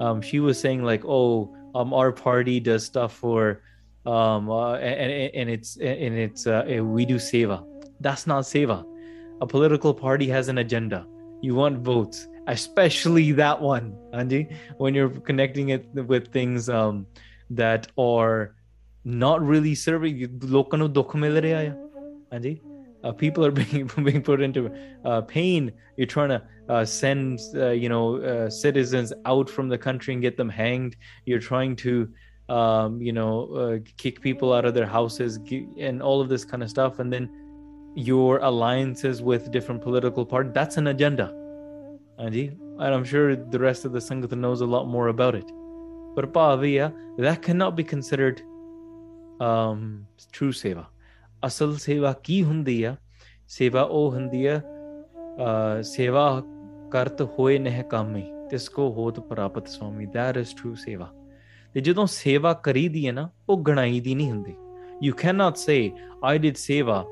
um, 0.00 0.22
she 0.22 0.40
was 0.40 0.58
saying 0.58 0.82
like, 0.82 1.04
oh, 1.04 1.54
um, 1.74 1.92
our 1.92 2.12
party 2.12 2.60
does 2.60 2.84
stuff 2.84 3.12
for, 3.12 3.60
um, 4.06 4.50
uh, 4.50 4.76
and, 4.76 5.50
it's 5.50 5.76
and 5.76 6.14
it's 6.14 6.46
uh, 6.46 6.64
we 6.82 7.04
do 7.04 7.16
seva. 7.16 7.62
That's 8.00 8.26
not 8.26 8.44
seva. 8.44 8.84
A 9.42 9.46
political 9.46 9.92
party 9.92 10.28
has 10.28 10.48
an 10.48 10.58
agenda. 10.58 11.06
You 11.42 11.54
want 11.54 11.78
votes, 11.78 12.26
especially 12.46 13.32
that 13.32 13.60
one, 13.60 13.94
Anji, 14.14 14.56
when 14.78 14.94
you're 14.94 15.10
connecting 15.10 15.68
it 15.68 15.86
with 15.94 16.32
things 16.32 16.66
that 17.50 17.88
are 17.98 18.54
not 19.05 19.41
really 19.41 19.75
serving 19.75 20.27
ਲੋਕਾਂ 20.51 20.79
ਨੂੰ 20.79 20.91
ਦੁੱਖ 20.93 21.15
ਮਿਲ 21.15 21.37
ਰਿਹਾ 21.37 21.59
ਆ 21.59 21.75
ਹਾਂਜੀ 22.33 22.59
uh, 23.03 23.11
people 23.11 23.45
are 23.45 23.51
being 23.51 23.89
being 24.07 24.21
put 24.27 24.41
into 24.41 24.61
uh, 25.05 25.21
pain 25.21 25.71
you're 25.97 26.11
trying 26.13 26.31
to 26.35 26.39
uh, 26.73 26.83
send 26.83 27.39
uh, 27.55 27.69
you 27.83 27.89
know 27.93 28.05
uh, 28.31 28.49
citizens 28.49 29.13
out 29.33 29.49
from 29.49 29.69
the 29.73 29.77
country 29.77 30.13
and 30.13 30.21
get 30.27 30.35
them 30.39 30.49
hanged 30.49 30.95
you're 31.25 31.43
trying 31.47 31.75
to 31.83 31.93
um, 32.57 33.01
you 33.07 33.13
know 33.19 33.33
uh, 33.61 33.77
kick 34.03 34.19
people 34.21 34.53
out 34.57 34.65
of 34.65 34.73
their 34.79 34.89
houses 34.95 35.37
and 35.89 36.01
all 36.01 36.25
of 36.25 36.33
this 36.33 36.43
kind 36.53 36.63
of 36.63 36.69
stuff 36.69 36.99
and 36.99 37.17
then 37.17 37.29
your 38.09 38.39
alliances 38.49 39.21
with 39.21 39.51
different 39.51 39.81
political 39.81 40.25
parties 40.33 40.51
that's 40.59 40.77
an 40.83 40.87
agenda 40.95 41.29
Anji, 42.25 42.45
and 42.79 42.91
i'm 42.95 43.07
sure 43.13 43.35
the 43.35 43.59
rest 43.59 43.85
of 43.85 43.91
the 43.99 44.03
sangat 44.09 44.37
knows 44.47 44.61
a 44.61 44.69
lot 44.75 44.87
more 44.97 45.07
about 45.15 45.35
it 45.43 45.57
but 46.17 46.33
Pavia, 46.33 46.91
that 47.19 47.43
cannot 47.43 47.75
be 47.75 47.83
considered 47.83 48.41
um, 49.42 50.04
true 50.24 50.52
seva 50.52 50.82
ਅਸਲ 51.46 51.76
ਸੇਵਾ 51.76 52.12
ਕੀ 52.12 52.44
ਹੁੰਦੀ 52.44 52.82
ਆ? 52.82 52.96
ਸੇਵਾ 53.48 53.82
ਉਹ 53.82 54.10
ਹੁੰਦੀ 54.10 54.46
ਆ 54.46 54.60
ਸੇਵਾ 55.82 56.42
ਕਰਤ 56.90 57.22
ਹੋਏ 57.22 57.58
ਨਹਿ 57.58 57.82
ਕਾਮੇ 57.82 58.30
ਤਿਸ 58.50 58.68
ਕੋ 58.68 58.92
ਹੋਤ 58.92 59.20
ਪ੍ਰਾਪਤ 59.20 59.68
ਸੁਆਮੀ 59.68 60.06
ਦੈਟ 60.06 60.36
ਇਜ਼ 60.36 60.48
ਟਰੂ 60.48 60.74
ਸੇਵਾ। 60.74 61.10
ਤੇ 61.74 61.80
ਜਦੋਂ 61.80 62.06
ਸੇਵਾ 62.06 62.52
ਕਰੀਦੀ 62.52 63.06
ਹੈ 63.06 63.12
ਨਾ 63.12 63.30
ਉਹ 63.48 63.62
ਗਣਾਈ 63.62 64.00
ਦੀ 64.00 64.14
ਨਹੀਂ 64.14 64.30
ਹੁੰਦੀ। 64.30 64.54
You 65.02 65.14
can 65.14 65.36
not 65.36 65.56
say 65.56 65.90
I 66.24 66.38
did 66.38 66.54
seva 66.54 67.06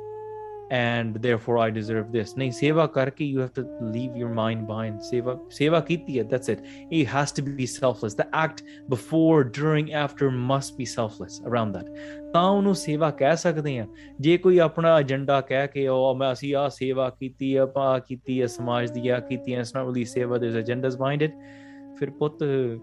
and 0.72 1.18
therefore 1.18 1.58
I 1.60 1.70
deserve 1.70 2.12
this 2.12 2.36
ਨਹੀਂ 2.38 2.50
ਸੇਵਾ 2.50 2.86
ਕਰਕੇ 2.86 3.24
you 3.24 3.40
have 3.40 3.48
to 3.48 3.62
leave 3.92 4.16
your 4.16 4.26
mind 4.26 4.66
behind 4.66 5.00
ਸੇਵਾ 5.00 5.38
ਸੇਵਾ 5.50 5.80
ਕੀਤੀ 5.80 6.18
ਹੈ 6.18 6.24
that's 6.24 6.50
it 6.50 6.58
it 6.92 7.08
has 7.14 7.32
to 7.32 7.42
be 7.42 7.66
selfless 7.66 8.16
the 8.16 8.20
act 8.20 8.60
before 8.90 9.44
during 9.44 9.90
after 9.90 10.28
must 10.28 10.76
be 10.76 10.84
selfless 10.84 11.42
around 11.46 11.72
that 11.72 11.84
ਤਾਂ 12.32 12.42
ਉਹਨੂੰ 12.42 12.74
ਸੇਵਾ 12.74 13.10
ਕਹਿ 13.10 13.36
ਸਕਦੇ 13.36 13.78
ਆ 13.78 13.86
ਜੇ 14.20 14.36
ਕੋਈ 14.38 14.58
ਆਪਣਾ 14.58 15.00
ਏਜੰਡਾ 15.00 15.40
ਕਹਿ 15.40 15.68
ਕੇ 15.68 15.88
ਉਹ 15.88 16.14
ਮੈਂ 16.14 16.32
ਅਸੀਂ 16.32 16.54
ਆ 16.54 16.68
ਸੇਵਾ 16.68 17.10
ਕੀਤੀ 17.10 17.54
ਆ 17.54 17.66
ਪਾ 17.66 17.98
ਕੀਤੀ 17.98 18.40
ਆ 18.40 18.46
ਸਮਾਜ 18.46 18.90
ਦੀ 18.90 19.08
ਆ 19.08 19.20
ਕੀਤੀ 19.20 19.54
ਐ 19.54 19.60
ਇਸ 19.60 19.74
ਨਾਲ 19.74 19.86
ਉਹਦੀ 19.86 20.04
ਸੇਵਾ 20.04 20.38
ਦੇ 20.38 20.46
ਏਜੰਡਸ 20.46 20.96
ਬਿਹਾਈਂਡ 20.96 21.22
ਇਟ 21.22 21.34
ਫਿਰ 21.98 22.10
ਪੁੱਤ, 22.10 22.38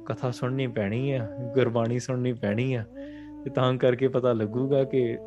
ਕਥਾ 0.06 0.32
ਸੁਣਨੀ 0.32 0.68
ਪੈਣੀ 0.68 1.12
ਆ, 1.12 1.28
ਗੁਰਬਾਣੀ 1.54 2.00
ਸੁਣਨੀ 2.00 2.34
ਪੈਣੀ 2.34 2.74
ਆ। 2.74 2.84
ਤੇ 3.44 3.50
ਤਾਂ 3.50 3.74
ਕਰਕੇ 3.78 4.08
ਪਤਾ 4.08 4.34
ਲੱਗੂਗਾ 4.34 4.84
ਕਿ 4.84 5.18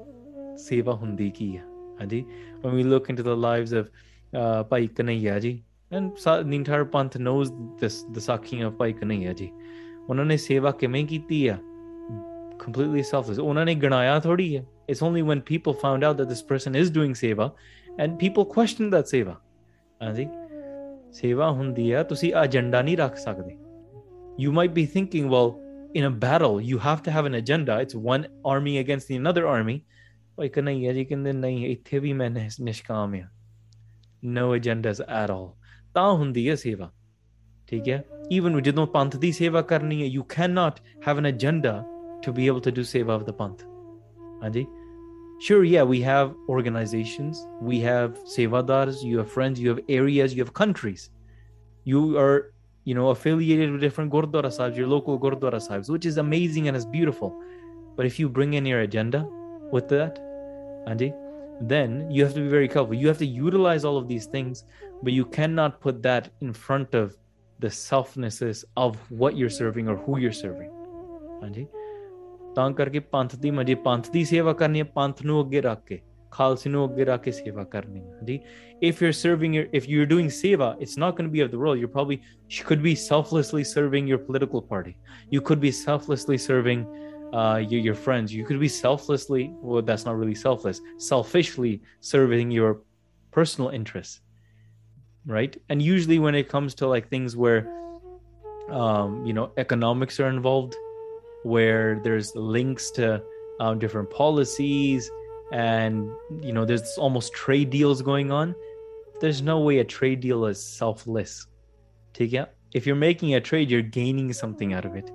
ਸੇਵਾ 0.56 0.92
ਹੁੰਦੀ 0.92 1.30
ਕੀ 1.30 1.56
ਆ। 1.56 1.60
ਹਾਂਜੀ? 2.00 2.24
when 2.62 2.74
we 2.74 2.82
look 2.82 3.08
into 3.08 3.22
the 3.22 3.36
lives 3.36 3.72
of 3.72 3.90
uh, 4.34 4.62
Bhai 4.64 4.88
Kanhaiya 4.88 5.40
ji, 5.40 5.64
and 5.90 6.16
the 6.16 6.56
entire 6.56 6.84
panth 6.84 7.18
knows 7.18 7.52
this, 7.78 8.02
the 8.12 8.20
Sakhi 8.20 8.64
of 8.66 8.78
Bhai 8.78 8.92
Kanhaiya 8.92 9.34
ji. 9.36 9.52
ਉਹਨਾਂ 10.08 10.24
seva 10.24 10.36
ਸੇਵਾ 10.36 10.70
ਕਿਵੇਂ 10.70 11.04
ਕੀਤੀ 11.06 11.50
completely 12.64 13.02
selfless. 13.10 13.40
ਉਹਨਾਂ 13.42 13.64
ਨੇ 13.66 13.74
ਗਣਾਇਆ 13.74 14.18
ਥੋੜੀ 14.20 14.62
it's 14.90 15.02
only 15.08 15.22
when 15.22 15.40
people 15.50 15.74
found 15.82 16.04
out 16.04 16.16
that 16.16 16.28
this 16.28 16.42
person 16.42 16.74
is 16.82 16.90
doing 16.90 17.14
seva 17.22 17.52
and 17.98 18.18
people 18.18 18.44
questioned 18.56 18.92
that 18.96 19.10
seva. 19.12 19.34
ਹਾਂਜੀ 20.02 20.28
ਸੇਵਾ 21.12 21.50
ਹੁੰਦੀ 21.50 21.92
to 22.10 22.16
si 22.22 22.32
agenda 22.44 22.82
ni 22.88 22.96
ਰੱਖ 22.96 23.16
sakde. 23.26 23.56
you 24.36 24.52
might 24.52 24.74
be 24.74 24.86
thinking 24.96 25.28
well 25.28 25.52
in 25.94 26.04
a 26.04 26.10
battle 26.10 26.60
you 26.60 26.78
have 26.78 27.02
to 27.02 27.10
have 27.10 27.26
an 27.26 27.34
agenda. 27.34 27.80
It's 27.80 27.94
one 27.94 28.26
army 28.44 28.78
against 28.78 29.08
the 29.08 29.16
another 29.16 29.46
army. 29.46 29.84
ਭਾਈ 30.39 30.49
ਕਨਈਆ 30.49 30.93
ਜੀ 30.93 31.05
ਕਹਿੰਦੇ 31.05 31.33
ਨਹੀਂ 31.33 31.67
ਇੱਥੇ 31.67 31.99
ਵੀ 31.99 32.13
ਮੈਂ 32.13 32.29
ਨਿਸ਼ਕਾਮ 32.29 33.13
ਆ 33.15 33.27
ਨੋ 34.25 34.55
ਏਜੰਡਾਸ 34.55 35.01
ਐਟ 35.01 35.31
ਆਲ 35.31 35.49
ਤਾਂ 35.93 36.11
ਹੁੰਦੀ 36.13 36.49
ਹੈ 36.49 36.55
ਸੇਵਾ 36.55 36.91
ਠੀਕ 37.67 37.89
ਹੈ 37.89 38.03
ਇਵਨ 38.31 38.61
ਜਦੋਂ 38.61 38.87
ਪੰਥ 38.87 39.17
ਦੀ 39.17 39.31
ਸੇਵਾ 39.31 39.61
ਕਰਨੀ 39.61 40.01
ਹੈ 40.01 40.07
you 40.07 40.23
can 40.23 40.51
not 40.51 40.79
have 41.07 41.17
an 41.17 41.25
agenda 41.25 41.83
to 42.25 42.33
be 42.33 42.47
able 42.47 42.59
to 42.59 42.71
do 42.71 42.83
ਸੇਵਾ 42.83 43.15
ਆਫ 43.15 43.23
ਦ 43.23 43.31
ਪੰਥ 43.31 43.63
ਹਾਂਜੀ 44.43 44.65
sure 45.39 45.63
yeah 45.65 45.83
we 45.83 45.97
have 46.01 46.29
organizations 46.47 47.39
we 47.61 47.79
have 47.79 48.11
sevadars 48.33 49.01
you 49.03 49.17
have 49.17 49.29
friends 49.29 49.59
you 49.59 49.69
have 49.69 49.81
areas 49.95 50.33
you 50.33 50.43
have 50.43 50.53
countries 50.53 51.09
you 51.85 52.03
are 52.17 52.53
you 52.85 52.95
know 52.95 53.09
affiliated 53.09 53.71
with 53.71 53.81
different 53.81 54.11
gurdwara 54.11 54.51
sahibs 54.57 54.77
your 54.77 54.87
local 54.87 55.19
gurdwara 55.25 55.59
sahibs 55.65 55.89
which 55.89 56.05
is 56.05 56.17
amazing 56.17 56.69
and 56.69 56.77
is 56.77 56.85
beautiful 56.85 57.33
but 57.97 58.05
if 58.05 58.19
you 58.19 58.29
bring 58.29 58.53
in 58.53 58.65
your 58.65 58.79
agenda 58.81 59.21
with 59.73 59.89
that 59.89 60.21
Andy, 60.87 61.13
then 61.61 62.09
you 62.11 62.23
have 62.23 62.33
to 62.33 62.41
be 62.41 62.47
very 62.47 62.67
careful. 62.67 62.93
You 62.93 63.07
have 63.07 63.17
to 63.19 63.25
utilize 63.25 63.85
all 63.85 63.97
of 63.97 64.07
these 64.07 64.25
things, 64.25 64.65
but 65.03 65.13
you 65.13 65.25
cannot 65.25 65.79
put 65.81 66.01
that 66.03 66.29
in 66.41 66.53
front 66.53 66.93
of 66.93 67.15
the 67.59 67.67
selfnesses 67.67 68.65
of 68.75 68.97
what 69.09 69.37
you're 69.37 69.49
serving 69.49 69.87
or 69.87 69.95
who 69.95 70.19
you're 70.19 70.39
serving. 70.45 70.71
ਹਾਂਜੀ 71.41 71.65
ਤਾਂ 72.55 72.71
ਕਰਕੇ 72.71 72.99
ਪੰਥ 72.99 73.35
ਦੀ 73.35 73.51
ਮਜੇ 73.51 73.75
ਪੰਥ 73.85 74.09
ਦੀ 74.11 74.23
ਸੇਵਾ 74.25 74.53
ਕਰਨੀ 74.59 74.79
ਹੈ 74.79 74.83
ਪੰਥ 74.95 75.21
ਨੂੰ 75.25 75.41
ਅੱਗੇ 75.41 75.61
ਰੱਖ 75.61 75.83
ਕੇ 75.87 75.99
ਖਾਲਸੇ 76.31 76.69
ਨੂੰ 76.69 76.85
ਅੱਗੇ 76.89 77.05
ਰੱਖ 77.05 77.21
ਕੇ 77.23 77.31
ਸੇਵਾ 77.31 77.63
ਕਰਨੀ 77.73 78.01
ਹੈ 78.01 78.19
ਜੀ 78.25 78.39
if 78.89 79.01
you're 79.01 79.17
serving 79.17 79.53
your 79.57 79.65
if 79.79 79.85
you're 79.91 80.07
doing 80.13 80.29
seva 80.37 80.69
it's 80.85 80.97
not 81.03 81.17
going 81.17 81.27
to 81.29 81.33
be 81.35 81.43
of 81.45 81.51
the 81.51 81.59
world 81.63 81.81
you're 81.81 81.93
probably 81.97 82.17
you 82.55 82.65
could 82.69 82.81
be 82.85 82.93
selflessly 83.03 83.63
serving 83.73 84.09
your 84.13 84.21
political 84.29 84.63
party 84.71 84.93
you 85.35 85.41
could 85.49 85.61
be 85.65 85.71
selflessly 85.77 86.39
serving 86.47 86.83
uh, 87.32 87.62
your, 87.68 87.80
your 87.80 87.94
friends. 87.94 88.32
You 88.32 88.44
could 88.44 88.60
be 88.60 88.68
selflessly, 88.68 89.52
well, 89.60 89.82
that's 89.82 90.04
not 90.04 90.16
really 90.16 90.34
selfless, 90.34 90.80
selfishly 90.98 91.82
serving 92.00 92.50
your 92.50 92.80
personal 93.30 93.70
interests, 93.70 94.20
right? 95.26 95.56
And 95.68 95.80
usually 95.80 96.18
when 96.18 96.34
it 96.34 96.48
comes 96.48 96.74
to 96.76 96.86
like 96.86 97.08
things 97.08 97.36
where, 97.36 97.68
um, 98.68 99.24
you 99.24 99.32
know, 99.32 99.52
economics 99.56 100.18
are 100.20 100.28
involved, 100.28 100.74
where 101.42 102.00
there's 102.02 102.34
links 102.34 102.90
to 102.92 103.22
um, 103.60 103.78
different 103.78 104.10
policies, 104.10 105.10
and 105.52 106.08
you 106.40 106.52
know, 106.52 106.64
there's 106.64 106.96
almost 106.98 107.32
trade 107.32 107.70
deals 107.70 108.02
going 108.02 108.30
on. 108.30 108.54
There's 109.20 109.42
no 109.42 109.60
way 109.60 109.78
a 109.78 109.84
trade 109.84 110.20
deal 110.20 110.46
is 110.46 110.62
selfless. 110.62 111.46
Take 112.14 112.32
it. 112.32 112.52
If 112.72 112.86
you're 112.86 112.96
making 112.96 113.34
a 113.34 113.40
trade, 113.40 113.70
you're 113.70 113.82
gaining 113.82 114.32
something 114.32 114.72
out 114.72 114.84
of 114.84 114.94
it 114.94 115.10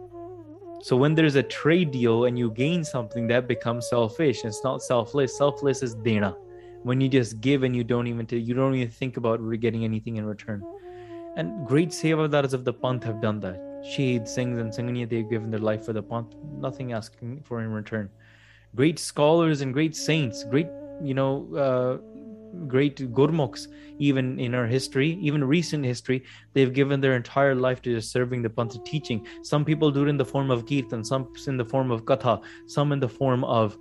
so 0.86 0.96
when 0.96 1.16
there's 1.16 1.34
a 1.34 1.42
trade 1.42 1.90
deal 1.90 2.26
and 2.26 2.38
you 2.38 2.52
gain 2.52 2.84
something, 2.84 3.26
that 3.30 3.48
becomes 3.48 3.90
selfish. 3.90 4.46
It's 4.46 4.64
not 4.64 4.84
selfless. 4.84 5.36
Selfless 5.36 5.82
is 5.82 5.96
dena. 5.96 6.38
When 6.84 7.02
you 7.02 7.10
just 7.10 7.42
give 7.42 7.64
and 7.64 7.76
you 7.76 7.84
don't 7.84 8.06
even 8.06 8.28
you 8.30 8.54
don't 8.54 8.76
even 8.76 8.92
think 8.92 9.18
about 9.18 9.40
getting 9.60 9.84
anything 9.84 10.18
in 10.18 10.28
return. 10.28 10.64
And 11.38 11.66
great 11.66 11.90
sevadars 11.90 12.54
of 12.54 12.66
the 12.66 12.72
Panth 12.72 13.04
have 13.04 13.20
done 13.20 13.40
that. 13.40 13.56
Shaheed 13.84 14.26
Singhs 14.28 14.60
and 14.60 14.72
Singhania, 14.72 15.10
they've 15.10 15.28
given 15.28 15.50
their 15.50 15.60
life 15.60 15.84
for 15.86 15.92
the 15.92 16.04
Panth, 16.04 16.36
nothing 16.60 16.94
asking 16.94 17.42
for 17.46 17.64
in 17.64 17.72
return. 17.72 18.08
Great 18.76 19.00
scholars 19.00 19.62
and 19.62 19.74
great 19.74 19.96
saints, 19.96 20.44
great, 20.44 20.68
you 21.02 21.16
know, 21.16 21.50
uh, 21.56 21.98
great 22.67 23.13
gurmukhs, 23.13 23.69
even 23.99 24.39
in 24.39 24.55
our 24.55 24.67
history, 24.67 25.19
even 25.21 25.43
recent 25.45 25.85
history, 25.85 26.25
they've 26.53 26.73
given 26.73 27.01
their 27.01 27.17
entire 27.17 27.55
life 27.55 27.83
to 27.83 27.95
just 27.95 28.11
serving 28.13 28.43
the 28.43 28.49
Pantha 28.49 28.85
teaching. 28.85 29.27
Some 29.43 29.65
people 29.65 29.91
do 29.91 30.05
it 30.05 30.09
in 30.09 30.17
the 30.17 30.25
form 30.25 30.51
of 30.51 30.67
kirtan, 30.67 31.05
some 31.05 31.33
in 31.47 31.57
the 31.57 31.65
form 31.65 31.91
of 31.91 32.05
katha, 32.05 32.43
some 32.67 32.93
in 32.93 33.01
the 33.01 33.09
form 33.09 33.45
of 33.45 33.77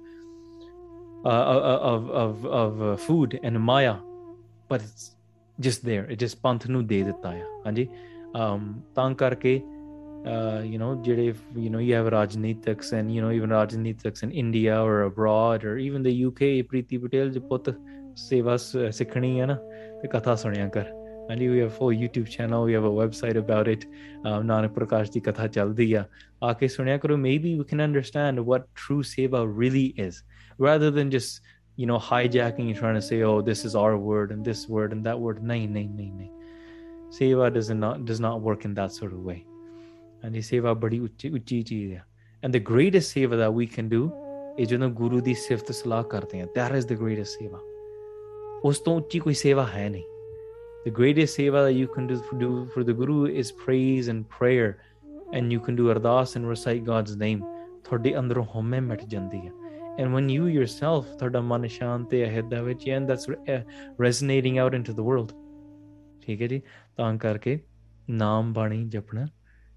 uh, 1.25 1.27
uh 1.27 1.80
of 1.82 2.09
of 2.09 2.45
of 2.45 2.82
uh, 2.82 2.95
food 2.95 3.39
and 3.43 3.59
maya, 3.59 3.97
but 4.69 4.82
it's 4.82 5.15
just 5.59 5.84
there. 5.84 6.05
It 6.09 6.19
just 6.19 6.41
ਪੰਥ 6.41 6.67
ਨੂੰ 6.67 6.86
ਦੇ 6.88 7.03
ਦਿੱਤਾ 7.03 7.32
ਹੈ 7.32 7.43
ਹਾਂਜੀ 7.65 7.88
ਤਾਂ 8.95 9.13
ਕਰਕੇ 9.15 9.61
uh, 10.26 10.62
you 10.64 10.78
know, 10.78 11.02
if 11.04 11.38
you 11.54 11.68
know, 11.68 11.78
you 11.78 11.94
have 11.94 12.06
Rajneetiks 12.06 12.92
and, 12.92 13.14
you 13.14 13.20
know, 13.20 13.30
even 13.30 13.50
Rajneetiks 13.50 14.22
in 14.22 14.30
India 14.30 14.82
or 14.82 15.02
abroad 15.02 15.64
or 15.64 15.76
even 15.76 16.02
the 16.02 16.24
UK, 16.26 16.66
Priti 16.66 17.00
Patel, 17.00 17.30
जो 17.30 17.50
uh, 17.50 17.58
the 17.58 17.76
सेवा 18.14 18.56
सिखनी 18.92 19.36
है 19.36 21.04
and 21.30 21.40
we 21.40 21.58
have 21.58 21.72
a 21.72 21.74
full 21.74 21.88
YouTube 21.88 22.28
channel, 22.28 22.64
we 22.64 22.72
have 22.74 22.84
a 22.84 22.90
website 22.90 23.36
about 23.36 23.66
it. 23.66 23.86
Um, 24.24 24.46
Nanak 24.46 24.74
Prakash 24.74 25.10
katha 25.22 27.18
maybe 27.18 27.56
we 27.56 27.64
can 27.64 27.80
understand 27.80 28.44
what 28.44 28.72
true 28.74 29.02
seva 29.02 29.46
really 29.46 29.94
is, 29.96 30.22
rather 30.58 30.90
than 30.90 31.10
just 31.10 31.40
you 31.76 31.86
know 31.86 31.98
hijacking 31.98 32.68
and 32.68 32.76
trying 32.76 32.94
to 32.94 33.02
say, 33.02 33.22
oh, 33.22 33.40
this 33.40 33.64
is 33.64 33.74
our 33.74 33.96
word 33.96 34.32
and 34.32 34.44
this 34.44 34.68
word 34.68 34.92
and 34.92 35.04
that 35.04 35.18
word. 35.18 35.42
Nay. 35.42 35.66
Seva 37.10 37.52
does 37.52 37.70
not 37.70 38.04
does 38.04 38.20
not 38.20 38.42
work 38.42 38.64
in 38.64 38.74
that 38.74 38.92
sort 38.92 39.12
of 39.12 39.20
way. 39.20 39.46
And 40.24 40.36
seva 40.36 40.74
badi 40.82 41.00
uchi 41.00 41.30
uchi 41.34 41.62
cheez 41.62 41.94
hai 41.94 42.02
and 42.42 42.54
the 42.54 42.62
greatest 42.72 43.16
seva 43.16 43.38
that 43.42 43.54
we 43.60 43.66
can 43.76 43.90
do 43.96 44.02
is 44.60 44.68
ਜਦੋਂ 44.68 44.88
ਗੁਰੂ 44.88 45.20
ਦੀ 45.20 45.34
ਸਿਫਤ 45.34 45.72
ਸਲਾਹ 45.72 46.02
ਕਰਦੇ 46.02 46.40
ਹਾਂ 46.40 46.46
that 46.46 46.78
is 46.78 46.84
the 46.92 47.00
greatest 47.02 47.44
seva 47.44 47.58
ਉਸ 48.64 48.78
ਤੋਂ 48.78 48.96
ਉੱਚੀ 48.96 49.18
ਕੋਈ 49.18 49.34
ਸੇਵਾ 49.34 49.66
ਹੈ 49.66 49.88
ਨਹੀਂ 49.88 50.02
the 50.88 50.94
greatest 50.94 51.34
seva 51.40 51.56
that 51.64 51.80
you 51.80 51.88
can 51.96 52.08
do 52.12 52.20
for, 52.20 52.38
do 52.42 52.50
for 52.74 52.90
the 52.90 52.96
guru 53.00 53.26
is 53.42 53.46
praise 53.66 54.12
and 54.14 54.24
prayer 54.36 54.70
and 55.32 55.52
you 55.52 55.60
can 55.66 55.76
do 55.80 55.96
ardas 55.96 56.36
and 56.38 56.52
recite 56.52 56.82
god's 56.84 57.16
name 57.22 57.44
ਤੁਹਾਡੇ 57.84 58.18
ਅੰਦਰੋਂ 58.18 58.44
ਹਉਮੈ 58.44 58.80
ਮਿਟ 58.80 59.04
ਜਾਂਦੀ 59.04 59.38
ਹੈ 59.38 59.50
and 60.02 60.12
when 60.16 60.24
you 60.24 60.60
yourself 60.60 61.18
ਤੁਹਾਡਾ 61.18 61.40
ਮਨ 61.40 61.66
ਸ਼ਾਂਤ 61.66 62.14
ਹੈ 62.14 62.26
ਹਿਰਦਾ 62.26 62.62
ਵਿੱਚ 62.62 62.90
and 62.90 63.08
that's 63.08 63.36
resonating 64.06 64.62
out 64.64 64.80
into 64.80 65.00
the 65.00 65.06
world 65.10 65.34
ਠੀਕ 66.26 66.42
ਹੈ 66.42 66.46
ਜੀ 66.46 66.62
ਤਾਂ 66.96 67.18
ਕਰਕੇ 67.18 67.60
ਨਾਮ 68.10 68.52
ਬਾਣੀ 68.52 68.84
ਜਪਣਾ 68.88 69.26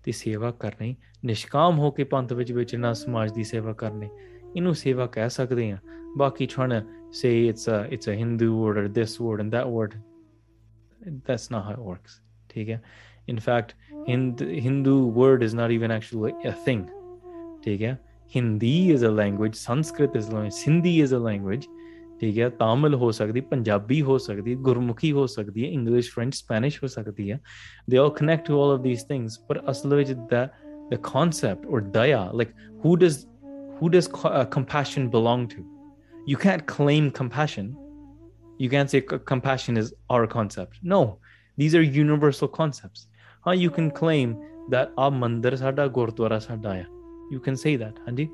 ਤੇ 0.06 0.12
ਸੇਵਾ 0.12 0.50
ਕਰਨੀ 0.50 0.94
ਨਿਸ਼ਕਾਮ 1.24 1.78
ਹੋ 1.78 1.90
ਕੇ 1.90 2.04
ਪੰਥ 2.04 2.32
ਵਿੱਚ 2.32 2.52
ਵਿਚਰਨਾ 2.52 2.92
ਸਮਾਜ 3.02 3.32
ਦੀ 3.32 3.44
ਸੇਵਾ 3.44 3.72
ਕਰਨੀ 3.72 4.08
ਇਹਨੂੰ 4.56 4.74
ਸੇਵਾ 4.74 5.06
ਕਹਿ 5.06 5.28
ਸਕਦੇ 5.30 5.70
ਆ 5.72 5.78
ਬਾਕੀ 6.18 6.46
trying 6.54 6.72
to 6.74 6.80
say 7.18 7.30
it's 7.50 7.68
a 7.68 7.78
it's 7.96 8.08
a 8.08 8.16
Hindu 8.22 8.48
word 8.56 8.78
or 8.78 8.88
this 8.88 9.20
word 9.20 9.40
and 9.44 9.54
that 9.56 9.70
word. 9.76 9.94
That's 11.28 11.50
not 11.50 11.64
how 11.64 11.72
it 11.72 11.84
works. 11.90 12.20
Take 12.54 12.68
it. 12.68 12.80
In 13.26 13.38
fact, 13.38 13.74
Hindu 14.06 14.94
word 15.18 15.42
is 15.42 15.54
not 15.54 15.70
even 15.70 15.90
actually 15.90 16.32
a 16.44 16.52
thing. 16.66 16.82
Take 17.62 17.80
it. 17.80 17.98
Hindi 18.26 18.90
is 18.90 19.02
a 19.02 19.10
language, 19.10 19.54
Sanskrit 19.54 20.16
is 20.16 20.28
a 20.28 20.32
language, 20.32 20.54
Sindhi 20.54 21.02
is 21.02 21.12
a 21.12 21.18
language. 21.18 21.66
ਠੀਕ 22.20 22.38
ਹੈ 22.38 22.48
ਤਾਮਿਲ 22.48 22.94
ਹੋ 22.94 23.10
ਸਕਦੀ 23.10 23.40
ਪੰਜਾਬੀ 23.40 24.02
ਹੋ 24.02 24.18
ਸਕਦੀ 24.18 24.54
ਗੁਰਮੁਖੀ 24.54 25.12
ਹੋ 25.12 25.26
ਸਕਦੀ 25.26 25.64
ਹੈ 25.64 25.70
English 25.70 26.10
French 26.12 26.34
Spanish 26.34 26.82
ਹੋ 26.82 26.88
ਸਕਦੀ 26.88 27.30
ਹੈ 27.30 27.40
they 27.90 27.96
all 27.98 28.10
connect 28.10 28.46
to 28.46 28.62
all 28.62 28.74
of 28.74 28.82
these 28.84 29.04
things 29.04 29.38
ਪਰ 29.48 29.62
ਅਸਲ 29.70 29.94
ਵਿੱਚ 29.94 30.12
ਦਾ 30.12 30.48
the 30.92 30.98
concept 30.98 31.64
or 31.66 31.80
daya 31.80 32.30
like 32.38 32.50
who 32.82 32.96
does 32.96 33.26
who 33.78 33.88
does 33.88 34.08
uh, 34.24 34.44
compassion 34.56 35.08
belong 35.08 35.48
to 35.48 35.64
you 36.26 36.36
can't 36.36 36.66
claim 36.66 37.10
compassion 37.10 37.74
you 38.58 38.68
can't 38.68 38.90
say 38.90 39.00
compassion 39.32 39.76
is 39.76 39.94
our 40.10 40.26
concept 40.26 40.78
no 40.82 41.18
these 41.58 41.74
are 41.74 41.82
universal 41.82 42.48
concepts 42.48 43.06
how 43.46 43.52
you 43.52 43.70
can 43.78 43.90
claim 44.00 44.34
that 44.70 44.92
ਆ 44.98 45.08
ਮੰਦਰ 45.10 45.56
ਸਾਡਾ 45.56 45.86
ਗੁਰਦੁਆਰਾ 45.86 46.38
ਸਾਡਾ 46.38 46.72
ਆ 46.72 46.84
you 47.34 47.40
can 47.46 47.56
say 47.64 47.76
that 47.84 48.00
ਹਾਂਜੀ 48.00 48.28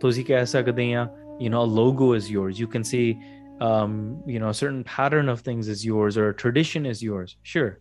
ਤੁਸੀਂ 0.00 0.24
ਕਹਿ 0.24 0.46
ਸਕਦੇ 0.46 0.92
ਆ 0.94 1.06
you 1.38 1.50
know 1.50 1.62
a 1.62 1.70
logo 1.80 2.12
is 2.18 2.30
yours 2.30 2.58
you 2.58 2.66
can 2.66 2.84
say 2.84 3.18
um, 3.60 4.22
you 4.26 4.38
know 4.38 4.48
a 4.48 4.54
certain 4.54 4.84
pattern 4.84 5.28
of 5.28 5.40
things 5.40 5.68
is 5.68 5.84
yours 5.84 6.16
or 6.16 6.28
a 6.28 6.34
tradition 6.34 6.86
is 6.86 7.02
yours 7.02 7.36
sure 7.42 7.72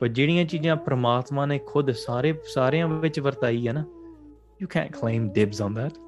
but 0.00 0.12
ਜਿਹੜੀਆਂ 0.12 0.44
ਚੀਜ਼ਾਂ 0.44 0.76
ਪ੍ਰਮਾਤਮਾ 0.76 1.46
ਨੇ 1.46 1.60
ਖੁਦ 1.66 1.90
ਸਾਰੇ 1.90 2.34
ਸਾਰਿਆਂ 2.54 2.88
ਵਿੱਚ 2.88 3.20
ਵਰਤਾਈ 3.20 3.68
ਹੈ 3.68 3.72
ਨਾ 3.72 3.84
you 4.62 4.68
can't 4.76 4.92
claim 5.00 5.28
dibs 5.38 5.60
on 5.66 5.74
that 5.80 5.98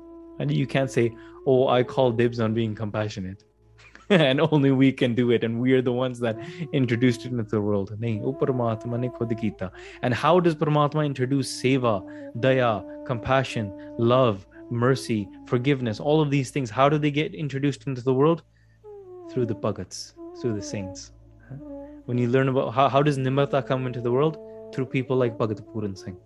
and 0.41 0.51
you 0.51 0.67
can't 0.77 0.93
say 0.97 1.11
oh 1.47 1.69
i 1.77 1.83
call 1.95 2.13
dibs 2.21 2.41
on 2.47 2.55
being 2.55 2.75
compassionate 2.83 3.43
and 4.11 4.41
only 4.41 4.71
we 4.81 4.93
can 4.93 5.15
do 5.15 5.31
it 5.37 5.45
and 5.45 5.63
we 5.65 5.73
are 5.73 5.83
the 5.83 5.95
ones 6.01 6.21
that 6.21 6.37
introduced 6.81 7.25
it 7.27 7.33
into 7.33 7.47
the 7.51 7.61
world 7.61 7.93
nahi 8.05 8.21
oh 8.23 8.35
parmatma 8.43 9.01
ne 9.05 9.11
khud 9.19 9.35
kita 9.45 9.71
and 10.03 10.19
how 10.25 10.35
does 10.47 10.57
parmatma 10.65 11.07
introduce 11.11 11.53
seva 11.63 11.95
daya 12.47 12.73
compassion 13.13 13.71
love 14.15 14.37
mercy 14.72 15.28
forgiveness 15.48 16.00
all 16.00 16.22
of 16.22 16.30
these 16.30 16.52
things 16.52 16.70
how 16.70 16.88
do 16.88 16.98
they 16.98 17.12
get 17.12 17.34
introduced 17.34 17.88
into 17.88 18.02
the 18.02 18.14
world? 18.14 18.44
Through 19.32 19.46
the 19.46 19.56
bhagats 19.56 20.14
through 20.40 20.56
the 20.56 20.62
saints. 20.62 21.12
When 22.06 22.18
you 22.18 22.28
learn 22.28 22.50
about 22.50 22.74
how, 22.74 22.90
how 22.90 23.04
does 23.04 23.18
nimrata 23.18 23.66
come 23.66 23.86
into 23.86 24.02
the 24.02 24.12
world? 24.12 24.38
Through 24.74 24.88
people 24.88 25.18
like 25.18 25.38
bhagat 25.38 25.62
puran 25.72 25.96
singh. 25.96 26.18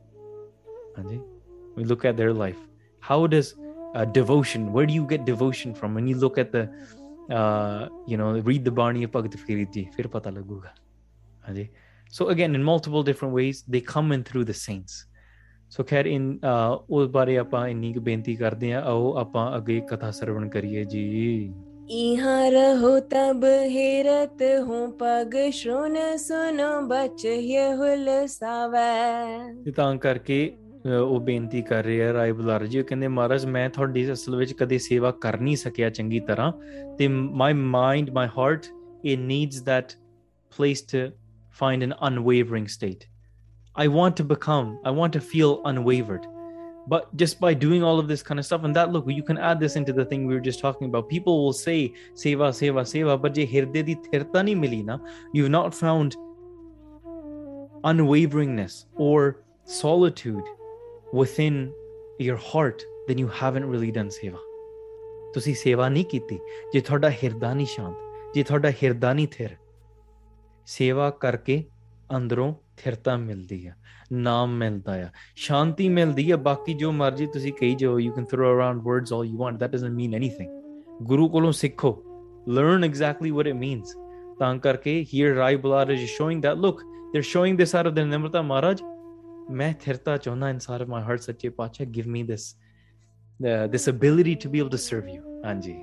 We 1.76 1.84
look 1.84 2.06
at 2.06 2.18
their 2.18 2.32
life. 2.32 2.58
How 3.00 3.28
does 3.28 3.56
uh, 3.96 4.06
devotion 4.06 4.72
where 4.72 4.86
do 4.86 4.94
you 4.94 5.06
get 5.06 5.26
devotion 5.26 5.74
from? 5.74 5.94
When 5.94 6.08
you 6.08 6.16
look 6.16 6.38
at 6.38 6.52
the 6.52 6.70
uh, 7.30 7.90
you 8.06 8.18
know 8.18 8.40
read 8.40 8.66
the 8.66 8.72
Barney 8.72 9.04
of 9.04 9.12
Bhagavad 9.12 9.40
Gita 9.48 9.90
fir 9.96 10.08
pata 10.08 10.32
so 12.10 12.30
again 12.30 12.54
in 12.56 12.64
multiple 12.64 13.02
different 13.02 13.34
ways 13.34 13.64
they 13.68 13.82
come 13.82 14.12
in 14.12 14.24
through 14.24 14.46
the 14.46 14.54
saints 14.54 15.06
ਸੋ 15.73 15.85
ਖੈਰ 15.85 16.07
ਇਨ 16.07 16.39
ਉਸ 16.91 17.09
ਬਾਰੇ 17.09 17.37
ਆਪਾਂ 17.39 17.69
ਇੰਨੀ 17.69 17.93
ਕੁ 17.93 18.01
ਬੇਨਤੀ 18.01 18.37
ਕਰਦੇ 18.37 18.73
ਆ 18.73 18.81
ਆਓ 18.81 19.13
ਆਪਾਂ 19.19 19.57
ਅੱਗੇ 19.57 19.81
ਕਥਾ 19.89 20.11
ਸਰਵਣ 20.11 20.49
ਕਰੀਏ 20.49 20.85
ਜੀ 20.85 21.53
इहाँ 21.97 22.51
रहो 22.51 22.89
तब 23.13 23.45
हेरत 23.75 24.43
हूँ 24.65 24.81
पग 24.99 25.37
श्रोन 25.59 25.95
सुनो 26.19 26.67
बच 26.89 27.23
ये 27.25 27.63
हुल 27.79 28.11
सावै 28.29 29.73
ਤਾਂ 29.77 29.97
ਕਰਕੇ 29.97 30.57
ਉਹ 30.99 31.21
ਬੇਨਤੀ 31.21 31.63
ਕਰ 31.63 31.85
ਰਿਹਾ 31.85 32.13
ਰਾਏ 32.13 32.33
ਬੁਲਾਰ 32.33 32.67
ਜੀ 32.67 32.81
ਉਹ 32.81 32.85
ਕਹਿੰਦੇ 32.85 33.09
ਮਹਾਰਾਜ 33.09 33.47
ਮੈਂ 33.47 33.69
ਤੁਹਾਡੀ 33.71 34.13
ਅਸਲ 34.13 34.37
ਵਿੱਚ 34.37 34.53
ਕਦੇ 34.53 34.79
ਸੇਵਾ 34.79 35.11
ਕਰ 35.11 35.41
ਨਹੀਂ 35.41 35.57
ਸਕਿਆ 35.57 35.91
ਚੰਗੀ 35.91 36.21
ਤਰ੍ਹਾਂ 36.21 36.53
ਤੇ 36.99 37.09
my 37.09 37.53
mind 37.53 38.11
my 38.11 38.29
heart 38.39 38.67
it 39.05 39.21
needs 39.25 39.59
that 39.65 39.93
place 40.53 40.81
to 40.93 41.01
find 41.57 41.85
an 41.87 41.93
unwavering 42.09 42.67
state 42.75 43.05
i 43.75 43.87
want 43.89 44.17
to 44.17 44.25
become 44.25 44.79
i 44.85 44.91
want 44.91 45.13
to 45.13 45.21
feel 45.21 45.61
unwavered 45.65 46.27
but 46.89 47.15
just 47.17 47.39
by 47.39 47.53
doing 47.53 47.83
all 47.83 47.99
of 47.99 48.09
this 48.09 48.23
kind 48.23 48.41
of 48.41 48.47
stuff 48.47 48.65
and 48.65 48.75
that 48.75 48.91
look 48.91 49.05
you 49.07 49.23
can 49.23 49.39
add 49.39 49.61
this 49.61 49.77
into 49.77 49.93
the 49.93 50.05
thing 50.05 50.27
we 50.27 50.35
were 50.35 50.41
just 50.41 50.61
talking 50.61 50.89
about 50.89 51.09
people 51.09 51.45
will 51.45 51.53
say 51.53 51.93
seva 52.15 52.49
seva 52.61 52.85
seva 52.93 53.21
but 53.21 53.35
je 53.35 53.47
hirde 53.55 53.85
di 53.91 53.95
thirta 53.95 54.45
nahi 54.49 54.57
mili 54.65 54.83
na 54.91 54.99
you've 55.33 55.55
not 55.57 55.75
found 55.75 56.17
unwaveringness 57.85 58.87
or 58.97 59.21
solitude 59.65 60.45
within 61.13 61.73
your 62.19 62.37
heart 62.37 62.83
then 63.07 63.19
you 63.19 63.29
haven't 63.43 63.75
really 63.75 63.93
done 64.01 64.11
seva 64.21 64.39
ਤੁਸੀਂ 65.35 65.55
ਸੇਵਾ 65.55 65.89
ਨਹੀਂ 65.89 66.05
ਕੀਤੀ 66.05 66.39
ਜੇ 66.73 66.81
ਤੁਹਾਡਾ 66.81 67.11
ਹਿਰਦਾ 67.11 67.55
ਨਹੀਂ 67.55 67.67
ਸ਼ਾਂਤ 67.67 67.97
ਜੇ 68.35 68.43
ਤੁਹਾਡਾ 68.43 68.71
ਹਿਰਦਾ 68.71 69.13
ਨਹੀਂ 69.13 69.29
ਥਿਰ 69.29 69.57
ਸੇਵਾ 70.67 71.11
ਕਰਕੇ 71.11 71.65
ਅੰਦਰੋਂ 72.17 72.55
ਥਿਰਤਾ 72.77 73.17
ਮਿਲਦੀ 73.17 73.67
ਆ 73.67 73.73
ਨਾਮ 74.13 74.57
ਮਿਲਦਾ 74.59 74.93
ਆ 74.93 75.09
ਸ਼ਾਂਤੀ 75.37 75.89
ਮਿਲਦੀ 75.89 76.31
ਆ 76.31 76.37
ਬਾਕੀ 76.37 76.75
ਜੋ 76.75 76.93
ਮਰਜ਼ੀ 76.93 77.27
ਤੁਸੀਂ 77.27 77.53
ਕਹੀ 77.53 77.75
ਜਾਓ 77.75 77.99
you 77.99 78.13
can 78.13 78.25
throw 78.25 78.55
around 78.55 78.83
words 78.83 79.13
all 79.13 79.25
you 79.27 79.39
want 79.39 79.59
that 79.59 79.71
doesn't 79.71 79.91
mean 79.91 80.15
anything 80.15 80.51
ਗੁਰੂ 81.03 81.29
ਕੋਲੋਂ 81.29 81.53
ਸਿੱਖੋ 81.53 82.03
learn 82.57 82.85
exactly 82.89 83.31
what 83.39 83.49
it 83.51 83.57
means 83.63 83.91
ਤਾਂ 84.39 84.57
ਕਰਕੇ 84.59 85.07
here 85.15 85.35
Rai 85.39 85.57
Balad 85.65 85.91
is 85.97 86.05
showing 86.11 86.41
that 86.47 86.63
look 86.67 86.79
they're 87.13 87.29
showing 87.33 87.59
this 87.61 87.75
out 87.81 87.91
of 87.91 87.97
the 87.99 88.07
Nimrata 88.13 88.43
Maharaj 88.53 88.85
ਮੈਂ 89.51 89.73
ਥਿਰਤਾ 89.81 90.17
ਚਾਹੁੰਦਾ 90.17 90.51
ਇਨਸਾਰ 90.51 90.81
of 90.81 90.89
my 90.89 91.03
heart 91.03 91.21
ਸੱਚੇ 91.21 91.49
ਪਾਤਸ਼ਾਹ 91.49 91.87
give 91.87 92.09
me 92.09 92.23
this 92.23 92.55
this 93.73 93.87
ability 93.93 94.35
to 94.45 94.51
be 94.55 94.61
able 94.63 94.73
to 94.77 94.81
serve 94.85 95.09
you 95.15 95.23
ਹਾਂਜੀ 95.45 95.75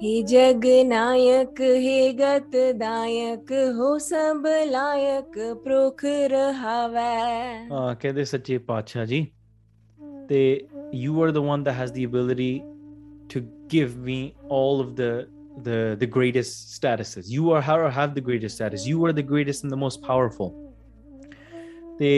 हे 0.00 0.12
जग 0.30 0.64
नायक 0.86 1.60
हे 1.60 2.12
गत 2.20 2.56
दायक 2.82 3.52
हो 3.78 3.98
सब 4.06 4.46
लायक 4.72 5.38
प्रोख 5.64 6.04
रहावै 6.32 7.02
ਹਾਂ 7.72 7.94
ਕਹਿੰਦੇ 8.02 8.24
ਸੱਚੇ 8.32 8.58
ਪਾਤਸ਼ਾਹ 8.70 9.04
ਜੀ 9.12 9.26
ਤੇ 10.28 10.40
you 10.92 11.22
are 11.24 11.30
the 11.36 11.42
one 11.48 11.64
that 11.68 11.76
has 11.80 11.92
the 11.96 12.04
ability 12.10 12.52
to 13.34 13.40
give 13.74 13.96
me 14.08 14.18
all 14.58 14.82
of 14.84 14.94
the 15.00 15.10
the 15.68 15.78
the 16.02 16.08
greatest 16.16 16.74
statuses 16.76 17.30
you 17.36 17.50
are 17.56 17.60
how 17.68 17.76
have 17.98 18.14
the 18.18 18.24
greatest 18.28 18.60
status 18.60 18.86
you 18.90 19.04
are 19.08 19.12
the 19.18 19.26
greatest 19.32 19.66
and 19.66 19.76
the 19.76 19.80
most 19.84 20.02
powerful 20.08 20.50
ਤੇ 21.98 22.12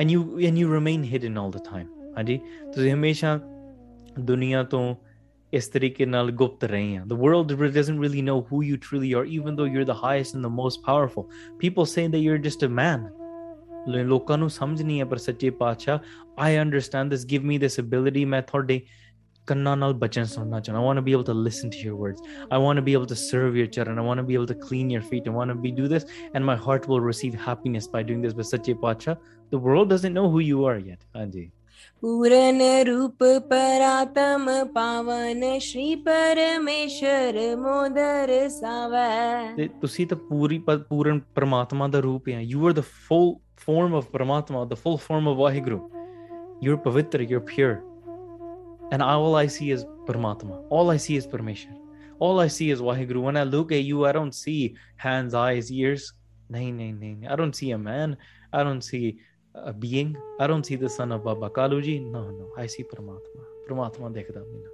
and 0.00 0.14
you 0.14 0.22
and 0.50 0.62
you 0.62 0.68
remain 0.74 1.08
hidden 1.12 1.40
all 1.42 1.52
the 1.58 1.64
time 1.70 1.88
ਹਾਂਜੀ 2.16 2.40
ਤੁਸੀਂ 2.74 2.92
ਹਮੇਸ਼ਾ 2.92 3.38
ਦੁਨੀਆ 4.20 4.62
ਤੋਂ 4.74 4.84
ਇਸ 5.54 5.66
ਤਰੀਕੇ 5.68 6.06
ਨਾਲ 6.06 6.30
ਗੁਪਤ 6.30 6.64
ਰਹੇ 6.64 6.96
ਆ 6.96 7.04
the 7.08 7.18
world 7.22 7.50
doesn't 7.78 8.00
really 8.04 8.22
know 8.28 8.36
who 8.50 8.60
you 8.68 8.76
truly 8.84 9.10
are 9.18 9.24
even 9.38 9.58
though 9.58 9.68
you're 9.72 9.88
the 9.90 9.98
highest 10.04 10.36
and 10.36 10.48
the 10.48 10.54
most 10.60 10.82
powerful 10.86 11.26
people 11.64 11.90
say 11.94 12.06
that 12.14 12.22
you're 12.26 12.42
just 12.46 12.64
a 12.68 12.70
man 12.78 13.10
ਲੋਕਾਂ 13.88 14.38
ਨੂੰ 14.38 14.48
ਸਮਝ 14.50 14.82
ਨਹੀਂ 14.82 14.98
ਹੈ 15.00 15.04
ਪਰ 15.04 15.16
ਸੱਚੇ 15.16 15.50
ਪਾਤਸ਼ਾਹ 15.50 15.98
I 16.48 16.50
understand 16.64 17.14
this 17.14 17.24
give 17.32 17.46
me 17.50 17.58
this 17.64 17.78
ability 17.84 18.24
ਮੈਂ 18.26 18.42
ਤੁਹਾਡੇ 18.42 18.80
ਕੰਨਾਂ 19.46 19.76
ਨਾਲ 19.76 19.92
ਬਚਨ 19.92 20.24
ਸੁਣਨਾ 20.24 20.60
ਚਾਹੁੰਦਾ 20.60 20.82
I 20.82 20.88
want 20.88 21.02
to 21.02 21.04
be 21.08 21.14
able 21.16 21.26
to 21.30 21.36
listen 21.46 21.72
to 21.76 21.80
your 21.86 21.96
words 22.02 22.20
I 22.56 22.60
want 22.64 22.80
to 22.80 22.84
be 22.88 22.94
able 22.98 23.08
to 23.12 23.18
serve 23.22 23.56
your 23.60 23.70
charan 23.76 24.02
I 24.02 24.04
want 24.08 24.22
to 24.22 24.26
be 24.28 24.36
able 24.40 24.50
to 24.52 24.58
clean 24.68 24.92
your 24.96 25.02
feet 25.08 25.30
I 25.30 25.34
want 25.38 25.54
to 25.54 25.58
be 25.64 25.72
do 25.80 25.88
this 25.94 26.06
and 26.34 26.48
my 26.50 26.56
heart 26.66 26.86
will 26.92 27.02
receive 27.08 27.40
happiness 27.48 27.90
by 27.96 28.02
doing 28.10 28.22
this 28.26 28.36
but 28.38 28.48
ਸੱਚੇ 28.52 28.74
ਪਾਤਸ਼ਾਹ 28.84 29.16
the 29.56 29.60
world 29.66 29.92
doesn't 29.94 30.18
know 30.20 30.28
who 30.34 30.44
you 30.50 30.62
are 30.70 30.78
yet 30.90 31.04
ਹਾਂਜੀ 31.16 31.50
पूरन 32.02 32.60
रूप 32.86 33.22
परातम 33.50 34.46
पावन 34.76 35.42
श्री 35.66 35.84
परमेश्वर 36.06 37.36
mother 37.60 38.32
सावै 38.54 39.54
ਤੇ 39.56 39.68
ਤੁਸੀਂ 39.82 40.06
ਤਾਂ 40.06 40.16
ਪੂਰੀ 40.28 40.58
ਪ- 40.58 40.82
ਪੂਰਨ 40.88 41.20
ਪਰਮਾਤਮਾ 41.34 41.88
ਦਾ 41.88 42.00
ਰੂਪ 42.00 42.28
ਹੈ 42.28 42.40
you 42.54 42.64
are 42.70 42.74
the 42.80 42.84
full 43.06 43.30
form 43.66 43.96
of 44.00 44.10
ਪਰਮਾਤਮਾ 44.12 44.62
the 44.72 44.78
full 44.82 44.98
form 45.06 45.30
of 45.32 45.38
Waheguru 45.42 45.78
you're 46.66 46.80
ਪਵਿੱਤਰ 46.84 47.24
you're 47.32 47.44
pure 47.52 47.76
and 48.94 49.06
all 49.10 49.38
I 49.42 49.46
see 49.58 49.70
is 49.76 49.86
ਪਰਮਾਤਮਾ 50.06 50.56
all 50.78 50.92
I 50.96 50.98
see 51.06 51.20
is 51.22 51.30
ਪਰਮੇਸ਼ਰ 51.30 51.80
all 52.26 52.40
I 52.42 52.48
see 52.56 52.70
is 52.76 52.82
Waheguru 52.84 53.22
when 53.28 53.38
I 53.42 53.44
look 53.54 53.76
at 53.78 53.84
you 53.90 54.02
I 54.08 54.12
don't 54.18 54.38
see 54.40 54.58
hands 55.06 55.38
eyes 55.44 55.70
ears 55.82 56.08
ਨਹੀਂ 56.50 56.72
ਨਹੀਂ 56.72 56.94
ਨਹੀਂ 56.94 57.28
I 57.28 57.38
don't 57.42 57.60
see 57.62 57.70
a 57.76 57.80
man 57.86 58.16
I 58.60 58.64
don't 58.68 58.84
see 58.90 59.04
a 59.65 59.73
being. 59.73 60.15
I 60.39 60.47
don't 60.47 60.65
see 60.65 60.75
the 60.75 60.89
son 60.89 61.11
of 61.11 61.23
Baba 61.23 61.49
Kaluji. 61.49 61.99
No, 62.11 62.29
no, 62.31 62.51
I 62.57 62.67
see 62.67 62.83
Paramatma. 62.83 63.43
Paramatma 63.67 64.09
ਦੇਖਦਾ 64.13 64.39
ਮੈਨੂੰ 64.39 64.71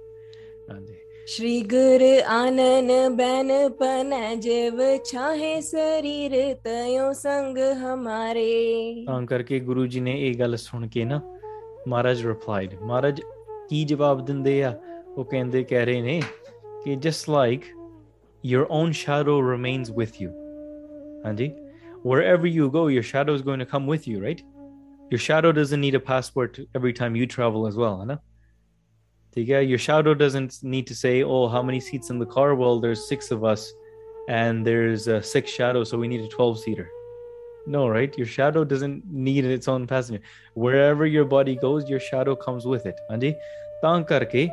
ਹਾਂਜੀ 0.70 0.94
ਸ਼੍ਰੀ 1.26 1.60
ਗੁਰ 1.72 2.02
ਆਨਨ 2.30 3.16
ban 3.16 3.52
ਪਨ 3.78 4.40
ਜਿਵ 4.40 4.80
ਛਾਹੇ 5.04 5.60
ਸਰੀਰ 5.60 6.32
ਤਯੋ 6.64 7.12
ਸੰਗ 7.12 7.58
ਹਮਾਰੇ 7.82 9.04
ਤਾਂ 9.06 9.20
ਕਰਕੇ 9.26 9.60
ਗੁਰੂ 9.60 9.86
ਜੀ 9.86 10.00
ਨੇ 10.00 10.18
ਇਹ 10.20 10.38
ਗੱਲ 10.38 10.56
ਸੁਣ 10.56 10.86
ਕੇ 10.88 11.04
ਨਾ 11.04 11.20
ਮਹਾਰਾਜ 11.88 12.26
ਰਿਪਲਾਈਡ 12.26 12.74
ਮਹਾਰਾਜ 12.82 13.20
ਕੀ 13.68 13.84
ਜਵਾਬ 13.84 14.24
ਦਿੰਦੇ 14.26 14.62
ਆ 14.64 14.74
ਉਹ 15.16 15.24
ਕਹਿੰਦੇ 15.24 15.62
ਕਹਿ 15.64 15.84
ਰਹੇ 15.86 16.02
ਨੇ 16.02 16.20
ਕਿ 16.84 16.96
just 16.96 17.30
like 17.30 17.64
your 18.44 18.66
own 18.70 18.92
shadow 18.92 19.38
remains 19.38 19.90
with 19.90 20.20
you. 20.20 20.30
Andy, 21.24 21.54
wherever 22.02 22.46
you 22.46 22.70
go, 22.70 22.88
your 22.88 23.02
shadow 23.02 23.34
is 23.34 23.40
going 23.40 23.58
to 23.58 23.66
come 23.66 23.86
with 23.86 24.06
you, 24.06 24.22
right? 24.22 24.42
your 25.11 25.19
shadow 25.19 25.51
doesn't 25.51 25.81
need 25.81 25.95
a 25.95 25.99
passport 25.99 26.59
every 26.75 26.93
time 26.93 27.15
you 27.15 27.25
travel 27.25 27.67
as 27.67 27.75
well 27.75 28.01
है 28.05 28.19
Yeah, 29.35 29.59
your 29.59 29.77
shadow 29.77 30.13
doesn't 30.13 30.63
need 30.63 30.87
to 30.87 30.95
say, 30.95 31.23
"Oh, 31.23 31.47
how 31.47 31.61
many 31.63 31.79
seats 31.79 32.09
in 32.09 32.19
the 32.19 32.25
car?" 32.25 32.55
Well, 32.55 32.79
there's 32.79 33.07
six 33.07 33.31
of 33.31 33.43
us, 33.43 33.73
and 34.27 34.65
there's 34.65 35.07
uh, 35.07 35.21
six 35.21 35.51
shadows, 35.51 35.91
so 35.91 35.97
we 35.97 36.07
need 36.07 36.21
a 36.21 36.27
twelve-seater. 36.27 36.87
No, 37.75 37.87
right? 37.87 38.17
Your 38.17 38.25
shadow 38.25 38.63
doesn't 38.63 39.05
need 39.27 39.45
its 39.45 39.67
own 39.67 39.85
passenger. 39.87 40.21
Wherever 40.55 41.05
your 41.05 41.25
body 41.25 41.55
goes, 41.55 41.89
your 41.89 41.99
shadow 41.99 42.35
comes 42.35 42.65
with 42.65 42.85
it. 42.85 42.99
ਹਾਂਜੀ 43.11 43.33
ਤਾਂ 43.81 44.01
ਕਰਕੇ 44.11 44.47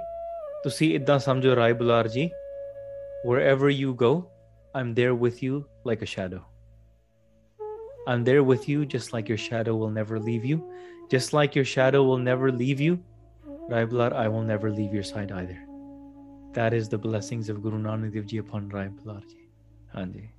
ਤੁਸੀਂ 0.64 0.94
ਇਦਾਂ 0.94 1.18
ਸਮਝੋ 1.18 1.56
ਰਾਏ 1.56 1.72
ਬੁਲਾਰ 1.72 2.08
ਜੀ 2.08 2.30
wherever 3.24 3.70
you 3.70 3.94
go 4.04 4.12
I'm 4.78 4.94
there 5.00 5.14
with 5.24 5.42
you 5.46 5.62
like 5.90 6.02
a 6.02 6.10
shadow 6.14 6.42
I'm 8.07 8.23
there 8.23 8.43
with 8.43 8.67
you, 8.67 8.85
just 8.85 9.13
like 9.13 9.29
your 9.29 9.37
shadow 9.37 9.75
will 9.75 9.89
never 9.89 10.19
leave 10.19 10.43
you. 10.45 10.63
Just 11.09 11.33
like 11.33 11.55
your 11.55 11.65
shadow 11.65 12.03
will 12.03 12.17
never 12.17 12.51
leave 12.51 12.79
you, 12.79 12.99
Rai 13.69 13.85
Bular, 13.85 14.11
I 14.13 14.27
will 14.27 14.41
never 14.41 14.71
leave 14.71 14.93
your 14.93 15.03
side 15.03 15.31
either. 15.31 15.57
That 16.53 16.73
is 16.73 16.89
the 16.89 16.97
blessings 16.97 17.49
of 17.49 17.61
Guru 17.61 17.79
Nanak 17.79 18.13
Dev 18.13 18.25
Ji 18.25 18.37
upon 18.37 18.69
Rai 18.69 18.87
Bular 18.87 19.21
Ji. 19.29 19.41
Hanji. 19.95 20.29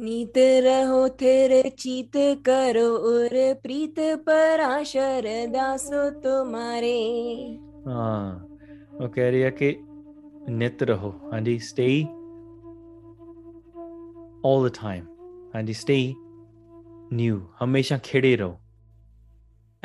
नीत 0.00 0.38
रहो 0.64 1.08
तेरे 1.20 1.62
चीत 1.78 2.16
करो 2.46 2.88
और 3.08 3.30
प्रीत 3.62 3.98
पराशर 4.26 5.26
दासो 5.52 6.08
तुम्हारे 6.24 6.96
हाँ 7.86 8.48
वो 9.00 9.08
कह 9.14 9.28
रही 9.30 9.40
है 9.40 9.50
कि 9.60 9.68
नित 10.48 10.82
रहो 10.90 11.10
हाँ 11.32 11.40
जी 11.46 11.58
स्टे 11.68 11.86
ऑल 14.48 14.68
द 14.68 14.72
टाइम 14.80 15.04
हाँ 15.54 15.62
जी 15.62 15.74
स्टे 15.82 15.98
new 17.13 17.39
ਹਮੇਸ਼ਾ 17.63 17.97
ਖਿੜੇ 18.03 18.35
ਰਹੋ 18.37 18.57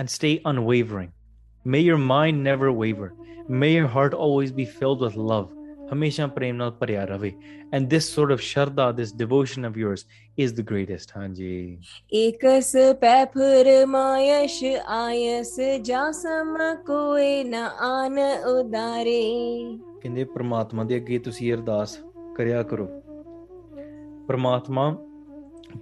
and 0.01 0.09
stay 0.09 0.37
unwavering 0.53 1.11
may 1.69 1.83
your 1.89 1.99
mind 1.99 2.43
never 2.51 2.71
waver 2.83 3.09
may 3.63 3.73
your 3.79 3.89
heart 3.97 4.15
always 4.15 4.53
be 4.61 4.67
filled 4.79 5.03
with 5.07 5.19
love 5.33 5.51
ਹਮੇਸ਼ਾ 5.93 6.27
ਪ੍ਰੇਮ 6.27 6.57
ਨਾਲ 6.57 6.71
ਭਰਿਆ 6.71 7.05
ਰਵੇ 7.05 7.33
and 7.77 7.85
this 7.85 8.07
sort 8.17 8.31
of 8.31 8.41
shraddha 8.41 8.87
this 8.99 9.13
devotion 9.23 9.69
of 9.71 9.77
yours 9.83 10.05
is 10.45 10.55
the 10.59 10.65
greatest 10.71 11.13
ਹਾਂਜੀ 11.17 11.79
एकस 12.23 12.73
पैफुर 13.03 13.71
मायश 13.95 14.59
आयस 14.97 15.55
जासम 15.91 16.57
कोई 16.91 17.45
न 17.45 17.63
आन 17.91 18.19
उदारे 18.53 19.23
ਕਹਿੰਦੇ 20.01 20.25
ਪ੍ਰਮਾਤਮਾ 20.25 20.85
ਦੇ 20.85 20.97
ਅੱਗੇ 20.97 21.19
ਤੁਸੀਂ 21.19 21.53
ਅਰਦਾਸ 21.55 21.99
ਕਰਿਆ 22.37 22.63
ਕਰੋ 22.63 22.89
ਪ੍ਰਮਾਤਮਾ 24.29 24.97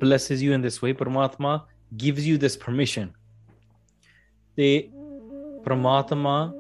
blesses 0.03 0.43
you 0.43 0.53
in 0.57 0.65
this 0.67 0.79
way 0.83 0.95
ਪ੍ਰਮਾਤਮਾ 0.95 1.67
gives 2.05 2.27
you 2.31 2.39
this 2.45 2.57
permission 2.67 3.07
ਤੇ 4.57 4.89
ਪ੍ਰਮਾਤਮਾ 5.65 6.53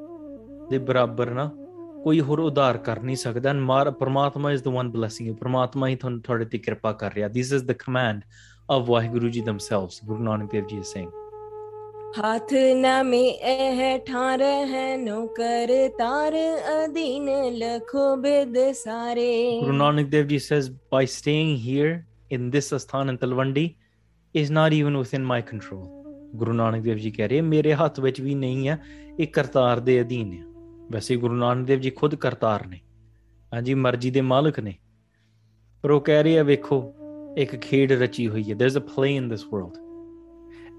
ਦੇ 0.70 0.78
ਬਰਾਬਰ 0.78 1.30
ਨਾ 1.30 1.50
ਕੋਈ 2.04 2.20
ਹੋਰ 2.20 2.40
ਉਧਾਰ 2.40 2.78
ਕਰ 2.78 3.00
ਨਹੀਂ 3.02 3.16
ਸਕਦਾ 3.16 3.50
and 3.50 3.60
ਮਾਰ 3.60 3.90
ਪ੍ਰਮਾਤਮਾ 3.90 4.52
is 4.52 4.60
the 4.68 4.74
one 4.76 4.92
blessing 4.96 5.28
you 5.28 5.36
ਪ੍ਰਮਾਤਮਾ 5.36 5.88
ਹੀ 5.88 5.96
ਤੁਹਾਨੂੰ 5.96 6.20
ਤੁਹਾਡੇ 6.20 6.44
ਤੇ 6.44 6.58
ਕਿਰਪਾ 6.58 6.92
ਕਰ 6.92 7.14
ਰਿਹਾ 7.14 7.28
this 7.28 7.56
is 7.58 7.66
the 7.70 7.76
command 7.84 8.28
of 8.76 8.86
Waheguru 8.90 9.28
ji 9.28 9.42
themselves 9.42 10.06
ਗੁਰੂ 10.06 10.22
ਨਾਨਕ 10.22 10.52
ਦੇਵ 10.52 10.66
ਜੀ 10.66 10.78
is 10.80 10.92
saying 10.96 11.10
हाथ 12.14 12.52
न 12.76 12.92
में 13.06 13.38
एह 13.50 13.80
ठार 14.06 14.42
है 14.68 14.86
नौकर 15.02 15.72
तार 15.98 16.36
अधीन 16.70 17.28
लखो 17.58 18.06
बिद 18.24 18.56
सारे 18.78 19.26
Guru 19.60 19.76
Nanak 19.82 20.08
Dev 20.14 20.26
Ji 20.32 20.40
says, 20.46 20.70
by 20.94 21.02
staying 21.12 21.52
here 21.66 21.92
in 22.30 22.50
this 22.50 22.72
asthan 22.72 23.08
in 23.08 23.18
Talwandi 23.18 23.76
is 24.34 24.50
not 24.50 24.72
even 24.72 24.96
within 24.98 25.24
my 25.32 25.40
control. 25.52 25.88
ਗੁਰੂ 26.36 26.52
ਨਾਨਕ 26.52 26.82
ਦੇਵ 26.82 26.98
ਜੀ 26.98 27.10
ਕਹਿ 27.10 27.28
ਰਹੇ 27.28 27.40
ਮੇਰੇ 27.40 27.72
ਹੱਥ 27.74 27.98
ਵਿੱਚ 28.00 28.20
ਵੀ 28.20 28.34
ਨਹੀਂ 28.34 28.68
ਹੈ 28.68 28.78
ਇਹ 29.20 29.26
ਕਰਤਾਰ 29.26 29.80
ਦੇ 29.80 30.00
ਅਧੀਨ 30.00 30.32
ਹੈ 30.32 30.44
ਵੈਸੇ 30.92 31.16
ਗੁਰੂ 31.16 31.34
ਨਾਨਕ 31.34 31.66
ਦੇਵ 31.66 31.80
ਜੀ 31.80 31.90
ਖੁਦ 31.90 32.14
ਕਰਤਾਰ 32.24 32.66
ਨੇ 32.66 32.80
ਹਾਂਜੀ 33.54 33.74
ਮਰਜ਼ੀ 33.74 34.10
ਦੇ 34.10 34.20
ਮਾਲਕ 34.20 34.60
ਨੇ 34.60 34.74
ਪਰ 35.82 35.90
ਉਹ 35.90 36.00
ਕਹਿ 36.00 36.22
ਰਹੇ 36.22 36.38
ਆ 36.38 36.42
ਵੇਖੋ 36.42 36.82
ਇੱਕ 37.38 37.56
ਖੇਡ 37.62 37.92
ਰਚੀ 37.92 38.28
ਹੋਈ 38.28 38.50
ਹੈ 38.50 38.56
there's 38.62 38.78
a 38.80 38.84
play 38.92 39.12
in 39.22 39.28
this 39.32 39.44
world 39.52 39.78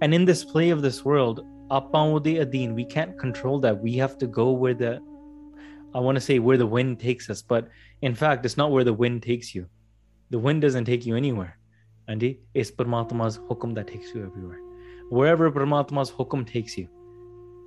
and 0.04 0.20
in 0.20 0.28
this 0.32 0.44
play 0.54 0.70
of 0.76 0.84
this 0.88 1.02
world 1.10 1.44
ਆਪਾਂ 1.72 2.02
ਉਹਦੇ 2.14 2.42
ਅਧੀਨ 2.42 2.76
we 2.80 2.86
can't 2.96 3.16
control 3.26 3.62
that 3.66 3.84
we 3.88 3.98
have 4.04 4.18
to 4.24 4.32
go 4.40 4.48
where 4.64 4.78
the 4.84 4.94
I 5.94 6.02
want 6.08 6.20
to 6.20 6.24
say 6.30 6.40
where 6.48 6.60
the 6.64 6.72
wind 6.78 7.00
takes 7.06 7.30
us 7.34 7.42
but 7.54 7.70
in 8.10 8.14
fact 8.24 8.46
it's 8.50 8.58
not 8.64 8.74
where 8.76 8.86
the 8.90 8.98
wind 9.04 9.24
takes 9.30 9.54
you 9.58 9.66
the 10.32 10.40
wind 10.48 10.62
doesn't 10.62 10.86
take 10.86 11.06
you 11.06 11.16
anywhere 11.16 11.54
and 12.08 12.24
it's 12.54 12.72
Paramatma's 12.72 13.38
hukum 13.50 13.76
that 13.76 13.88
takes 13.94 14.14
you 14.16 14.24
everywhere 14.26 14.60
wherever 15.10 15.52
Paramatma's 15.60 16.12
hukum 16.20 16.46
takes 16.56 16.78
you 16.82 16.88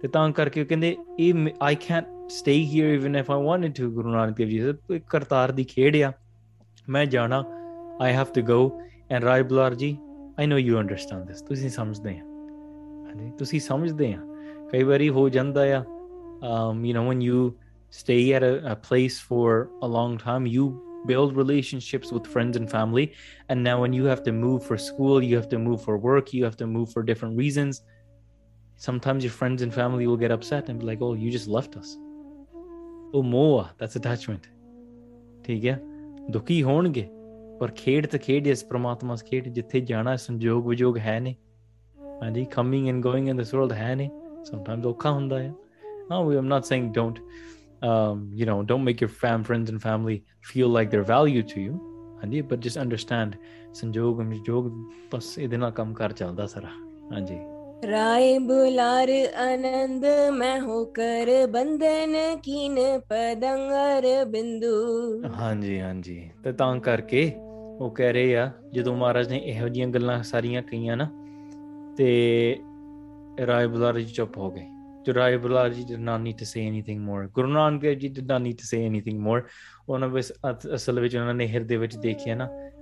ਤੇ 0.00 0.08
ਤਾਂ 0.14 0.30
ਕਰਕੇ 0.36 0.60
ਉਹ 0.60 0.66
ਕਹਿੰਦੇ 0.66 0.96
ਇਹ 1.18 1.34
I 1.66 1.74
can't 1.82 2.08
stay 2.38 2.58
here 2.72 2.88
even 2.96 3.14
if 3.20 3.30
I 3.34 3.38
wanted 3.44 3.74
to 3.80 3.90
ਗੁਰੂ 3.90 4.10
ਨਾਨਕ 4.10 4.36
ਦੇਵ 4.36 4.48
ਜੀ 4.48 4.60
ਸਾਹਿਬ 4.60 5.00
ਕਰਤਾਰ 5.10 5.52
ਦੀ 5.52 5.64
ਖੇਡ 5.64 5.96
ਆ 5.96 6.12
ਮੈਂ 6.96 7.04
ਜਾਣਾ 7.14 7.44
I 8.06 8.10
have 8.18 8.32
to 8.38 8.44
go 8.50 8.58
and 9.12 9.24
Rai 9.24 9.42
Bular 9.52 9.74
ਜੀ 9.82 9.96
I 10.42 10.46
know 10.50 10.60
you 10.66 10.78
understand 10.82 11.30
this 11.30 11.44
ਤੁਸੀਂ 11.48 11.70
ਸਮਝਦੇ 11.70 12.10
ਆ 12.18 12.24
ਹਾਂਜੀ 13.06 13.30
ਤੁਸੀਂ 13.38 13.60
ਸਮਝਦੇ 13.60 14.12
ਆ 14.12 14.20
ਕਈ 14.72 14.82
ਵਾਰੀ 14.82 15.08
ਹੋ 15.18 15.28
ਜਾਂਦਾ 15.36 15.64
ਆ 15.78 15.84
um 16.44 16.84
you 16.84 16.94
know 16.96 17.04
when 17.10 17.20
you 17.28 17.42
stay 17.90 18.22
at 18.36 18.42
a, 18.42 18.52
a 18.72 18.76
place 18.88 19.16
for 19.30 19.68
a 19.82 19.88
long 19.96 20.18
time 20.26 20.46
you 20.56 20.66
build 21.06 21.36
relationships 21.36 22.12
with 22.12 22.26
friends 22.26 22.56
and 22.56 22.70
family 22.70 23.12
and 23.48 23.62
now 23.62 23.80
when 23.80 23.92
you 23.92 24.04
have 24.04 24.22
to 24.22 24.32
move 24.32 24.64
for 24.64 24.78
school 24.78 25.22
you 25.22 25.36
have 25.36 25.48
to 25.48 25.58
move 25.58 25.82
for 25.82 25.98
work 25.98 26.32
you 26.32 26.44
have 26.44 26.56
to 26.56 26.66
move 26.66 26.92
for 26.92 27.02
different 27.02 27.36
reasons 27.38 27.82
sometimes 28.76 29.22
your 29.22 29.32
friends 29.32 29.62
and 29.62 29.74
family 29.74 30.06
will 30.06 30.16
get 30.16 30.30
upset 30.30 30.68
and 30.68 30.80
be 30.80 30.86
like 30.86 30.98
oh 31.00 31.14
you 31.14 31.30
just 31.30 31.48
left 31.48 31.76
us 31.76 31.96
oh 33.12 33.22
moa 33.22 33.70
that's 33.78 33.96
attachment 33.96 34.50
ਠੀਕ 35.46 35.66
ਹੈ 35.66 35.80
ਦੁਖੀ 36.30 36.62
ਹੋਣਗੇ 36.62 37.08
ਪਰ 37.60 37.70
ਖੇਡ 37.76 38.06
ਤੇ 38.06 38.18
ਖੇਡ 38.18 38.46
ਇਸ 38.46 38.64
ਪ੍ਰਮਾਤਮਾ 38.64 39.14
ਦੀ 39.14 39.26
ਖੇਡ 39.30 39.48
ਜਿੱਥੇ 39.48 39.80
ਜਾਣਾ 39.80 40.16
ਸੰਜੋਗ 40.16 40.68
ਵਿਜੋਗ 40.68 40.98
ਹੈ 40.98 41.20
ਨੇ 41.20 41.34
ਹਾਂਜੀ 42.22 42.44
coming 42.44 42.88
and 42.88 43.02
going 43.02 43.28
in 43.28 43.36
this 43.36 43.54
world 43.54 43.72
ਹੈ 43.72 43.94
ਨੇ 43.94 44.10
ਸਮਟਾਈਮਸ 44.44 44.86
ਔਖਾ 44.86 45.10
ਹੁੰਦਾ 45.10 45.38
ਹੈ 45.38 45.54
no 46.10 46.16
i'm 46.30 46.48
not 46.48 46.66
saying 46.70 46.90
don't 46.90 47.20
um, 47.81 48.31
you 48.33 48.45
know 48.45 48.63
don't 48.63 48.83
make 48.83 49.01
your 49.01 49.09
fam 49.09 49.43
friends 49.43 49.69
and 49.69 49.81
family 49.81 50.23
feel 50.41 50.69
like 50.69 50.91
they're 50.91 51.09
value 51.11 51.43
to 51.43 51.61
you. 51.61 51.77
ਹਾਂਜੀ 52.23 52.41
but 52.41 52.67
just 52.67 52.81
understand 52.85 53.35
ਸੰਜੋਗ 53.73 54.21
ਸੰਜੋਗ 54.21 54.71
ਬਸ 55.13 55.37
ਇਹਦੇ 55.39 55.57
ਨਾਲ 55.57 55.71
ਕੰਮ 55.71 55.93
ਕਰ 55.93 56.11
ਚੱਲਦਾ 56.11 56.45
ਸਾਰਾ 56.45 56.69
ਹਾਂਜੀ 57.13 57.37
ਰਾਏ 57.87 58.37
ਬੁਲਾਰ 58.39 59.09
ਆਨੰਦ 59.37 60.05
ਮੈਂ 60.33 60.59
ਹੋ 60.61 60.83
ਕਰ 60.85 61.29
ਬੰਧਨ 61.47 62.15
ਕੀਨ 62.43 62.75
ਪਦੰਗਰ 63.09 64.25
ਬਿੰਦੂ 64.25 65.21
ਹਾਂਜੀ 65.39 65.79
ਹਾਂਜੀ 65.79 66.29
ਤੇ 66.43 66.51
ਤਾਂ 66.51 66.79
ਕਰਕੇ 66.79 67.31
ਉਹ 67.79 67.89
ਕਹਿ 67.89 68.13
ਰਹੇ 68.13 68.35
ਆ 68.37 68.51
ਜਦੋਂ 68.73 68.95
ਮਹਾਰਾਜ 68.95 69.29
ਨੇ 69.29 69.37
ਇਹੋ 69.37 69.67
ਜੀਆਂ 69.67 69.87
ਗੱਲਾਂ 69.87 70.21
ਸਾਰੀਆਂ 70.23 70.61
ਕਹੀਆਂ 70.61 70.97
ਨਾ 70.97 71.09
ਤੇ 71.97 72.59
ਰਾਏ 73.47 73.67
ਬੁਲਾਰ 73.67 73.99
ਜੀ 73.99 74.05
ਚੁੱਪ 74.05 74.37
ਹੋ 74.37 74.51
ਗਏ 74.51 74.67
to 75.13 75.19
Rai 75.19 75.37
Bularji 75.37 75.85
did 75.85 75.99
not 75.99 76.21
need 76.21 76.37
to 76.37 76.45
say 76.45 76.65
anything 76.65 76.99
more. 77.01 77.27
Guru 77.27 77.47
Nanak 77.47 77.81
Dev 77.81 77.99
Ji 77.99 78.09
did 78.09 78.27
not 78.27 78.41
need 78.41 78.57
to 78.59 78.65
say 78.65 78.83
anything 78.83 79.19
more. 79.19 79.49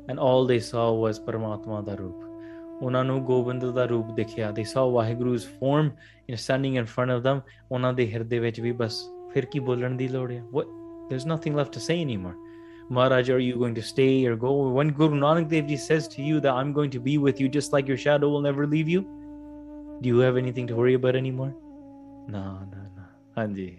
And 0.09 0.19
all 0.19 0.45
they 0.45 0.59
saw 0.59 0.93
was 0.93 1.19
Paramatma 1.19 1.83
ਦਾ 1.85 1.95
ਰੂਪ 1.99 2.23
ਉਹਨਾਂ 2.81 3.03
saw 4.73 4.89
Waheguru's 4.91 5.47
form 5.59 5.89
in 6.29 6.35
standing 6.35 6.75
in 6.75 6.85
front 6.85 7.27
them 7.27 7.41
ਉਹਨਾਂ 7.71 7.93
ਦੇ 7.93 8.11
ਹਿਰਦੇ 8.13 8.39
ਵਿੱਚ 8.39 8.59
ਵੀ 8.61 8.71
ਬਸ 8.71 9.03
ਫਿਰ 9.33 9.45
ਕੀ 9.45 9.59
there's 11.09 11.25
nothing 11.25 11.53
left 11.55 11.71
to 11.71 11.79
say 11.79 12.01
anymore 12.01 12.35
Maharaj, 12.89 13.29
are 13.29 13.39
you 13.39 13.55
going 13.57 13.75
to 13.75 13.81
stay 13.81 14.25
or 14.25 14.37
go? 14.37 14.69
When 14.69 14.89
Guru 14.89 15.15
Nanak 15.19 15.49
Dev 15.49 15.67
Ji 15.67 15.75
says 15.75 16.07
to 16.09 16.21
you 16.21 16.39
that 16.39 16.53
I'm 16.53 16.71
going 16.71 16.89
to 16.91 16.99
be 16.99 17.17
with 17.17 17.41
you 17.41 17.49
just 17.49 17.73
like 17.73 17.85
your 17.85 17.97
shadow 17.97 18.29
will 18.29 18.41
never 18.41 18.65
leave 18.65 18.87
you, 18.87 19.01
do 20.01 20.07
you 20.09 20.19
have 20.19 20.37
anything 20.37 20.67
to 20.67 20.75
worry 20.75 20.93
about 20.93 21.15
anymore? 21.15 21.53
No, 22.28 22.42
no, 22.72 22.82
no. 22.96 23.06
Hanji. 23.36 23.70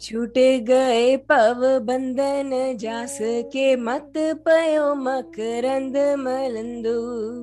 छूट 0.00 0.38
गए 0.68 1.16
पव 1.30 1.62
बंधन 1.86 2.50
जास 2.78 3.16
के 3.54 3.64
मत 3.86 4.16
पयो 4.46 4.84
मकरंद 5.00 5.96
मलंदू 6.22 6.94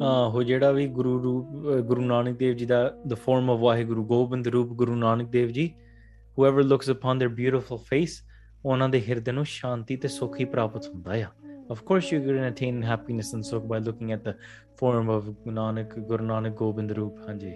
ਆਹੋ 0.03 0.43
ਜਿਹੜਾ 0.43 0.71
ਵੀ 0.71 0.87
ਗੁਰੂ 0.87 1.23
ਰੂਪ 1.23 1.67
ਅਹ 1.73 1.81
ਗੁਰੂ 1.81 2.01
ਨਾਨਕ 2.01 2.37
ਦੇਵ 2.37 2.55
ਜੀ 2.55 2.65
ਦਾ 2.65 2.81
the 3.07 3.17
form 3.25 3.51
of 3.53 3.59
Waheguru 3.59 4.03
Gobind 4.05 4.47
ਰੂਪ 4.47 4.67
ਗੁਰੂ 4.81 4.95
ਨਾਨਕ 4.95 5.29
ਦੇਵ 5.29 5.49
ਜੀ 5.49 5.73
whoever 6.39 6.65
looks 6.71 6.93
upon 6.95 7.23
their 7.23 7.33
beautiful 7.39 7.81
face 7.91 8.17
ਉਹਨਾਂ 8.65 8.89
ਦੇ 8.89 9.01
ਹਿਰਦੇ 9.09 9.31
ਨੂੰ 9.31 9.45
ਸ਼ਾਂਤੀ 9.45 9.95
ਤੇ 9.95 10.07
ਸੁੱਖ 10.07 10.39
ਹੀ 10.39 10.45
ਪ੍ਰਾਪਤ 10.45 10.87
ਹੁੰਦਾ 10.87 11.11
ਆ 11.13 11.27
of 11.73 11.83
course 11.89 12.07
you're 12.11 12.23
going 12.27 12.41
to 12.41 12.47
attain 12.51 12.79
happiness 12.87 13.33
and 13.35 13.49
sukh 13.49 13.67
by 13.73 13.77
looking 13.89 14.09
at 14.15 14.23
the 14.29 14.33
form 14.81 15.11
of 15.17 15.27
Nanak 15.57 15.93
Guru 16.09 16.25
Nanak 16.31 16.57
Gobind 16.63 16.95
Roop 16.99 17.21
ਹਾਂਜੀ 17.27 17.53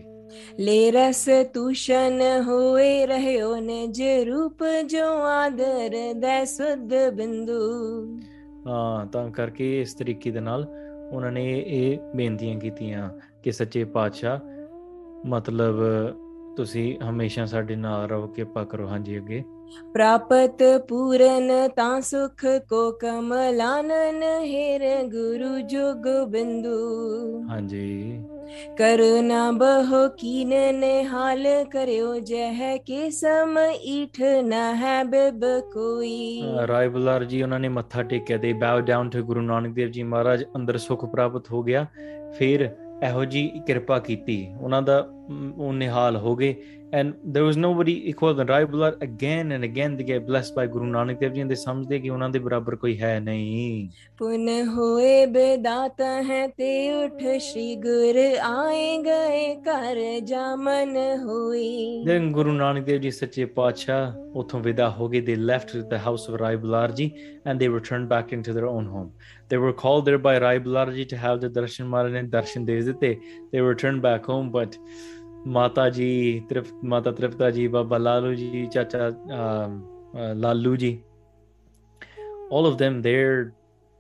ले 0.60 0.92
रस 0.92 1.30
तूषण 1.56 2.22
होए 2.48 3.06
रहो 3.06 3.56
निज 3.56 4.02
रूप 4.28 4.64
जो 4.86 5.08
आदर 5.28 5.96
दै 6.14 6.46
सुध 6.46 6.94
बिंदु 7.16 7.60
ਹਾਂ 8.68 9.06
ਤਾਂ 9.06 9.32
ਕਰਕੇ 9.32 9.82
ਇਸ 9.82 9.94
ਤਰੀਕੇ 9.94 10.32
ਦੇ 10.32 10.40
ਨਾਲ 10.40 10.68
ਉਹਨਾਂ 11.12 11.32
ਨੇ 11.32 11.64
ਇਹ 11.68 11.98
ਬੇਨਤੀਆਂ 12.16 12.60
ਕੀਤੀਆਂ 12.60 13.10
ਕਿ 13.44 13.52
ਸੱਚੇ 13.52 13.84
ਪਾਤਸ਼ਾਹ 13.84 14.40
ਮਤਲਬ 15.26 15.76
ਤੁਸੀਂ 16.56 17.00
ਹਮੇਸ਼ਾ 17.10 17.46
ਸਾਡੇ 17.46 17.76
ਨਾਲ 17.76 18.08
ਰਹੋ 18.08 18.28
ਕਿਰਪਾ 18.28 18.64
ਕਰੋ 18.64 18.88
ਹਾਂਜੀ 18.88 19.18
ਅੱਗੇ 19.18 19.44
ਪ੍ਰਾਪਤ 19.95 20.63
ਪੂਰਨ 20.89 21.51
ਤਾਂ 21.77 22.01
ਸੁਖ 22.01 22.47
ਕੋ 22.69 22.93
ਕਮਲਾਨਨ 22.93 24.23
ਹੇਰ 24.23 25.03
ਗੁਰੂ 25.03 25.61
ਜੁਗ 25.61 26.29
ਬਿੰਦੂ। 26.29 27.43
ਹਾਂਜੀ। 27.49 28.23
ਕਰੁਣਾ 28.79 29.51
ਬਹੁ 29.51 30.09
ਕੀਨ 30.19 30.49
ਨੇ 30.75 31.05
ਹਾਲ 31.05 31.47
ਕਰਿਓ 31.65 32.19
ਜਹ 32.19 32.77
ਕੇ 32.77 33.11
ਸਮ 33.11 33.59
ਇਠ 33.73 34.21
ਨਾ 34.43 34.75
ਹੈ 34.75 35.05
ਬਿਬ 35.05 35.45
ਕੋਈ। 35.73 36.43
ਰਾਏ 36.69 36.89
ਬੁਲਾਰ 36.89 37.25
ਜੀ 37.25 37.43
ਉਹਨਾਂ 37.43 37.61
ਨੇ 37.61 37.69
ਮੱਥਾ 37.69 38.03
ਟੇਕਿਆ 38.03 38.37
they 38.37 38.53
bow 38.53 38.81
down 38.81 39.11
to 39.11 39.23
Guru 39.23 39.41
Nanak 39.41 39.75
Dev 39.75 39.91
ji 39.91 40.03
Maharaj 40.03 40.45
ਅੰਦਰ 40.57 40.79
ਸੁਖ 40.79 41.05
ਪ੍ਰਾਪਤ 41.05 41.51
ਹੋ 41.51 41.63
ਗਿਆ। 41.63 41.87
ਫਿਰ 42.39 42.77
ਇਹੋ 43.03 43.25
ਜੀ 43.25 43.51
ਕਿਰਪਾ 43.67 43.99
ਕੀਤੀ। 43.99 44.49
ਉਹਨਾਂ 44.61 44.83
ਦਾ 44.83 45.09
and 46.93 47.15
there 47.23 47.45
was 47.45 47.57
nobody 47.57 48.09
equal 48.11 48.35
than 48.35 48.49
Rai 48.49 48.65
Bular 48.65 49.01
again 49.01 49.53
and 49.53 49.63
again 49.63 49.97
they 49.97 50.03
get 50.03 50.27
blessed 50.27 50.55
by 50.55 50.67
Guru 50.67 50.87
Nanak 50.91 51.21
Dev 51.21 51.35
Ji 51.35 51.41
and 51.41 51.51
they 51.51 51.55
samjhde 51.55 52.03
ki 52.03 52.11
unna 52.11 52.31
de 52.33 52.41
barabar 52.41 52.79
koi 52.81 52.97
hai 53.03 53.19
nahi 53.27 53.91
then 62.07 62.33
Guru 62.33 62.57
Nanak 62.63 62.87
Dev 62.87 63.03
Ji 63.03 63.11
sache 63.11 63.47
paacha 63.61 64.17
uthon 64.35 64.63
vida 64.63 65.25
they 65.25 65.37
left 65.37 65.77
the 65.89 65.99
house 65.99 66.27
of 66.29 66.41
Rai 66.41 66.57
Bular 66.57 66.95
Ji 66.97 67.15
and 67.45 67.61
they 67.61 67.69
returned 67.69 68.09
back 68.09 68.33
into 68.33 68.53
their 68.53 68.67
own 68.67 68.87
home 68.87 69.13
they 69.49 69.59
were 69.59 69.73
called 69.73 70.05
there 70.05 70.19
by 70.19 70.39
Rai 70.41 70.59
Bular 70.59 70.93
Ji 70.95 71.05
to 71.05 71.17
have 71.17 71.41
the 71.41 71.49
darshan 71.49 71.87
maran 71.87 72.17
and 72.17 72.31
darshan 72.33 72.67
de 72.67 72.83
dete 72.83 73.21
they 73.53 73.61
returned 73.61 74.03
back 74.03 74.25
home 74.25 74.51
but 74.51 74.77
ਮਾਤਾ 75.47 75.89
ਜੀ 75.91 76.43
ਤ੍ਰਿਪ 76.49 76.65
ਮਾਤਾ 76.85 77.13
ਤ੍ਰਿਪਤਾ 77.13 77.51
ਜੀ 77.51 77.69
ਬਾਬਾ 77.69 77.99
ਲਾਲੂ 77.99 78.35
ਜੀ 78.35 78.67
ਚਾਚਾ 78.67 79.11
ਲਾਲੂ 80.35 80.77
ਜੀ। 80.77 80.99
All 82.57 82.67
of 82.69 82.77
them 82.79 82.95
they're 83.03 83.43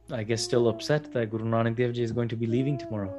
i 0.08 0.22
guess 0.28 0.44
still 0.44 0.64
upset 0.70 1.04
that 1.12 1.28
guru 1.32 1.48
nanak 1.50 1.74
dev 1.74 1.92
ji 1.96 2.06
is 2.06 2.12
going 2.14 2.30
to 2.30 2.38
be 2.38 2.46
leaving 2.46 2.78
tomorrow. 2.78 3.10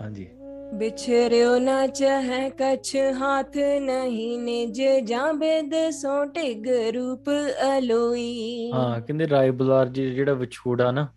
ਹਾਂਜੀ 0.00 0.26
ਬਿਛਰਿਓ 0.74 1.58
ਨਾ 1.58 1.86
ਚਹੈ 1.86 2.48
ਕਛ 2.50 2.94
ਹਾਥ 3.20 3.56
ਨਹੀਂ 3.82 4.38
ਨਿਜ 4.38 4.82
ਜਾਂਬੇ 5.04 5.60
ਦੇ 5.62 5.90
ਸੋਟੇ 5.90 6.54
ਗਰੂਪ 6.54 7.30
ਅਲੋਈ 7.78 8.70
ਹਾਂ 8.72 9.00
ਕਹਿੰਦੇ 9.00 9.28
ਰਾਏ 9.28 9.50
ਬੁਲਾਰ 9.50 9.88
ਜੀ 9.88 10.10
ਜਿਹੜਾ 10.14 10.34
ਵਿਛੋੜਾ 10.34 10.90
ਨਾ 10.90 11.08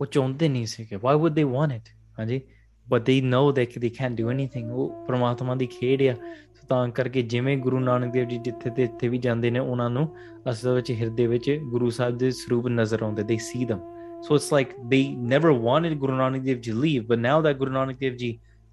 ਉਹ 0.00 0.06
ਚਾਹੁੰਦੇ 0.06 0.48
ਨਹੀਂ 0.48 0.66
ਸੀ 0.66 0.84
ਕਿ 0.84 0.96
why 0.96 1.16
would 1.16 1.32
they 1.32 1.42
want 1.42 1.72
it 1.72 1.88
ਹਾਂਜੀ 2.18 2.40
but 2.89 3.05
they 3.05 3.21
know 3.21 3.51
that 3.51 3.75
they 3.83 3.91
can't 3.99 4.17
do 4.21 4.29
anything 4.35 4.71
ਉਹ 4.71 5.05
ਪ੍ਰਮਾਤਮਾ 5.07 5.55
ਦੀ 5.55 5.65
ਖੇਡ 5.65 6.01
ਆ 6.01 6.13
ਸੋ 6.55 6.67
ਤਾਂ 6.69 6.87
ਕਰਕੇ 6.97 7.21
ਜਿਵੇਂ 7.33 7.57
ਗੁਰੂ 7.57 7.79
ਨਾਨਕ 7.79 8.11
ਦੇਵ 8.13 8.27
ਜੀ 8.29 8.37
ਜਿੱਥੇ 8.45 8.69
ਤੇ 8.69 8.83
ਇੱਥੇ 8.83 9.07
ਵੀ 9.07 9.17
ਜਾਂਦੇ 9.17 9.51
ਨੇ 9.51 9.59
ਉਹਨਾਂ 9.59 9.89
ਨੂੰ 9.89 10.07
ਅਸਲ 10.51 10.73
ਵਿੱਚ 10.75 10.91
ਹਿਰਦੇ 10.91 11.27
ਵਿੱਚ 11.27 11.49
ਗੁਰੂ 11.71 11.89
ਸਾਹਿਬ 11.89 12.17
ਦੇ 12.17 12.31
ਸਰੂਪ 12.31 12.67
ਨਜ਼ਰ 12.67 13.03
ਆਉਂਦੇ 13.03 13.23
they 13.23 13.39
see 13.49 13.65
them 13.73 13.81
so 14.25 14.35
it's 14.39 14.49
like 14.55 14.73
they 14.91 15.03
never 15.33 15.51
wanted 15.51 15.99
Guru 15.99 16.13
Nanak 16.15 16.45
Dev 16.45 16.61
Ji 16.65 16.71
to 16.71 16.79
leave 16.79 17.07
but 17.07 17.19
now 17.19 17.41
that 17.45 17.59
Guru 17.59 17.73
Nanak 17.77 17.99
Dev 17.99 18.13
Ji 18.21 18.29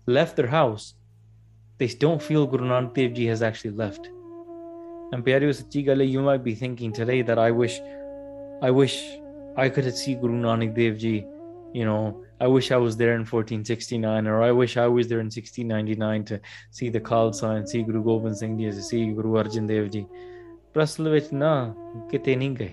left 0.07 0.37
their 0.37 0.51
house 0.53 0.85
they 1.81 1.89
don't 2.05 2.23
feel 2.23 2.47
Guru 2.47 2.68
Nanak 2.73 2.95
Dev 2.99 3.14
Ji 3.14 3.27
has 3.27 3.43
actually 3.49 3.75
left 3.83 4.11
and 5.12 5.25
ਪਿਆਰਿਓ 5.25 5.53
ਸੱਚੀ 5.53 5.87
ਗੱਲ 5.87 6.01
ਹੈ 6.01 6.07
you 6.07 6.25
might 6.27 6.45
be 6.45 6.55
thinking 6.61 6.93
today 7.01 7.18
that 7.31 7.43
I 7.45 7.51
wish 7.61 7.79
I 8.68 8.71
wish 8.81 8.97
I 9.64 9.68
could 9.77 9.93
see 10.03 10.14
Guru 10.25 10.41
Nanak 10.45 10.77
Dev 10.77 11.01
Ji 11.05 11.14
you 11.81 11.89
know 11.91 12.03
I 12.41 12.49
wish 12.55 12.71
I 12.73 12.79
was 12.85 12.97
there 13.01 13.14
in 13.16 13.25
1469 13.25 14.27
or 14.27 14.37
I 14.43 14.51
wish 14.61 14.77
I 14.77 14.87
was 14.97 15.09
there 15.09 15.21
in 15.25 15.31
1699 15.35 16.25
to 16.31 16.39
see 16.79 16.89
the 16.97 17.01
Khalsa 17.11 17.51
and 17.57 17.68
see 17.73 17.83
Guru 17.89 18.03
Gobind 18.09 18.37
Singh 18.43 18.57
Ji 18.61 18.71
to 18.79 18.85
see 18.91 19.03
Guru 19.21 19.33
Arjan 19.43 19.66
Dev 19.73 19.89
Ji 19.97 20.05
ਪਰ 20.75 20.83
ਅਸਲ 20.83 21.09
ਵਿੱਚ 21.11 21.33
ਨਾ 21.35 21.53
ਕਿਤੇ 22.11 22.35
ਨਹੀਂ 22.37 22.51
ਗਏ 22.57 22.71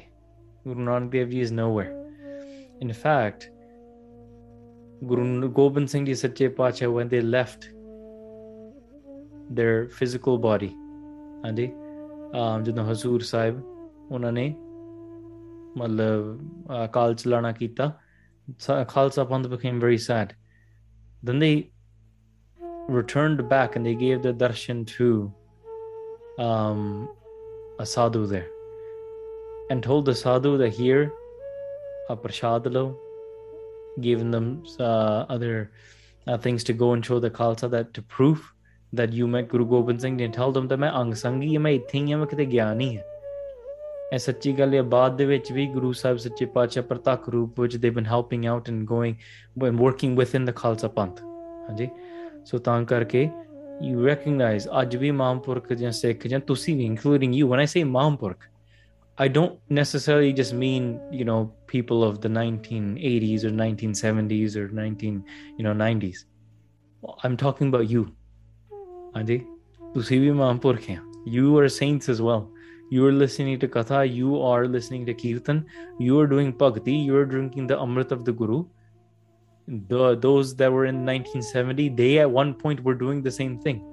Guru 0.67 0.83
Nanak 0.87 1.09
Dev 1.15 1.31
Ji 1.35 1.39
is 1.45 1.51
nowhere 1.59 1.93
in 2.85 2.91
fact 3.03 3.47
Guru 5.11 5.49
Gobind 5.59 5.89
Singh 5.93 6.05
Ji 6.09 6.15
Sache 6.21 6.43
Pacha 6.59 6.89
when 6.97 7.09
they 7.13 7.21
left 7.37 7.67
their 9.59 9.75
physical 9.99 10.37
body 10.47 10.69
ਹਾਂਜੀ 11.45 11.67
um, 11.67 12.63
ਜਦੋਂ 12.65 12.85
ਹਜ਼ੂਰ 12.91 13.21
ਸਾਹਿਬ 13.31 13.61
ਉਹਨਾਂ 14.11 14.31
ਨੇ 14.31 14.47
ਮਤਲਬ 15.77 16.39
ਅਹ, 16.71 16.87
ਕਾਲ 16.93 17.13
ਚਲਾਣਾ 17.15 17.51
ਕੀਤਾ 17.51 17.91
Khalsa 18.58 19.28
Panth 19.28 19.48
became 19.48 19.80
very 19.80 19.98
sad. 19.98 20.34
Then 21.22 21.38
they 21.38 21.70
returned 22.88 23.48
back 23.48 23.76
and 23.76 23.86
they 23.86 23.94
gave 23.94 24.22
the 24.22 24.32
darshan 24.32 24.86
to 24.86 25.32
um, 26.38 27.08
a 27.78 27.86
sadhu 27.86 28.26
there 28.26 28.48
and 29.70 29.82
told 29.82 30.04
the 30.04 30.14
sadhu 30.14 30.58
that 30.58 30.70
here 30.70 31.12
a 32.08 32.16
prashadalo 32.16 32.96
giving 34.00 34.30
them 34.30 34.64
uh, 34.80 35.26
other 35.28 35.70
uh, 36.26 36.36
things 36.38 36.64
to 36.64 36.72
go 36.72 36.92
and 36.92 37.04
show 37.04 37.20
the 37.20 37.30
Khalsa 37.30 37.70
that 37.70 37.94
to 37.94 38.02
prove 38.02 38.52
that 38.92 39.12
you 39.12 39.26
met 39.26 39.48
Guru 39.48 39.66
Gobind 39.66 40.00
Singh 40.00 40.20
and 40.20 40.34
tell 40.34 40.52
them 40.52 40.68
that 40.68 40.82
I 40.82 40.88
am 40.88 41.12
Angsangi, 41.12 41.52
I 41.52 41.54
am 41.56 41.64
Ithingi, 41.64 42.10
I 42.10 42.12
am 42.12 42.26
Gyani. 42.26 42.96
Hai. 42.98 43.11
ਗਿਆ 44.11 44.11
ਨਹੀਂ 44.11 44.11
ਹਾਂ 44.11 44.13
ਇਹ 44.13 44.17
ਸੱਚੀ 44.17 44.53
ਗੱਲ 44.53 44.73
ਹੈ 44.73 44.81
ਬਾਅਦ 44.81 45.17
ਦੇ 45.17 45.25
ਵਿੱਚ 45.25 45.51
ਵੀ 45.51 45.67
ਗੁਰੂ 45.67 45.93
ਸਾਹਿਬ 45.93 46.17
ਸੱਚੇ 46.17 46.45
ਪਾਤਸ਼ਾਹ 46.45 46.83
ਪ੍ਰਤੱਖ 46.83 47.29
ਰੂਪ 47.29 47.59
ਵਿੱਚ 47.59 47.75
they 47.75 47.89
been 47.89 48.05
helping 48.05 48.45
out 48.45 48.69
and 48.69 48.83
going 48.83 49.15
when 49.63 49.79
working 49.79 50.17
within 50.23 50.45
the 50.45 50.53
Khalsa 50.55 50.87
Panth 50.87 51.21
ਹਾਂਜੀ 51.69 51.89
ਸੋ 52.45 52.57
ਤਾਂ 52.57 52.83
ਕਰਕੇ 52.83 53.29
you 53.81 54.09
recognize 54.09 54.81
ਅੱਜ 54.81 54.95
ਵੀ 54.95 55.11
ਮਹਾਂਪੁਰਖ 55.11 55.73
ਜਾਂ 55.73 55.91
ਸਿੱਖ 55.91 56.27
ਜਾਂ 56.27 56.39
ਤੁਸੀਂ 56.39 56.77
ਵੀ 56.77 56.89
including 56.89 57.29
you 57.29 57.49
when 57.53 57.59
I 57.59 57.65
say 57.77 57.83
mahapurakh 57.83 58.37
I 59.19 59.27
don't 59.27 59.59
necessarily 59.69 60.31
just 60.31 60.53
mean, 60.53 60.99
you 61.11 61.25
know, 61.25 61.51
people 61.67 62.03
of 62.03 62.21
the 62.21 62.29
1980s 62.29 63.43
or 63.43 63.49
1970s 63.49 64.55
or 64.55 64.69
19, 64.69 65.23
you 65.57 65.63
know, 65.63 65.73
90s. 65.73 66.25
I'm 67.23 67.35
talking 67.35 67.73
about 67.73 67.89
you. 67.89 68.05
Anji, 69.15 69.39
ਤੁਸੀਂ 69.93 70.19
ਵੀ 70.21 70.31
ਮਹਾਂਪੁਰਖ 70.31 70.89
ਹੈ. 70.89 70.99
You 71.25 71.55
are 71.57 71.67
saints 71.67 72.09
as 72.15 72.21
well. 72.21 72.51
You 72.91 73.05
are 73.05 73.11
listening 73.11 73.59
to 73.59 73.67
Katha, 73.67 74.11
you 74.11 74.41
are 74.41 74.65
listening 74.65 75.05
to 75.07 75.13
Kirtan, 75.13 75.65
you 75.99 76.19
are 76.19 76.27
doing 76.27 76.51
Bhakti, 76.53 76.93
you 76.93 77.15
are 77.17 77.25
drinking 77.25 77.67
the 77.67 77.75
Amrit 77.75 78.11
of 78.11 78.23
the 78.23 78.31
Guru. 78.31 78.65
The, 79.67 80.15
those 80.15 80.55
that 80.55 80.71
were 80.71 80.85
in 80.85 81.05
1970, 81.05 81.89
they 81.89 82.19
at 82.19 82.31
one 82.31 82.53
point 82.53 82.83
were 82.83 82.95
doing 82.95 83.21
the 83.21 83.31
same 83.31 83.59
thing. 83.59 83.85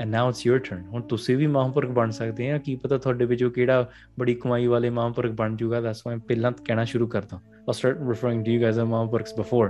and 0.00 0.10
now 0.10 0.28
it's 0.28 0.44
your 0.44 0.58
turn 0.68 0.82
ਹੁਣ 0.92 1.02
ਤੁਸੀਂ 1.08 1.36
ਵੀ 1.36 1.46
ਮਹਾਂਪੁਰਖ 1.46 1.90
ਬਣ 1.98 2.10
ਸਕਦੇ 2.10 2.50
ਆ 2.50 2.58
ਕੀ 2.58 2.74
ਪਤਾ 2.76 2.98
ਤੁਹਾਡੇ 2.98 3.24
ਵਿੱਚੋਂ 3.24 3.50
ਕਿਹੜਾ 3.50 3.86
ਬੜੀ 4.18 4.34
ਕਮਾਈ 4.34 4.66
ਵਾਲੇ 4.66 4.90
ਮਹਾਂਪੁਰਖ 4.90 5.32
ਬਣ 5.40 5.56
ਜਾਊਗਾ 5.56 5.80
that's 5.80 6.02
why 6.06 6.18
ਪਹਿਲਾਂ 6.28 6.52
ਕਹਿਣਾ 6.64 6.84
ਸ਼ੁਰੂ 6.92 7.06
ਕਰਦਾ 7.14 7.40
I'll 7.66 7.76
start 7.80 8.00
referring 8.12 8.40
to 8.46 8.54
you 8.54 8.62
guys 8.64 8.80
as 8.80 8.88
ਮਹਾਂਪੁਰਖs 8.94 9.36
before 9.42 9.68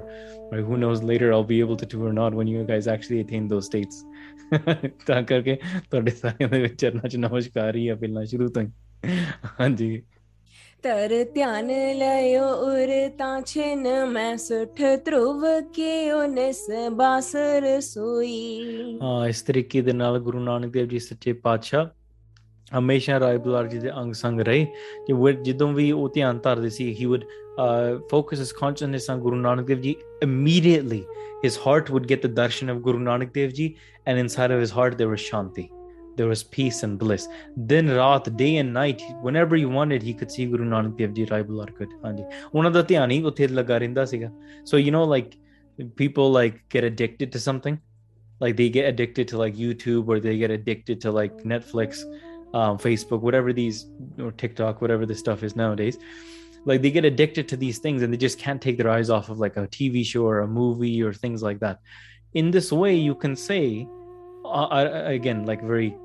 right 0.53 0.65
who 0.71 0.79
knows 0.85 1.03
later 1.11 1.29
I'll 1.35 1.51
be 1.51 1.61
able 1.67 1.79
to 1.83 1.89
do 1.95 2.01
or 2.09 2.15
not 2.21 2.39
when 2.41 2.53
you 2.55 2.65
guys 2.71 2.89
actually 2.95 3.21
attain 3.25 3.51
those 3.53 3.69
states 3.71 4.01
ਤਾਂ 5.06 5.24
ਕਰਕੇ 5.24 5.58
ਤੁਹਾਡੇ 5.92 6.12
ਸਾਰਿਆਂ 6.12 6.50
ਦੇ 6.50 6.62
ਵਿਚਰਨਾ 6.62 7.08
ਚ 7.08 7.16
ਨਮਸਕਾਰ 7.16 7.76
ਹੀ 7.76 7.88
ਆ 7.88 7.96
ਪਹਿਲਾਂ 7.96 8.26
ਸ਼ੁਰੂ 8.26 8.48
ਤੋਂ 8.48 8.62
ਹੀ। 8.62 8.68
ਹਾਂਜੀ। 9.60 10.02
ਤਰ 10.84 11.26
ਧਿਆਨ 11.34 11.68
ਲਇਓ 11.96 12.44
ਉਰ 12.44 13.10
ਤਾਂ 13.18 13.42
ਛਿਨ 13.42 14.06
ਮੈਂ 14.06 14.38
ਸੁਠ 14.38 14.82
ਧਰੁਵ 15.06 15.46
ਕੇ 15.74 16.12
ਉਨਸ 16.12 16.68
ਬਾਸਰ 16.92 17.82
ਸੋਈ। 17.82 19.00
ਹਾਂ 19.04 19.28
ਇਸ 19.28 19.42
ਤਰੀਕੇ 19.42 19.82
ਦੇ 19.82 19.94
ਨਾਲ 19.94 20.20
ਗੁਰੂ 20.20 20.40
ਨਾਨਕ 20.40 20.72
ਦੇਵ 20.74 20.88
ਜੀ 20.88 21.00
ਸੱਚੇ 21.00 21.34
ਪਾਤਸ਼ਾਹ 21.34 21.86
ਹਮੇਸ਼ਾ 22.79 23.19
ਰਾਏ 23.21 23.37
ਬੁਲਾਰ 23.39 23.67
ਜੀ 23.69 23.79
ਦੇ 23.79 23.91
ਅੰਗ 24.01 24.13
ਸੰਗ 24.15 24.41
ਰਹੇ 24.49 24.65
ਕਿ 25.07 25.13
ਉਹ 25.13 25.31
ਜਦੋਂ 25.47 25.73
ਵੀ 25.73 25.91
ਉਹ 25.93 26.09
ਧਿਆਨ 26.15 26.39
ਧਰਦੇ 26.45 26.69
ਸੀ 26.77 26.87
he 27.01 27.09
would 27.13 27.27
uh, 27.65 27.91
focus 28.13 28.43
his 28.45 28.53
consciousness 28.61 29.09
on 29.15 29.23
Guru 29.27 29.41
Nanak 29.43 29.69
Dev 29.71 29.83
Ji 29.87 29.95
immediately 30.27 31.01
his 31.45 31.59
heart 31.65 31.93
would 31.95 32.09
get 32.13 32.25
the 32.27 32.33
darshan 32.41 32.73
of 32.75 32.83
Guru 32.89 33.03
Nanak 33.09 33.33
Dev 33.39 33.55
Ji 33.61 33.69
and 34.07 34.25
inside 34.25 34.55
of 34.57 34.65
his 34.65 34.75
heart 34.79 34.99
there 35.03 35.11
was 35.13 35.29
shanti 35.29 35.67
there 36.19 36.29
was 36.33 36.43
peace 36.57 36.83
and 36.89 36.99
bliss 37.05 37.29
then 37.71 37.95
raat 38.01 38.35
day 38.43 38.51
and 38.65 38.79
night 38.81 39.07
whenever 39.29 39.63
he 39.63 39.71
wanted 39.79 40.11
he 40.11 40.15
could 40.21 40.37
see 40.37 40.51
Guru 40.57 40.69
Nanak 40.75 40.99
Dev 41.01 41.17
Ji 41.21 41.31
Rai 41.33 41.43
Bular 41.51 41.71
could 41.79 41.97
ਹਾਂਜੀ 42.05 42.25
ਉਹਨਾਂ 42.55 42.71
ਦਾ 42.71 42.83
ਧਿਆਨ 42.93 43.11
ਹੀ 43.11 43.23
ਉੱਥੇ 43.33 43.49
ਲੱਗਾ 43.61 43.79
ਰਹਿੰਦਾ 43.85 44.05
ਸੀਗਾ 44.13 44.31
so 44.73 44.85
you 44.85 44.99
know 44.99 45.07
like 45.17 45.33
people 46.03 46.33
like 46.41 46.63
get 46.77 46.93
addicted 46.93 47.37
to 47.37 47.49
something 47.49 47.83
like 48.41 48.57
they 48.57 48.69
get 48.69 48.87
addicted 48.93 49.29
to 49.29 49.39
like 49.39 49.55
YouTube 49.55 50.09
or 50.09 50.21
they 50.21 50.37
get 50.39 50.51
addicted 50.51 51.01
to 51.01 51.11
like 51.11 51.35
Netflix, 51.45 52.03
um, 52.55 52.79
Facebook, 52.79 53.21
whatever 53.21 53.53
these 53.53 53.87
or 54.19 54.33
TikTok, 54.33 54.81
whatever 54.81 55.05
this 55.07 55.19
stuff 55.19 55.43
is 55.43 55.57
nowadays. 55.57 55.99
Like 56.65 56.81
they 56.81 56.91
get 56.91 57.05
addicted 57.05 57.49
to 57.49 57.57
these 57.57 57.79
things 57.79 58.03
and 58.03 58.13
they 58.13 58.17
just 58.17 58.39
can't 58.39 58.63
take 58.63 58.79
their 58.79 58.89
eyes 58.89 59.11
off 59.11 59.29
of 59.29 59.39
like 59.39 59.57
a 59.57 59.67
TV 59.69 60.05
show 60.05 60.25
or 60.25 60.41
a 60.41 60.47
movie 60.47 61.03
or 61.03 61.13
things 61.13 61.43
like 61.43 61.61
that. 61.61 61.81
In 62.33 62.51
this 62.51 62.73
way, 62.73 62.95
you 62.95 63.15
can 63.15 63.37
say, 63.37 63.87
uh, 64.45 64.49
uh, 64.49 65.03
again, 65.07 65.45
like 65.45 65.63
very, 65.63 65.97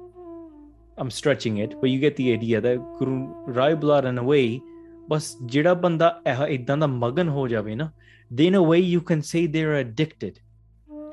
I'm 0.97 1.09
stretching 1.09 1.57
it, 1.57 1.80
but 1.80 1.89
you 1.89 1.99
get 1.99 2.15
the 2.17 2.34
idea 2.34 2.59
that 2.59 2.78
Guru 2.97 3.34
Rai 3.45 3.76
Bular 3.76 4.03
in 4.05 4.17
a 4.17 4.24
way, 4.24 4.61
ਬਸ 5.09 5.38
ਜਿਹੜਾ 5.45 5.74
ਬੰਦਾ 5.74 6.22
ਇਦਾਂ 6.49 6.78
ਦਾ 6.78 6.88
ਮਗਨ 6.88 7.30
ਹੋ 7.30 7.47
ਜਾਵੇ 7.47 7.76
ਨਾ 7.76 7.91
then 8.32 8.49
in 8.49 8.55
a 8.55 8.61
way 8.61 8.80
you 8.80 9.01
can 9.11 9.24
say 9.30 9.47
they're 9.53 9.78
addicted 9.78 10.36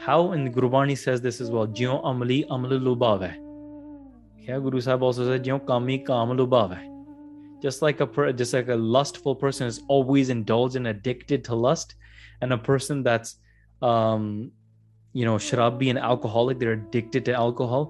how 0.07 0.19
and 0.33 0.53
Gurbani 0.57 0.97
says 1.03 1.23
this 1.23 1.41
as 1.41 1.51
well 1.55 1.67
ਜਿਉ 1.67 2.11
ਅਮਲੀ 2.11 2.45
ਅਮਲ 2.55 2.79
ਲੁਭਾਵੇ 2.83 3.40
yeah 4.49 4.59
Guru 4.67 4.81
Sahib 4.81 5.03
also 5.09 5.25
said 5.29 5.43
ਜਿਉ 5.45 5.59
ਕਾਮੀ 5.69 5.99
ਕਾਮ 6.11 6.33
ਲੁਭਾਵੇ 6.33 6.77
just 7.65 7.83
like 7.87 8.01
a 8.01 8.07
per- 8.17 8.33
just 8.41 8.55
like 8.57 8.69
a 8.69 8.79
lustful 8.97 9.35
person 9.43 9.67
is 9.73 9.79
always 9.95 10.29
indulged 10.37 10.77
and 10.81 10.87
addicted 10.95 11.45
to 11.49 11.57
lust 11.67 11.95
and 12.43 12.57
a 12.57 12.61
person 12.69 13.03
that's 13.07 13.33
um 13.91 14.27
you 15.19 15.25
know 15.29 15.37
sharabi 15.47 15.89
and 15.93 16.01
alcoholic 16.11 16.59
they're 16.63 16.77
addicted 16.83 17.25
to 17.31 17.35
alcohol 17.45 17.87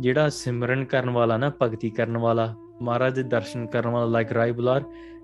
ਜਿਹੜਾ 0.00 0.28
ਸਿਮਰਨ 0.36 0.84
ਕਰਨ 0.92 1.10
ਵਾਲਾ 1.10 1.36
ਨਾ 1.38 1.50
ਭਗਤੀ 1.60 1.90
ਕਰਨ 1.96 2.16
ਵਾਲਾ 2.18 2.54
ਮਹਾਰਾਜ 2.82 3.14
ਦੇ 3.14 3.22
ਦਰਸ਼ਨ 3.22 3.66
ਕਰਨ 3.74 3.90
ਵਾਲਾ 3.90 4.20
like 4.20 4.32
Rai 4.38 4.46
Bular 4.60 4.80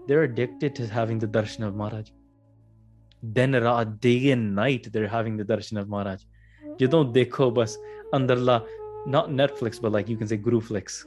they're 0.09 0.27
addicted 0.27 0.77
to 0.77 0.87
having 0.97 1.23
the 1.25 1.29
darshan 1.37 1.65
of 1.69 1.75
Maharaj 1.81 2.11
then 3.39 3.57
Ra- 3.65 3.85
day 4.07 4.31
and 4.35 4.55
night 4.61 4.87
they're 4.93 5.11
having 5.15 5.41
the 5.41 5.47
darshan 5.53 5.81
of 5.83 5.89
Maharaj 5.95 6.23
ਜਦੋਂ 6.81 7.05
ਦੇਖੋ 7.05 7.51
ਬਸ 7.51 7.79
ਅੰਦਰਲਾ 8.17 8.61
not 9.07 9.31
netflix 9.41 9.83
but 9.85 9.93
like 9.97 10.09
you 10.09 10.19
can 10.23 10.29
say 10.33 10.39
guru 10.49 10.61
flicks 10.61 11.07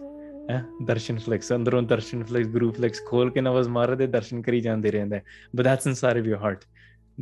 ਹੈ 0.52 0.66
ਦਰਸ਼ਨ 0.84 1.18
flakes 1.18 1.52
ਅੰਦਰੋਂ 1.54 1.82
ਦਰਸ਼ਨ 1.82 2.24
flakes 2.24 2.50
ਗੁਰੂ 2.50 2.72
flakes 2.72 3.02
ਖੋਲ 3.08 3.30
ਕੇ 3.30 3.42
ਨਵਾਜ਼ 3.42 3.68
ਮਾਰ 3.68 3.96
ਦੇ 3.96 4.08
ਦਰਸ਼ਨ 4.08 4.42
ਕਰੀ 4.42 4.62
ਜਾਂਦੇ 4.62 4.92
ਰਹਿੰਦੇ 4.92 5.20
but 5.58 5.64
that's 5.64 5.92
inside 5.92 6.20
of 6.22 6.28
your 6.32 6.40
heart 6.46 6.66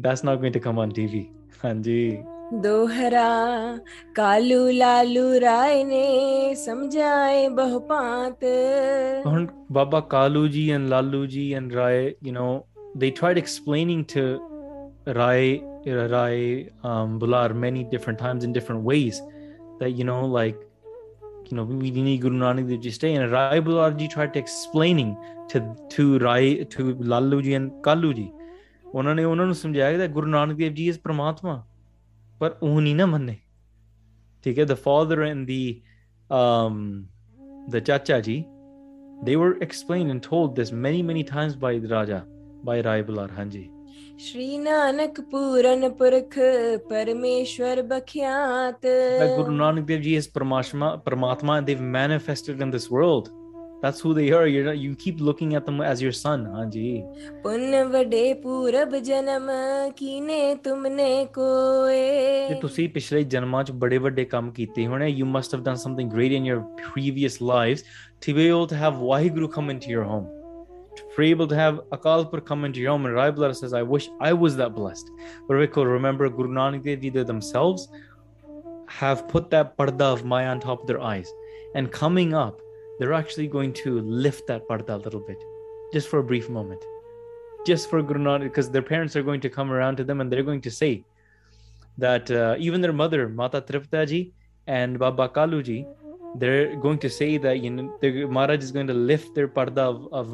that's 0.05 0.24
not 0.30 0.39
going 0.43 0.55
to 0.57 0.64
come 0.68 0.80
on 0.86 0.95
tv 0.99 1.24
ਹਾਂਜੀ 1.66 2.18
दोहरा 2.64 3.28
कालू 4.16 4.64
लालू 4.78 5.22
राय 5.41 5.84
ने 5.89 6.07
समझाए 6.62 7.49
बहुपात 7.59 8.43
ਹੁਣ 9.26 9.47
ਬਾਬਾ 9.72 9.99
ਕਾਲੂ 9.99 10.47
ਜੀ 10.47 10.76
and 10.76 10.89
ਲਾਲੂ 10.89 11.26
ਜੀ 11.26 11.57
and 11.59 11.76
Rai 11.76 12.16
you 12.28 12.34
know 12.38 12.49
they 13.03 13.12
tried 13.22 13.39
explaining 13.43 14.01
to 14.16 14.26
rai 15.20 15.45
rai 16.16 16.66
um 16.89 17.16
bular 17.22 17.45
many 17.66 17.86
different 17.93 18.22
times 18.26 18.49
in 18.49 18.59
different 18.59 18.91
ways 18.91 19.22
that 19.80 20.01
you 20.01 20.09
know 20.12 20.22
like 20.39 20.59
you 21.51 21.57
know, 21.57 21.64
we 21.64 21.90
need 21.90 22.20
Guru 22.20 22.38
Nanak 22.38 22.68
Dev 22.68 22.80
Ji 22.80 22.90
stay. 22.90 23.14
And 23.14 23.30
Rai 23.30 23.61
Bular 23.61 23.97
Ji 23.97 24.09
tried 24.09 24.32
to 24.34 24.38
explaining 24.38 25.16
to 25.49 25.62
to 25.90 26.18
Rai 26.18 26.64
to 26.64 26.94
Lalu 26.94 27.42
Ji 27.42 27.55
and 27.55 27.70
Kalu 27.82 28.14
Ji. 28.14 28.32
उन्होंने 28.94 29.24
उन्होंने 29.24 29.55
समझाया 29.55 29.99
कि 29.99 30.12
गुरु 30.12 30.26
Nanak 30.30 30.57
Dev 30.57 30.72
ji 30.72 30.88
is 30.88 30.99
परमात्मा 31.05 31.55
पर 32.40 32.59
वो 32.62 32.80
नहीं 32.80 32.94
ना 32.94 33.07
मन्ने 33.07 33.36
ठीक 34.44 34.59
है 34.59 34.64
the 34.64 34.74
father 34.84 35.22
and 35.22 35.47
the 35.47 35.51
the 37.70 37.82
chacha 37.86 38.18
ji 38.28 38.36
they 39.24 39.34
were 39.36 39.59
explain 39.62 40.11
and 40.11 40.20
told 40.28 40.55
this 40.57 40.72
many 40.86 41.03
many 41.11 41.22
times 41.32 41.55
by 41.64 41.78
Raja 41.92 42.22
by 42.64 42.82
Rai 42.82 43.03
Bular 43.11 43.30
हाँ 43.36 43.44
जी 43.57 43.68
श्री 44.20 44.57
नानक 44.57 45.20
पूरन 45.32 45.89
पुरख 45.99 46.38
परमेश्वर 46.89 47.82
बख्यात 47.91 48.82
that 48.82 49.36
Guru 49.38 49.51
Nanak 49.51 49.86
Dev 49.86 50.01
Ji 50.01 50.16
is 50.16 50.28
Paramatma, 50.28 51.03
Paramatma 51.03 51.57
and 51.57 51.68
they've 51.68 51.82
manifested 51.82 52.62
in 52.62 52.72
this 52.72 52.89
world. 52.89 53.32
That's 53.82 53.99
who 53.99 54.14
they 54.14 54.32
are. 54.32 54.45
You're 54.45 54.66
not, 54.66 54.78
you 54.78 54.95
keep 54.95 55.20
looking 55.20 55.55
at 55.55 55.66
them 55.66 55.82
as 55.82 56.01
your 56.03 56.12
son. 56.12 56.45
Hanji. 56.45 57.01
पुण्य 57.43 57.84
वडे 57.93 58.34
पूरब 58.43 58.95
जन्म 59.07 59.47
कीने 59.97 60.41
तुमने 60.66 61.07
ਤੇ 61.16 61.26
कोए 61.38 62.59
ਤੁਸੀਂ 62.62 62.88
ਪਿਛਲੇ 62.89 63.24
ਜਨਮਾਂ 63.24 63.64
'ਚ 63.64 63.72
ਬੜੇ 63.84 63.97
ਵੱਡੇ 63.97 64.26
ਕੰਮ 64.34 64.51
ਕੀਤੇ 64.59 64.86
ਹੋਣੇ 64.88 65.07
you 65.22 65.26
must 65.38 65.57
have 65.57 65.64
done 65.70 65.82
something 65.86 66.14
great 66.14 66.38
in 66.39 66.45
your 66.51 66.59
previous 66.84 67.39
lives 67.53 67.84
to 68.28 68.38
be 68.38 68.47
able 68.51 68.68
to 68.74 68.84
have 68.84 69.01
Waheguru 69.09 69.51
come 69.57 69.74
into 69.76 69.91
your 69.95 70.05
home 70.12 70.30
Be 71.16 71.30
able 71.30 71.47
to 71.49 71.57
have 71.57 71.80
Akalpur 71.92 72.44
come 72.44 72.64
into 72.64 72.80
your 72.80 72.92
home. 72.92 73.07
And 73.07 73.14
Rai 73.14 73.30
Bular 73.30 73.55
says 73.55 73.72
I 73.72 73.82
wish 73.82 74.09
I 74.20 74.32
was 74.32 74.57
that 74.57 74.74
blessed. 74.74 75.11
But 75.49 75.59
we 75.59 75.66
could 75.66 75.86
remember 75.86 76.28
Guru 76.28 76.51
Nanak 76.51 76.84
Dev 76.84 77.01
Ji 77.01 77.11
they 77.11 77.22
themselves 77.22 77.88
have 78.88 79.26
put 79.28 79.51
that 79.51 79.76
parda 79.76 80.03
of 80.03 80.24
Maya 80.24 80.49
on 80.49 80.61
top 80.61 80.82
of 80.82 80.86
their 80.86 81.01
eyes. 81.01 81.32
And 81.74 81.90
coming 81.90 82.34
up 82.34 82.61
they're 82.99 83.12
actually 83.12 83.47
going 83.47 83.72
to 83.74 84.01
lift 84.01 84.47
that 84.47 84.66
parda 84.68 84.94
a 84.94 84.97
little 84.97 85.20
bit 85.20 85.38
just 85.92 86.09
for 86.09 86.18
a 86.18 86.24
brief 86.24 86.49
moment. 86.49 86.82
Just 87.66 87.90
for 87.90 88.03
Guru 88.03 88.20
Nanak 88.20 88.44
because 88.44 88.70
their 88.70 88.82
parents 88.82 89.16
are 89.16 89.22
going 89.22 89.40
to 89.40 89.51
come 89.51 89.70
around 89.72 89.97
to 89.97 90.05
them 90.05 90.20
and 90.20 90.32
they're 90.32 90.42
going 90.42 90.61
to 90.62 90.70
say 90.70 91.05
that 91.99 92.30
uh, 92.30 92.57
even 92.59 92.80
their 92.80 92.92
mother, 92.92 93.28
Mata 93.28 93.61
Tripta 93.61 94.07
ji 94.07 94.32
and 94.66 94.99
Baba 94.99 95.28
Kalu 95.28 95.64
ji, 95.64 95.86
they're 96.39 96.76
going 96.76 96.99
to 96.99 97.11
say 97.11 97.37
that 97.39 97.61
you 97.61 97.70
know 97.70 97.99
the 98.01 98.24
Maharaj 98.24 98.62
is 98.62 98.72
going 98.72 98.87
to 98.87 98.95
lift 98.95 99.34
their 99.34 99.49
parda 99.49 99.78
of, 99.78 100.12
of, 100.12 100.28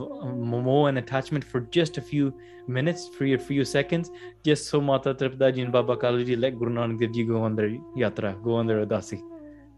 momo 0.52 0.88
and 0.88 0.98
attachment 0.98 1.44
for 1.44 1.60
just 1.60 1.98
a 1.98 2.02
few 2.02 2.32
minutes, 2.66 3.08
for 3.16 3.24
a 3.24 3.38
few 3.38 3.64
seconds, 3.64 4.10
just 4.44 4.66
so 4.66 4.80
Mata 4.80 5.14
Triptaji 5.14 5.62
and 5.62 5.72
Baba 5.72 5.96
Kaluji 5.96 6.38
let 6.38 6.58
Guru 6.58 6.72
Nanak 6.72 7.00
Dev 7.00 7.12
Ji 7.12 7.24
go 7.24 7.42
on 7.42 7.56
their 7.56 7.70
yatra, 7.96 8.42
go 8.42 8.54
on 8.54 8.66
their 8.66 8.86
udasi. 8.86 9.18
Hmm. 9.18 9.28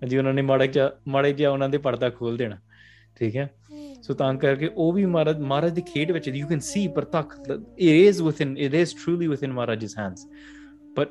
and 0.03 0.13
you 0.13 0.23
ਨੇ 0.33 0.43
ਮਾੜਾ 0.43 0.67
ਜਿਹਾ 0.67 0.91
ਮਾੜੇ 1.09 1.33
ਜਿਹਾ 1.33 1.51
ਉਹਨਾਂ 1.51 1.69
ਦੇ 1.69 1.79
ਪਰਦਾ 1.79 2.11
ਖੋਲ 2.11 2.37
ਦੇਣਾ 2.37 2.59
ਠੀਕ 3.17 3.37
ਹੈ 3.37 3.51
ਸੋ 4.03 4.15
ਤਾਂ 4.15 4.35
ਕਰਕੇ 4.35 4.71
ਉਹ 4.75 4.93
ਵੀ 4.93 5.05
ਮਹਾਰਾਜ 5.07 5.39
ਮਹਾਰਾਜ 5.39 5.73
ਦੀ 5.73 5.83
ਖੇਡ 5.83 6.13
ਵਿੱਚ 6.13 6.29
you 6.29 6.47
can 6.49 6.59
see 6.59 6.89
pratakh 6.89 7.37
within. 7.39 7.59
Is 7.79 8.23
within 8.23 8.59
it 8.59 8.75
is 8.75 8.95
truly 8.95 9.27
within 9.27 9.53
Maharaj's 9.53 9.99
hands 9.99 10.27
but 10.99 11.09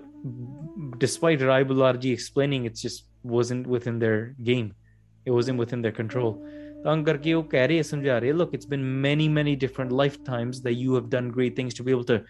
despite 0.97 1.41
wasn't 3.25 3.67
within 3.73 3.99
their 3.99 4.17
game 4.47 4.65
it 5.25 5.31
wasn't 5.31 5.57
within 5.57 5.81
their 5.81 5.91
control. 5.93 6.35
तंग 6.85 7.05
करके 7.05 7.33
वो 7.33 7.43
कह 7.51 7.65
रही 7.65 7.77
है 7.77 7.83
समझा 7.85 8.17
रही 8.17 8.29
है 8.29 8.35
look 8.35 8.53
it's 8.53 8.65
been 8.67 8.85
many 9.01 9.27
many 9.31 9.55
different 9.57 9.91
lifetimes 9.93 10.61
that 10.61 10.75
you 10.75 10.95
have 10.95 11.09
done 11.09 11.29
great 11.31 11.55
things 11.55 11.73
to 11.73 11.83
be 11.83 11.91
able 11.91 12.03
to 12.05 12.21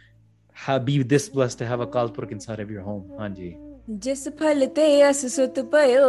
have, 0.58 0.86
be 0.86 1.02
this 1.04 1.30
blessed 1.30 1.58
to 1.60 1.66
have 1.66 1.80
Akal 1.82 2.16
Purakh 2.16 2.32
inside 2.32 2.60
of 2.60 2.72
your 2.72 2.84
home. 2.84 3.06
हाँ 3.20 3.30
जी 3.38 3.54
जिस 4.04 4.28
फल 4.40 4.66
ते 4.76 4.84
अस 5.04 5.26
सुत 5.32 5.58
पयो 5.72 6.04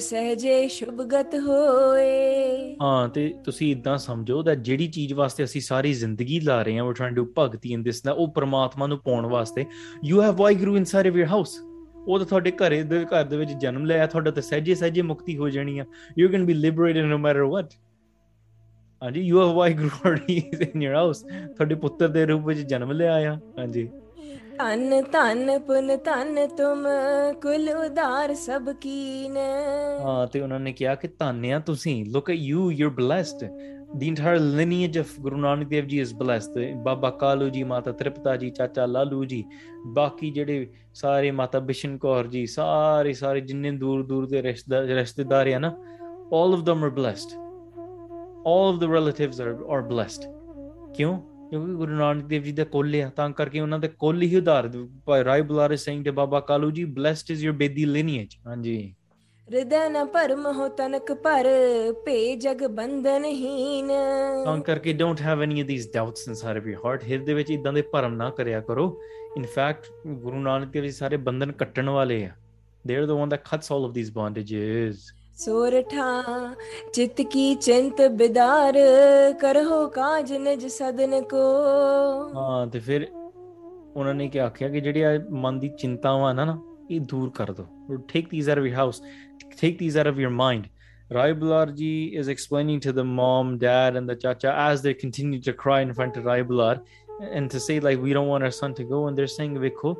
सहजे 0.00 0.54
शुभगत 0.76 1.34
होए 1.42 2.06
ਹਾਂ 2.80 3.08
ਤੇ 3.08 3.28
ਤੁਸੀਂ 3.44 3.70
ਇਦਾਂ 3.72 3.96
ਸਮਝੋ 3.98 4.42
ਦਾ 4.42 4.54
ਜਿਹੜੀ 4.68 4.86
ਚੀਜ਼ 4.88 5.12
ਵਾਸਤੇ 5.14 5.44
ਅਸੀਂ 5.44 5.60
ਸਾਰੀ 5.60 5.92
ਜ਼ਿੰਦਗੀ 5.94 6.40
ਲਾ 6.40 6.60
ਰਹੇ 6.62 6.78
ਹਾਂ 6.78 6.84
ਵੀ 6.84 6.92
ਟ੍ਰਾਈਂਗ 6.92 7.16
ਟੂ 7.16 7.26
ਭਗਤੀ 7.38 7.72
ਇਨ 7.72 7.82
ਦਿਸ 7.82 8.04
ਨਾ 8.06 8.12
ਉਹ 8.12 8.28
ਪ੍ਰਮਾਤਮਾ 8.32 8.86
ਨੂੰ 8.86 8.98
ਪਾਉਣ 8.98 9.26
ਵਾਸਤੇ 9.32 9.64
you 10.04 10.22
have 10.22 10.36
Waheguru 10.62 10.76
inside 10.76 11.06
of 11.06 11.16
your 11.16 11.26
house 11.26 11.58
ਉਹ 12.08 12.18
ਤਾਂ 12.18 12.26
ਤੁਹਾਡੇ 12.26 12.50
ਘਰੇ 12.50 12.82
ਦੇ 12.82 13.04
ਘਰ 13.04 13.24
ਦੇ 13.24 13.36
ਵਿੱਚ 13.36 13.52
ਜਨਮ 13.52 13.84
ਲਿਆ 13.84 14.06
ਤੁਹਾਡਾ 14.06 14.30
ਤਾਂ 14.30 14.42
ਸਹਿਜੇ 14.42 14.74
ਸਹਿਜੇ 14.74 15.02
ਮੁਕਤੀ 15.02 15.36
ਹੋ 15.36 15.48
ਜਾਣੀ 15.48 15.78
ਆ। 15.78 15.84
You 16.18 16.28
can 16.28 16.46
be 16.46 16.54
liberated 16.54 17.12
no 17.12 17.18
matter 17.18 17.46
what. 17.50 17.66
ਹਾਂਜੀ 19.02 19.20
you 19.20 19.40
have 19.40 19.54
Waheguru 19.54 19.88
already 19.88 20.40
in 20.56 20.80
your 20.80 20.94
house. 20.94 21.48
ਤੁਹਾਡੇ 21.54 21.74
ਪੁੱਤਰ 21.74 22.08
ਦੇ 22.08 22.26
ਰੂਪ 22.26 22.46
ਵਿੱਚ 22.46 22.60
ਜਨਮ 22.60 22.92
ਲਿਆ 22.92 23.14
ਆ। 23.14 23.36
ਹਾਂਜੀ। 23.58 23.90
ਧਨ 24.58 25.02
ਧਨ 25.12 25.58
ਪੁਨ 25.58 25.96
ਧਨ 25.96 26.48
ਤੁਮ 26.48 26.86
ਕੁਲ 27.42 27.70
ਉਦਾਰ 27.70 28.34
ਸਭ 28.34 28.72
ਕੀਨ। 28.80 29.36
ਹਾਂ 30.00 30.26
ਤੇ 30.26 30.40
ਉਹਨਾਂ 30.40 30.60
ਨੇ 30.60 30.72
ਕਿਹਾ 30.72 30.94
ਕਿ 30.94 31.08
ਧੰਨਿਆ 31.08 31.58
ਤੁਸੀਂ। 31.58 32.04
Look 32.04 32.34
at 32.34 32.40
you 32.50 32.60
you're 32.70 32.96
blessed. 33.00 33.46
The 33.98 34.08
entire 34.08 34.38
lineage 34.38 34.96
of 34.96 35.22
Guru 35.22 35.36
Nanak 35.36 35.68
Dev 35.68 35.86
Ji 35.86 35.98
is 36.00 36.12
blessed 36.12 36.58
ਬਾਬਾ 36.84 37.10
ਕਾਲੂ 37.10 37.48
ਜੀ 37.48 37.62
ਮਾਤਾ 37.64 37.92
ਤ੍ਰਿਪਤਾ 37.92 38.36
ਜੀ 38.36 38.50
ਚਾਚਾ 38.50 38.86
ਲਾਲੂ 38.86 39.24
ਜੀ 39.24 39.44
ਬਾਕੀ 39.94 40.30
ਜਿਹੜੇ 40.30 40.66
ਸਾਰੇ 40.94 41.30
ਮਾਤਾ 41.30 41.58
ਬਿਸ਼ਨ 41.60 41.96
ਕੌਰ 41.98 42.26
ਜੀ 42.26 42.46
ਸਾਰੇ 42.46 43.12
ਸਾਰੇ 43.12 43.40
ਜਿੰਨੇ 43.40 43.70
ਦੂਰ 43.70 44.02
ਦੂਰ 44.06 44.26
ਦੇ 44.26 44.42
ਰਿਸ਼ਤੇਦਾਰ 44.42 44.86
ਰਿਸ਼ਤੇਦਾਰ 44.96 45.52
ਆ 45.52 45.58
ਨਾ 45.58 45.74
all 46.38 46.54
of 46.56 46.62
them 46.68 46.86
are 46.86 46.92
blessed 47.00 47.34
all 48.52 48.70
of 48.70 48.80
the 48.82 48.88
relatives 48.94 49.42
are 49.46 49.54
are 49.74 49.82
blessed 49.90 50.28
ਕਿਉਂ 50.96 51.18
ਕਿਉਂਕਿ 51.50 51.72
ਗੁਰੂ 51.74 51.94
ਨਾਨਕ 51.94 52.24
ਦੇਵ 52.24 52.42
ਜੀ 52.42 52.52
ਦਾ 52.52 52.64
ਕੁੱਲ 52.64 52.94
ਆ 53.02 53.08
ਤਾਂ 53.16 53.30
ਕਰਕੇ 53.30 53.60
ਉਹਨਾਂ 53.60 53.78
ਦੇ 53.78 53.88
ਕੁੱਲ 53.88 54.22
ਹੀ 54.22 54.36
ਉਧਾਰ 54.36 54.70
ਰਾਏ 55.24 55.42
ਬੁਲਾਰੇ 55.42 55.76
ਸਿੰਘ 55.76 56.02
ਤੇ 56.04 56.10
ਬਾਬਾ 56.10 56.40
Kalu 56.40 56.70
ji 56.70 56.84
blessed 56.98 57.34
is 57.36 57.44
your 57.46 57.54
Bedi 57.56 57.84
lineage 57.84 58.38
ਹਾਂਜੀ 58.46 58.94
ਹਿਰਦੈ 59.52 59.88
ਨ 59.88 60.04
ਭਰਮ 60.04 60.46
ਹੋ 60.46 60.66
ਤਨਕ 60.68 61.12
ਪਰ 61.12 61.46
ਭੇ 62.04 62.14
ਜਗ 62.36 62.64
ਬੰਧਨਹੀਨ 62.66 63.88
ਤਾਂ 64.44 64.56
ਕਰਕੇ 64.58 64.92
don't 64.92 65.20
have 65.20 65.42
any 65.42 65.60
of 65.60 65.66
these 65.66 65.88
doubts 65.92 66.28
inside 66.28 66.56
of 66.56 66.66
your 66.66 66.76
heart 66.84 67.04
ਹਿਰਦੇ 67.04 67.34
ਵਿੱਚ 67.34 67.50
ਇਦਾਂ 67.50 67.72
ਦੇ 67.72 67.82
ਭਰਮ 67.82 68.14
ਨਾ 68.14 68.28
ਕਰਿਆ 68.30 68.60
ਕਰੋ। 68.60 68.86
ਇਨ 69.36 69.44
ਫੈਕਟ 69.54 69.86
ਗੁਰੂ 70.06 70.38
ਨਾਨਕ 70.38 70.68
ਦੇ 70.68 70.80
ਵੀ 70.80 70.90
ਸਾਰੇ 70.90 71.16
ਬੰਧਨ 71.16 71.52
ਕੱਟਣ 71.52 71.88
ਵਾਲੇ 71.90 72.24
ਆ। 72.24 72.30
They 72.86 72.96
are 72.96 73.06
the 73.06 73.10
one 73.10 73.28
that 73.28 73.42
cuts 73.52 73.72
all 73.72 73.84
of 73.84 73.92
these 73.94 74.10
bondages 74.12 75.04
ਸੋਰਠਾ 75.36 76.22
ਚਿਤ 76.92 77.20
ਕੀ 77.22 77.54
ਚਿੰਤ 77.54 78.02
ਬਿਦਾਰ 78.12 78.78
ਕਰਹੋ 79.40 79.86
ਕਾਜ 79.88 80.32
ਨਿਜ 80.32 80.66
ਸਦਨ 80.66 81.22
ਕੋ। 81.22 81.44
ਹਾਂ 82.34 82.66
ਤੇ 82.66 82.78
ਫਿਰ 82.78 83.06
ਉਹਨਾਂ 83.96 84.14
ਨੇ 84.14 84.28
ਕੀ 84.28 84.38
ਆਖਿਆ 84.38 84.68
ਕਿ 84.68 84.80
ਜਿਹੜੀ 84.80 85.02
ਮਨ 85.30 85.58
ਦੀ 85.58 85.68
ਚਿੰਤਾਵਾਂ 85.78 86.34
ਨਾ 86.34 86.44
ਨਾ 86.44 86.58
ਇਹ 86.90 87.00
ਦੂਰ 87.00 87.30
ਕਰ 87.34 87.52
ਦੋ 87.52 87.66
take 88.12 88.28
these 88.30 88.48
are 88.48 88.60
we 88.60 88.72
house 88.72 89.02
take 89.61 89.77
these 89.79 89.97
out 89.97 90.07
of 90.07 90.19
your 90.19 90.29
mind 90.41 90.67
Rai 91.15 91.33
Bularji 91.33 91.91
is 92.21 92.27
explaining 92.27 92.79
to 92.81 92.91
the 92.91 93.03
mom, 93.03 93.51
dad, 93.57 93.95
and 93.95 94.09
the 94.09 94.15
chacha 94.23 94.53
as 94.53 94.81
they 94.81 94.93
continue 94.93 95.37
to 95.45 95.53
cry 95.53 95.79
in 95.79 95.93
front 95.93 96.17
of 96.17 96.25
Rai 96.25 96.43
Bular 96.43 96.81
and 97.31 97.49
to 97.49 97.61
say, 97.65 97.79
like, 97.79 98.01
we 98.01 98.11
don't 98.13 98.27
want 98.27 98.43
our 98.43 98.51
son 98.51 98.73
to 98.79 98.83
go. 98.83 99.07
And 99.07 99.17
they're 99.17 99.27
saying, 99.27 99.55
Vikho, 99.57 99.95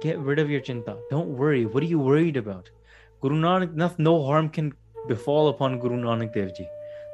get 0.00 0.20
rid 0.20 0.38
of 0.38 0.48
your 0.48 0.60
chinta. 0.60 0.96
Don't 1.10 1.36
worry. 1.42 1.66
What 1.66 1.82
are 1.82 1.86
you 1.86 1.98
worried 1.98 2.36
about? 2.36 2.70
Guru 3.20 3.40
Nanak, 3.40 3.74
no, 3.74 3.90
no 3.98 4.24
harm 4.24 4.48
can 4.48 4.72
befall 5.08 5.48
upon 5.48 5.80
Guru 5.80 5.96
Nanak 5.96 6.32
Dev 6.32 6.54
Ji. 6.54 6.66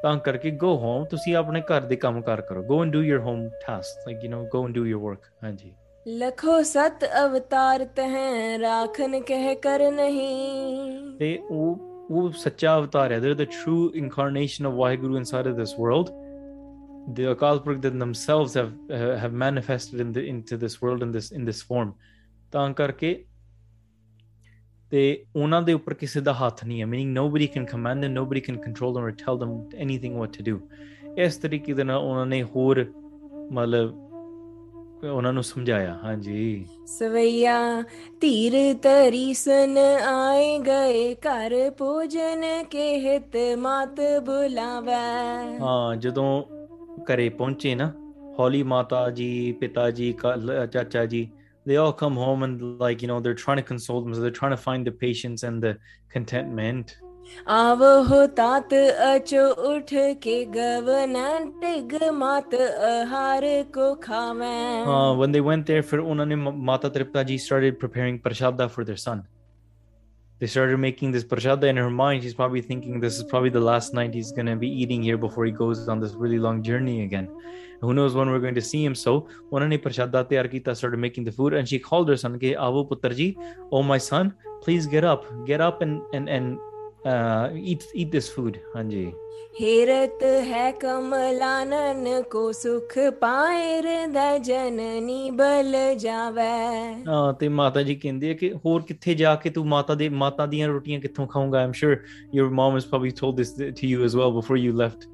ਤਾਂ 0.02 0.16
ਕਰਕੇ 0.18 0.50
go 0.62 0.70
home 0.84 1.04
ਤੁਸੀਂ 1.10 1.34
ਆਪਣੇ 1.36 1.60
ਘਰ 1.70 1.80
ਦੇ 1.80 1.96
ਕੰਮ 2.04 2.20
ਕਾਰ 2.22 2.40
ਕਰੋ 2.40 2.62
go 2.70 2.78
and 2.84 2.94
do 2.96 3.02
your 3.08 3.20
home 3.26 3.42
tasks 3.64 4.06
like 4.06 4.24
you 4.26 4.30
know 4.32 4.40
go 4.54 4.62
and 4.68 4.74
do 4.78 4.84
your 4.92 5.00
work 5.02 5.28
ਹਾਂਜੀ 5.44 5.72
लखो 6.06 6.62
सत 6.64 7.04
अवतार 7.04 7.84
तह 7.96 8.14
राखन 8.60 9.20
कह 9.28 9.52
कर 9.66 9.90
नहीं 9.92 11.16
ਤੇ 11.18 11.38
ਉਹ 11.50 11.90
ਉਹ 12.10 12.30
ਸੱਚਾ 12.38 12.76
ਅਵਤਾਰ 12.78 13.12
ਹੈ 13.12 13.18
they're 13.20 13.38
the 13.40 13.46
true 13.58 13.82
incarnation 14.02 14.68
of 14.70 14.80
Waheguru 14.80 15.18
inside 15.20 15.50
of 15.50 15.56
this 15.60 15.74
world 15.82 16.10
the 17.18 17.28
Akal 17.34 17.62
Purkh 17.64 17.80
that 17.82 17.98
themselves 18.04 18.54
have 18.54 18.72
uh, 18.90 19.16
have 19.22 19.32
manifested 19.44 20.02
in 20.06 20.12
the 20.16 20.24
into 20.32 20.58
this 20.64 20.80
world 20.82 21.06
in 21.06 21.12
this 21.18 21.30
in 21.40 21.46
this 21.50 21.62
form 21.70 21.92
ਤਾਂ 22.52 22.68
ਕਰਕੇ 22.80 23.14
ਤੇ 24.90 25.02
ਉਹਨਾਂ 25.36 25.60
ਦੇ 25.62 25.72
ਉੱਪਰ 25.72 25.94
ਕਿਸੇ 25.94 26.20
ਦਾ 26.20 26.32
ਹੱਥ 26.32 26.64
ਨਹੀਂ 26.64 26.80
ਹੈ 26.80 26.86
meaning 26.86 27.12
nobody 27.18 27.46
can 27.54 27.66
command 27.74 28.04
them 28.04 28.16
nobody 28.20 28.42
can 28.48 28.58
control 28.66 28.96
them 28.96 29.06
or 29.10 29.12
tell 29.24 29.38
them 29.42 29.52
anything 29.86 30.18
what 30.22 30.36
to 30.38 30.44
do 30.50 30.58
ਇਸ 31.18 31.36
ਤਰੀਕੇ 31.36 31.74
ਦੇ 31.74 31.84
ਨਾਲ 31.84 31.96
ਉਹਨਾਂ 31.96 32.26
ਨੇ 32.26 32.42
ਹੋਰ 32.56 32.84
ਮਤਲਬ 33.52 34.05
ਉਹਨਾਂ 35.06 35.32
ਨੂੰ 35.32 35.42
ਸਮਝਾਇਆ 35.42 35.94
ਹਾਂਜੀ 36.04 36.66
ਸਵਈਆ 36.86 37.82
ਧੀਰ 38.20 38.52
ਤਰੀ 38.82 39.32
ਸਨ 39.34 39.78
ਆਏ 40.08 40.58
ਗਏ 40.58 41.14
ਘਰ 41.14 41.54
ਭੋਜਨ 41.78 42.42
ਕੇ 42.70 42.88
ਹਿਤ 43.00 43.36
ਮਾਤ 43.58 44.00
ਬੁਲਾਵੇ 44.24 44.92
ਹਾਂ 45.60 45.96
ਜਦੋਂ 45.96 46.42
ਘਰੇ 47.12 47.28
ਪਹੁੰਚੇ 47.28 47.74
ਨਾ 47.74 47.92
ਹੌਲੀ 48.38 48.62
ਮਾਤਾ 48.62 49.08
ਜੀ 49.10 49.52
ਪਿਤਾ 49.52 49.90
ਜੀ 49.90 50.12
ਕਾ- 50.12 50.66
ਚਾਚਾ 50.66 51.04
ਜੀ 51.06 51.28
they 51.66 51.74
all 51.80 51.92
come 51.98 52.16
home 52.18 52.40
and 52.44 52.62
like 52.78 53.02
you 53.02 53.08
know 53.08 53.16
they're 53.24 53.40
trying 53.40 53.58
to 53.58 53.64
console 53.66 53.98
them 54.04 54.14
so 54.14 54.22
they're 54.22 54.36
trying 54.38 54.54
to 54.54 54.62
find 54.62 54.88
the 54.88 54.94
patience 55.02 55.44
and 55.48 55.66
the 55.66 55.70
contentment 56.16 56.94
तात 57.47 58.73
अचो 58.73 59.47
उठ 59.71 59.89
के 60.27 62.11
मात 62.11 62.53
आहार 62.55 63.43
को 63.73 63.93
खावें. 64.03 64.85
Uh, 64.85 65.15
when 65.15 65.31
they 65.31 65.41
went 65.41 65.65
there, 65.65 65.81
फिर 65.81 65.99
उन्होंने 65.99 66.35
माता 66.35 66.93
Triptaji 66.93 67.39
started 67.39 67.79
preparing 67.79 68.19
prashada 68.19 68.69
for 68.69 68.83
their 68.83 68.97
son. 68.97 69.23
They 70.39 70.45
started 70.45 70.77
making 70.77 71.11
this 71.11 71.23
prashada 71.23 71.63
in 71.63 71.77
her 71.77 71.89
mind. 71.89 72.23
She's 72.23 72.35
probably 72.35 72.61
thinking 72.61 72.99
this 72.99 73.17
is 73.17 73.23
probably 73.23 73.49
the 73.49 73.59
last 73.59 73.93
night 73.93 74.13
he's 74.13 74.31
going 74.31 74.45
to 74.45 74.55
be 74.55 74.69
eating 74.69 75.01
here 75.01 75.17
before 75.17 75.45
he 75.45 75.51
goes 75.51 75.87
on 75.87 75.99
this 75.99 76.13
really 76.13 76.37
long 76.37 76.61
journey 76.61 77.01
again. 77.03 77.27
Who 77.81 77.93
knows 77.93 78.13
when 78.13 78.29
we're 78.29 78.39
going 78.39 78.55
to 78.55 78.61
see 78.61 78.83
him. 78.83 78.93
So, 78.93 79.27
उन्होंने 79.51 79.81
prashada 79.81 80.23
तैयार 80.29 80.75
started 80.75 80.97
making 80.97 81.23
the 81.23 81.31
food 81.31 81.53
and 81.53 81.67
she 81.67 81.79
called 81.79 82.09
her 82.09 82.17
son, 82.17 82.37
के 82.39 82.55
आवो 82.55 83.35
oh 83.71 83.81
my 83.81 83.97
son, 83.97 84.33
please 84.61 84.85
get 84.85 85.03
up, 85.03 85.25
get 85.45 85.59
up 85.59 85.81
and 85.81 86.01
and 86.13 86.29
and 86.29 86.57
uh, 87.06 87.50
eat 87.72 87.84
eat 88.02 88.10
this 88.16 88.28
food 88.36 88.58
ਹਾਂਜੀ 88.76 89.10
हेरत 89.60 90.22
है 90.50 90.60
कमलानन 90.82 92.04
को 92.34 92.42
सुख 92.58 92.94
पाए 93.22 93.64
हृदय 93.80 94.38
जननी 94.46 95.18
बल 95.40 95.74
जावे 96.04 96.46
ਹਾਂ 97.08 97.32
ਤੇ 97.40 97.48
ਮਾਤਾ 97.48 97.82
ਜੀ 97.82 97.94
ਕਹਿੰਦੇ 97.94 98.30
ਆ 98.30 98.34
ਕਿ 98.34 98.52
ਹੋਰ 98.66 98.82
ਕਿੱਥੇ 98.88 99.14
ਜਾ 99.14 99.34
ਕੇ 99.42 99.50
ਤੂੰ 99.50 99.66
ਮਾਤਾ 99.68 99.94
ਦੇ 99.94 100.08
ਮਾਤਾ 100.22 100.46
ਦੀਆਂ 100.46 100.68
ਰੋਟੀਆਂ 100.68 101.00
ਕਿੱਥੋਂ 101.00 101.26
ਖਾਊਂਗਾ 101.26 101.62
I'm 101.64 101.72
sure 101.80 101.96
your 102.38 102.48
mom 102.60 102.78
has 102.78 102.88
probably 102.92 103.12
told 103.20 103.42
this 103.42 103.52
to 103.80 103.90
you 103.92 104.08
as 104.08 104.16
well 104.20 104.32
before 104.38 104.60
you 104.64 104.72
left 104.82 105.06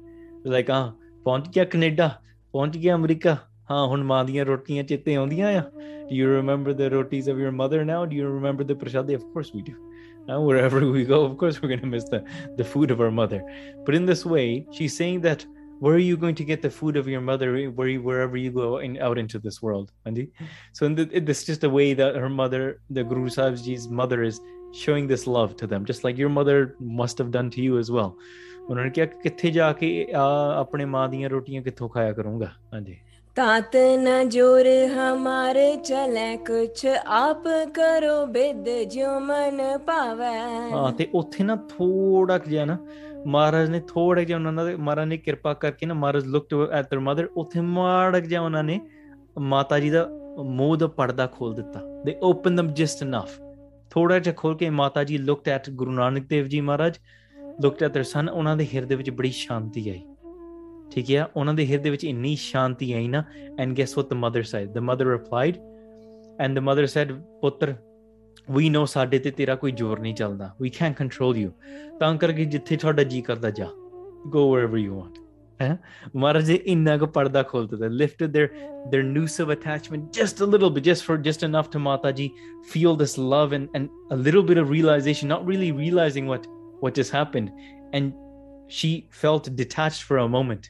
like 0.55 0.73
ah 0.77 0.83
ਪਹੁੰਚ 1.25 1.49
ਗਿਆ 1.55 1.65
ਕੈਨੇਡਾ 1.65 2.09
ਪਹੁੰਚ 2.53 2.77
ਗਿਆ 2.77 2.95
ਅਮਰੀਕਾ 2.95 3.37
ਹਾਂ 3.71 3.85
ਹੁਣ 3.87 4.03
ਮਾਂ 4.03 4.23
ਦੀਆਂ 4.25 4.45
ਰੋਟੀਆਂ 4.45 4.83
ਚਿੱਤੇ 4.83 5.15
ਆਉਂਦੀਆਂ 5.15 5.51
ਆ 5.59 5.63
do 6.09 6.15
you 6.19 6.27
remember 6.35 6.73
the 6.77 6.85
rotis 6.93 7.27
of 7.33 7.41
your 7.45 7.51
mother 7.57 7.79
now 7.89 7.99
do 8.11 8.15
you 8.19 8.29
remember 8.29 8.65
the 8.69 8.77
prasadi 8.83 9.17
of 9.17 9.25
course 9.33 9.51
we 9.57 9.65
do 9.67 9.75
now 10.27 10.41
wherever 10.41 10.79
we 10.97 11.03
go 11.05 11.23
of 11.23 11.37
course 11.37 11.61
we're 11.61 11.69
going 11.69 11.79
to 11.79 11.93
miss 11.93 12.09
the 12.09 12.23
the 12.57 12.63
food 12.63 12.91
of 12.91 13.01
our 13.01 13.11
mother 13.11 13.41
but 13.85 13.95
in 13.95 14.05
this 14.05 14.25
way 14.25 14.65
she's 14.71 14.95
saying 14.95 15.21
that 15.21 15.45
where 15.79 15.95
are 15.95 16.05
you 16.05 16.17
going 16.17 16.35
to 16.35 16.43
get 16.43 16.61
the 16.61 16.69
food 16.69 16.97
of 16.97 17.07
your 17.07 17.21
mother 17.21 17.69
where 17.69 17.87
you, 17.87 18.01
wherever 18.01 18.35
you 18.35 18.51
go 18.51 18.79
in, 18.79 18.97
out 19.01 19.17
into 19.17 19.39
this 19.39 19.61
world 19.61 19.91
Andy? 20.05 20.29
So 20.73 20.85
in 20.85 20.95
the, 20.95 21.09
it, 21.11 21.25
this 21.25 21.39
is 21.39 21.45
just 21.45 21.63
a 21.63 21.69
way 21.69 21.93
that 21.93 22.15
her 22.15 22.29
mother, 22.29 22.81
the 22.89 23.03
Guru 23.03 23.29
Sahib 23.29 23.57
Ji's 23.63 23.87
mother, 23.87 24.23
is 24.23 24.41
showing 24.73 25.07
this 25.07 25.25
love 25.25 25.55
to 25.55 25.67
them, 25.67 25.85
just 25.85 26.03
like 26.03 26.17
your 26.17 26.29
mother 26.29 26.75
must 26.79 27.17
have 27.17 27.31
done 27.31 27.49
to 27.51 27.61
you 27.61 27.77
as 27.77 27.89
well. 27.91 28.15
ਉਹਨਾਂ 28.69 28.83
ਨੇ 28.83 28.89
ਕਿਹਾ 28.89 29.05
ਕਿ 29.05 29.17
ਕਿੱਥੇ 29.23 29.51
ਜਾ 29.51 29.73
ਕੇ 29.73 30.07
ਆ 30.15 30.55
ਆਪਣੇ 30.59 30.85
ਮਾਂ 30.85 31.09
ਦੀਆਂ 31.09 31.29
ਰੋਟੀਆਂ 31.29 31.61
ਕਿੱਥੋਂ 31.61 31.89
ਖਾਇਆ 31.89 32.13
ਕਰੂੰਗਾ 32.13 32.51
ਹਾਂਜੀ 32.73 32.97
तात 33.35 33.75
न 33.75 34.29
जोर 34.29 34.67
हमारे 34.93 35.65
चले 35.85 36.25
कुछ 36.47 36.85
आप 37.17 37.43
करो 37.75 38.15
बिद 38.27 38.65
जो 38.93 39.11
मन 39.19 39.61
पावे 39.87 40.31
ਹਾਂ 40.73 40.91
ਤੇ 40.91 41.07
ਉੱਥੇ 41.13 41.43
ਨਾ 41.43 41.55
ਥੋੜਾ 41.69 42.37
ਕੁ 42.37 42.49
ਜਿਹਾ 42.49 42.65
ਨਾ 42.65 42.77
ਮਹਾਰਾਜ 43.27 43.69
ਨੇ 43.69 43.81
ਥੋੜਾ 43.87 44.23
ਜਿਹਾ 44.23 44.37
ਉਹਨਾਂ 44.37 44.65
ਦੇ 44.65 44.75
ਮਹਾਰਾਜ 44.75 45.07
ਨੇ 45.07 45.17
ਕਿਰਪਾ 45.17 45.53
ਕਰਕੇ 45.53 45.85
ਨਾ 45.85 45.93
Maharaj 45.93 46.25
looked 46.25 46.71
at 46.71 46.85
their 46.85 47.01
mother 47.01 47.27
ਉੱਥੇ 47.37 47.61
ਮਾੜਾ 47.61 48.19
ਕੁ 48.19 48.25
ਜਿਹਾ 48.25 48.41
ਉਹਨਾਂ 48.41 48.63
ਨੇ 48.63 48.79
ਮਾਤਾ 49.39 49.79
ਜੀ 49.79 49.89
ਦਾ 49.89 50.07
ਮੂੰਹ 50.39 50.77
ਦਾ 50.77 50.87
ਪਰਦਾ 50.87 51.27
ਖੋਲ 51.27 51.55
ਦਿੱਤਾ 51.55 51.81
ਦੇ 52.05 52.15
ਓਪਨ 52.23 52.59
them 52.59 52.71
just 52.81 53.07
enough 53.07 53.39
ਥੋੜਾ 53.91 54.19
ਜਿਹਾ 54.19 54.35
ਖੋਲ 54.35 54.57
ਕੇ 54.57 54.69
ਮਾਤਾ 54.69 55.03
ਜੀ 55.03 55.17
looked 55.17 55.49
at 55.49 55.69
Guru 55.69 55.91
Nanak 55.91 56.27
Dev 56.27 56.47
ji 56.47 56.61
Maharaj 56.61 56.99
looked 57.63 57.83
at 57.83 57.91
their 57.91 58.03
son 58.03 58.29
ਉਹਨਾਂ 58.29 58.57
ਦੇ 58.57 58.67
ਹਿਰਦੇ 58.73 58.95
ਵਿੱਚ 58.95 59.09
ਬੜੀ 59.09 59.31
ਸ਼ਾਂਤੀ 59.31 59.89
ਆਈ 59.89 60.01
ਠੀਕ 60.93 61.11
ਹੈ 61.11 61.25
ਉਹਨਾਂ 61.35 61.53
ਦੇ 61.53 61.65
ਹਿਰਦੇ 61.65 61.89
ਵਿੱਚ 61.89 62.03
ਇੰਨੀ 62.03 62.35
ਸ਼ਾਂਤੀ 62.35 62.93
ਆਈ 62.93 63.07
ਨਾ 63.07 63.23
and 63.59 63.77
guess 63.77 63.97
what 63.97 64.09
the 64.09 64.13
mother 64.13 64.43
said 64.43 64.71
the 64.73 64.77
mother 64.77 65.05
replied 65.05 65.57
and 66.41 66.55
the 66.55 66.59
mother 66.59 66.85
said 66.85 67.11
ਪੁੱਤਰ 67.41 67.75
ਵੀ 68.51 68.69
ਨੋ 68.69 68.85
ਸਾਡੇ 68.85 69.19
ਤੇ 69.19 69.31
ਤੇਰਾ 69.31 69.55
ਕੋਈ 69.55 69.71
ਜ਼ੋਰ 69.71 69.99
ਨਹੀਂ 69.99 70.15
ਚੱਲਦਾ 70.15 70.53
ਵੀ 70.61 70.69
ਕੈਨ 70.69 70.93
ਕੰਟਰੋਲ 70.93 71.37
ਯੂ 71.37 71.51
ਤਾਂ 71.99 72.15
ਕਰਕੇ 72.17 72.45
ਜਿੱਥੇ 72.45 72.77
ਤੁਹਾਡਾ 72.77 73.03
ਜੀ 73.03 73.21
ਕਰਦਾ 73.21 73.49
ਜਾ 73.49 73.67
ਗੋ 74.27 74.51
ਵੇਅਰਵਰ 74.55 74.77
ਯੂ 74.77 74.99
ਵਾਂਟ 74.99 75.17
ਹੈ 75.61 75.77
ਮਹਾਰਾਜ 76.15 76.45
ਜੀ 76.45 76.59
ਇੰਨਾ 76.65 76.97
ਕੁ 76.97 77.05
ਪਰਦਾ 77.05 77.43
ਖੋਲ 77.43 77.67
ਦਿੱਤਾ 77.67 77.87
lifted 77.87 78.37
there 78.37 78.49
their 78.91 79.03
noose 79.03 79.33
of 79.43 79.49
attachment 79.49 80.17
just 80.17 80.41
a 80.41 80.45
little 80.45 80.69
bit 80.75 80.83
just 80.83 81.05
for 81.05 81.17
just 81.27 81.43
enough 81.47 81.69
to 81.71 81.79
mataji 81.79 82.27
feel 82.73 82.95
this 83.01 83.15
love 83.33 83.55
and 83.57 83.75
and 83.79 84.15
a 84.15 84.19
little 84.19 84.45
bit 84.51 84.61
of 84.61 84.71
realization 84.75 85.31
not 85.33 85.45
really 85.45 85.71
realizing 85.79 86.29
what 86.33 86.47
what 86.83 86.99
just 86.99 87.15
happened 87.15 87.51
and 87.93 88.13
she 88.69 88.91
felt 89.23 89.49
detached 89.55 90.03
for 90.03 90.19
a 90.19 90.27
moment 90.27 90.69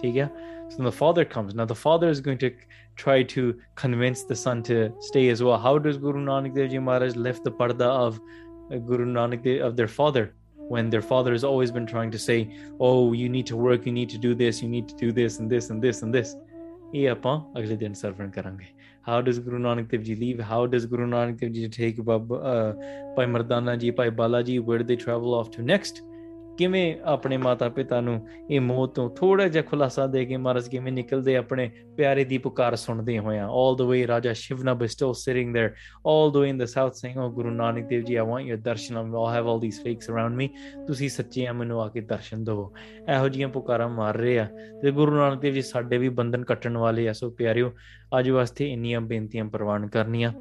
ਠੀਕ 0.00 0.18
ਹੈ 0.18 0.30
so 0.74 0.82
the 0.84 0.94
father 1.00 1.24
comes 1.32 1.54
now 1.58 1.66
the 1.72 1.78
father 1.80 2.08
is 2.14 2.20
going 2.26 2.38
to 2.44 2.50
try 3.02 3.22
to 3.34 3.42
convince 3.82 4.22
the 4.30 4.38
son 4.44 4.62
to 4.68 4.78
stay 5.08 5.22
as 5.34 5.42
well 5.46 5.58
how 5.66 5.74
does 5.84 6.00
guru 6.06 6.22
nanak 6.30 6.56
dev 6.56 6.72
ji 6.72 6.80
maharaj 6.88 7.20
lift 7.26 7.44
the 7.48 7.52
parda 7.60 7.90
of 8.06 8.18
uh, 8.18 8.80
guru 8.90 9.06
nanak 9.18 9.44
dev 9.44 9.62
of 9.68 9.76
their 9.80 9.92
father 9.98 10.24
when 10.74 10.90
their 10.94 11.04
father 11.10 11.32
has 11.36 11.44
always 11.50 11.72
been 11.76 11.86
trying 11.92 12.12
to 12.16 12.20
say 12.24 12.38
oh 12.88 13.12
you 13.20 13.28
need 13.36 13.46
to 13.52 13.60
work 13.68 13.86
you 13.90 13.94
need 14.00 14.10
to 14.16 14.20
do 14.26 14.32
this 14.42 14.62
you 14.64 14.70
need 14.74 14.88
to 14.92 14.98
do 15.04 15.12
this 15.20 15.38
and 15.40 15.56
this 15.56 15.70
and 15.74 15.88
this 15.88 16.02
and 16.06 16.20
this 16.20 16.36
ਇਹ 16.94 17.08
ਆਪਾਂ 17.10 17.40
ਅਗਲੇ 17.58 17.76
ਦਿਨ 17.76 17.92
ਸਰਵਣ 17.92 18.30
ਕਰਾਂਗੇ 18.30 18.66
how 19.08 19.16
does 19.26 19.38
guru 19.46 19.58
nanak 19.62 19.88
dev 19.92 20.04
ji 20.08 20.14
leave 20.20 20.42
how 20.50 20.60
does 20.74 20.84
guru 20.92 21.06
nanak 21.06 21.40
dev 21.40 21.54
ji 21.56 21.64
take 21.68 22.02
Bab- 22.10 22.36
uh, 22.36 22.72
ਭਾਈ 23.16 23.26
ਮਰਦਾਨਾ 23.26 23.76
ਜੀ 23.76 23.90
Bhai 23.90 24.10
Bala 24.10 24.42
ji 24.42 24.58
where 24.58 24.78
did 24.78 24.88
they 24.92 24.98
travel 25.06 25.34
off 25.40 25.50
to 25.56 25.66
next 25.72 26.02
ਕਿਵੇਂ 26.61 26.95
ਆਪਣੇ 27.03 27.37
ਮਾਤਾ 27.37 27.69
ਪਿਤਾ 27.69 28.01
ਨੂੰ 28.01 28.27
ਇਹ 28.49 28.61
ਮੋਹ 28.61 28.87
ਤੋਂ 28.87 29.09
ਥੋੜਾ 29.15 29.47
ਜਿਹਾ 29.47 29.63
ਖੁਲਾਸਾ 29.63 30.07
ਦੇ 30.07 30.25
ਕੇ 30.25 30.37
ਮਹਾਰਾਜ 30.37 30.69
ਕਿਵੇਂ 30.69 30.93
ਨਿਕਲਦੇ 30.93 31.37
ਆਪਣੇ 31.37 31.71
ਪਿਆਰੇ 31.97 32.23
ਦੀ 32.23 32.37
ਪੁਕਾਰ 32.37 32.75
ਸੁਣਦੇ 32.75 33.19
ਹੋਇਆ? 33.19 33.45
All 33.45 33.83
the 33.83 33.91
way 33.91 34.07
ਰਾਜਾ 34.07 34.33
ਸ਼ਿਵਨਬ 34.33 34.81
is 34.81 34.87
still 34.87 35.11
sitting 35.11 35.49
there. 35.49 35.73
All 35.97 36.31
the 36.31 36.41
way 36.41 36.51
in 36.51 36.57
the 36.57 36.65
south 36.65 36.93
saying 36.93 37.21
oh 37.23 37.35
guru 37.35 37.49
nanak 37.49 37.83
dev 37.83 38.01
ji 38.01 38.23
i 38.23 38.29
want 38.29 38.47
your 38.49 38.61
darshan. 38.61 39.07
I 39.07 39.39
have 39.39 39.47
all 39.49 39.59
these 39.59 39.79
fakes 39.87 40.15
around 40.15 40.41
me. 40.41 40.47
ਤੁਸੀਂ 40.87 41.09
ਸੱਚੇ 41.09 41.45
ਆ, 41.45 41.53
ਮੈਨੂੰ 41.53 41.81
ਆ 41.81 41.89
ਕੇ 41.89 42.01
ਦਰਸ਼ਨ 42.01 42.43
ਦਿਵੋ। 42.43 42.73
ਇਹੋ 43.15 43.29
ਜੀਆਂ 43.29 43.47
ਪੁਕਾਰਾਂ 43.47 43.89
ਮਾਰ 43.89 44.17
ਰਹੇ 44.17 44.39
ਆ। 44.39 44.47
ਤੇ 44.81 44.91
ਗੁਰੂ 44.91 45.15
ਨਾਨਕ 45.15 45.41
ਦੇਵ 45.41 45.53
ਜੀ, 45.53 45.61
ਸਾਡੇ 45.61 45.97
ਵੀ 45.97 46.09
ਬੰਧਨ 46.09 46.43
ਕੱਟਣ 46.43 46.77
ਵਾਲੇ 46.77 47.09
ਆ। 47.09 47.13
ਸੋ 47.13 47.29
ਪਿਆਰਿਓ, 47.29 47.73
ਅੱਜ 48.19 48.29
ਵਾਸਤੇ 48.29 48.73
ਇੰਨੀਆਂ 48.73 49.01
ਬੇਨਤੀਆਂ 49.01 49.45
ਪ੍ਰਵਾਨ 49.45 49.87
ਕਰਨੀਆਂ। 49.87 50.33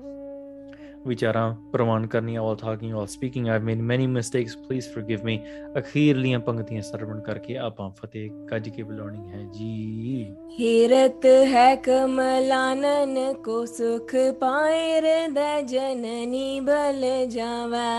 ਵਿਚਾਰਾਂ 1.07 1.55
ਪ੍ਰਵਾਨ 1.71 2.07
ਕਰਨੀਆਂ 2.07 2.41
while 2.41 2.59
talking 2.59 2.93
while 2.95 3.09
speaking 3.15 3.49
i've 3.49 3.65
made 3.67 3.81
many 3.91 4.07
mistakes 4.13 4.55
please 4.61 4.87
forgive 4.95 5.25
me 5.25 5.37
ਅਖੀਰਲੀਆਂ 5.79 6.39
ਪੰਕਤੀਆਂ 6.39 6.81
ਸਰਵਣ 6.81 7.19
ਕਰਕੇ 7.19 7.57
ਆਪਾਂ 7.57 7.89
ਫਤਿਹ 7.89 8.29
ਕੱਜ 8.49 8.69
ਕੇ 8.69 8.83
ਬੁਲਾਉਣੀ 8.83 9.31
ਹੈ 9.31 9.43
ਜੀ 9.53 10.35
हेरत 10.59 11.25
है 11.47 11.63
कमलानन 11.85 13.17
को 13.45 13.55
सुख 13.65 14.13
पाए 14.41 14.83
हृदय 14.99 15.61
जननी 15.63 16.59
बल 16.61 17.03
जावे 17.29 17.89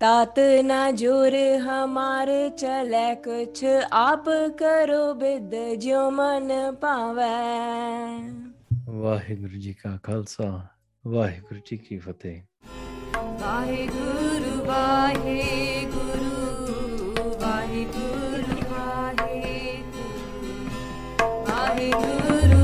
तात 0.00 0.38
ना 0.64 0.80
जोर 1.02 1.36
हमारे 1.66 2.40
चले 2.58 3.04
कुछ 3.26 3.64
आप 3.92 4.30
करो 4.62 5.02
बिद 5.14 5.54
जो 5.78 6.10
मन 6.10 6.50
पावे 6.80 7.34
ਵਾਹਿਗੁਰੂ 8.88 9.58
ਜੀ 9.58 9.72
ਕਾ 9.72 9.98
ਖਾਲਸਾ 10.02 10.68
ਵਾਹਿਗੁਰੂ 11.07 11.59
ਜੀ 11.65 11.77
ਕੀ 11.77 11.97
ਫਤਿਹ। 11.97 12.41
ਵਾਹਿਗੁਰੂ 13.39 14.65
ਵਾਹਿਗੁਰੂ 14.65 16.31
ਵਾਹਿਗੁਰੂ 17.41 18.55
ਵਾਹਿਗੁਰੂ। 18.71 20.69
ਵਾਹਿਗੁਰੂ 21.47 22.62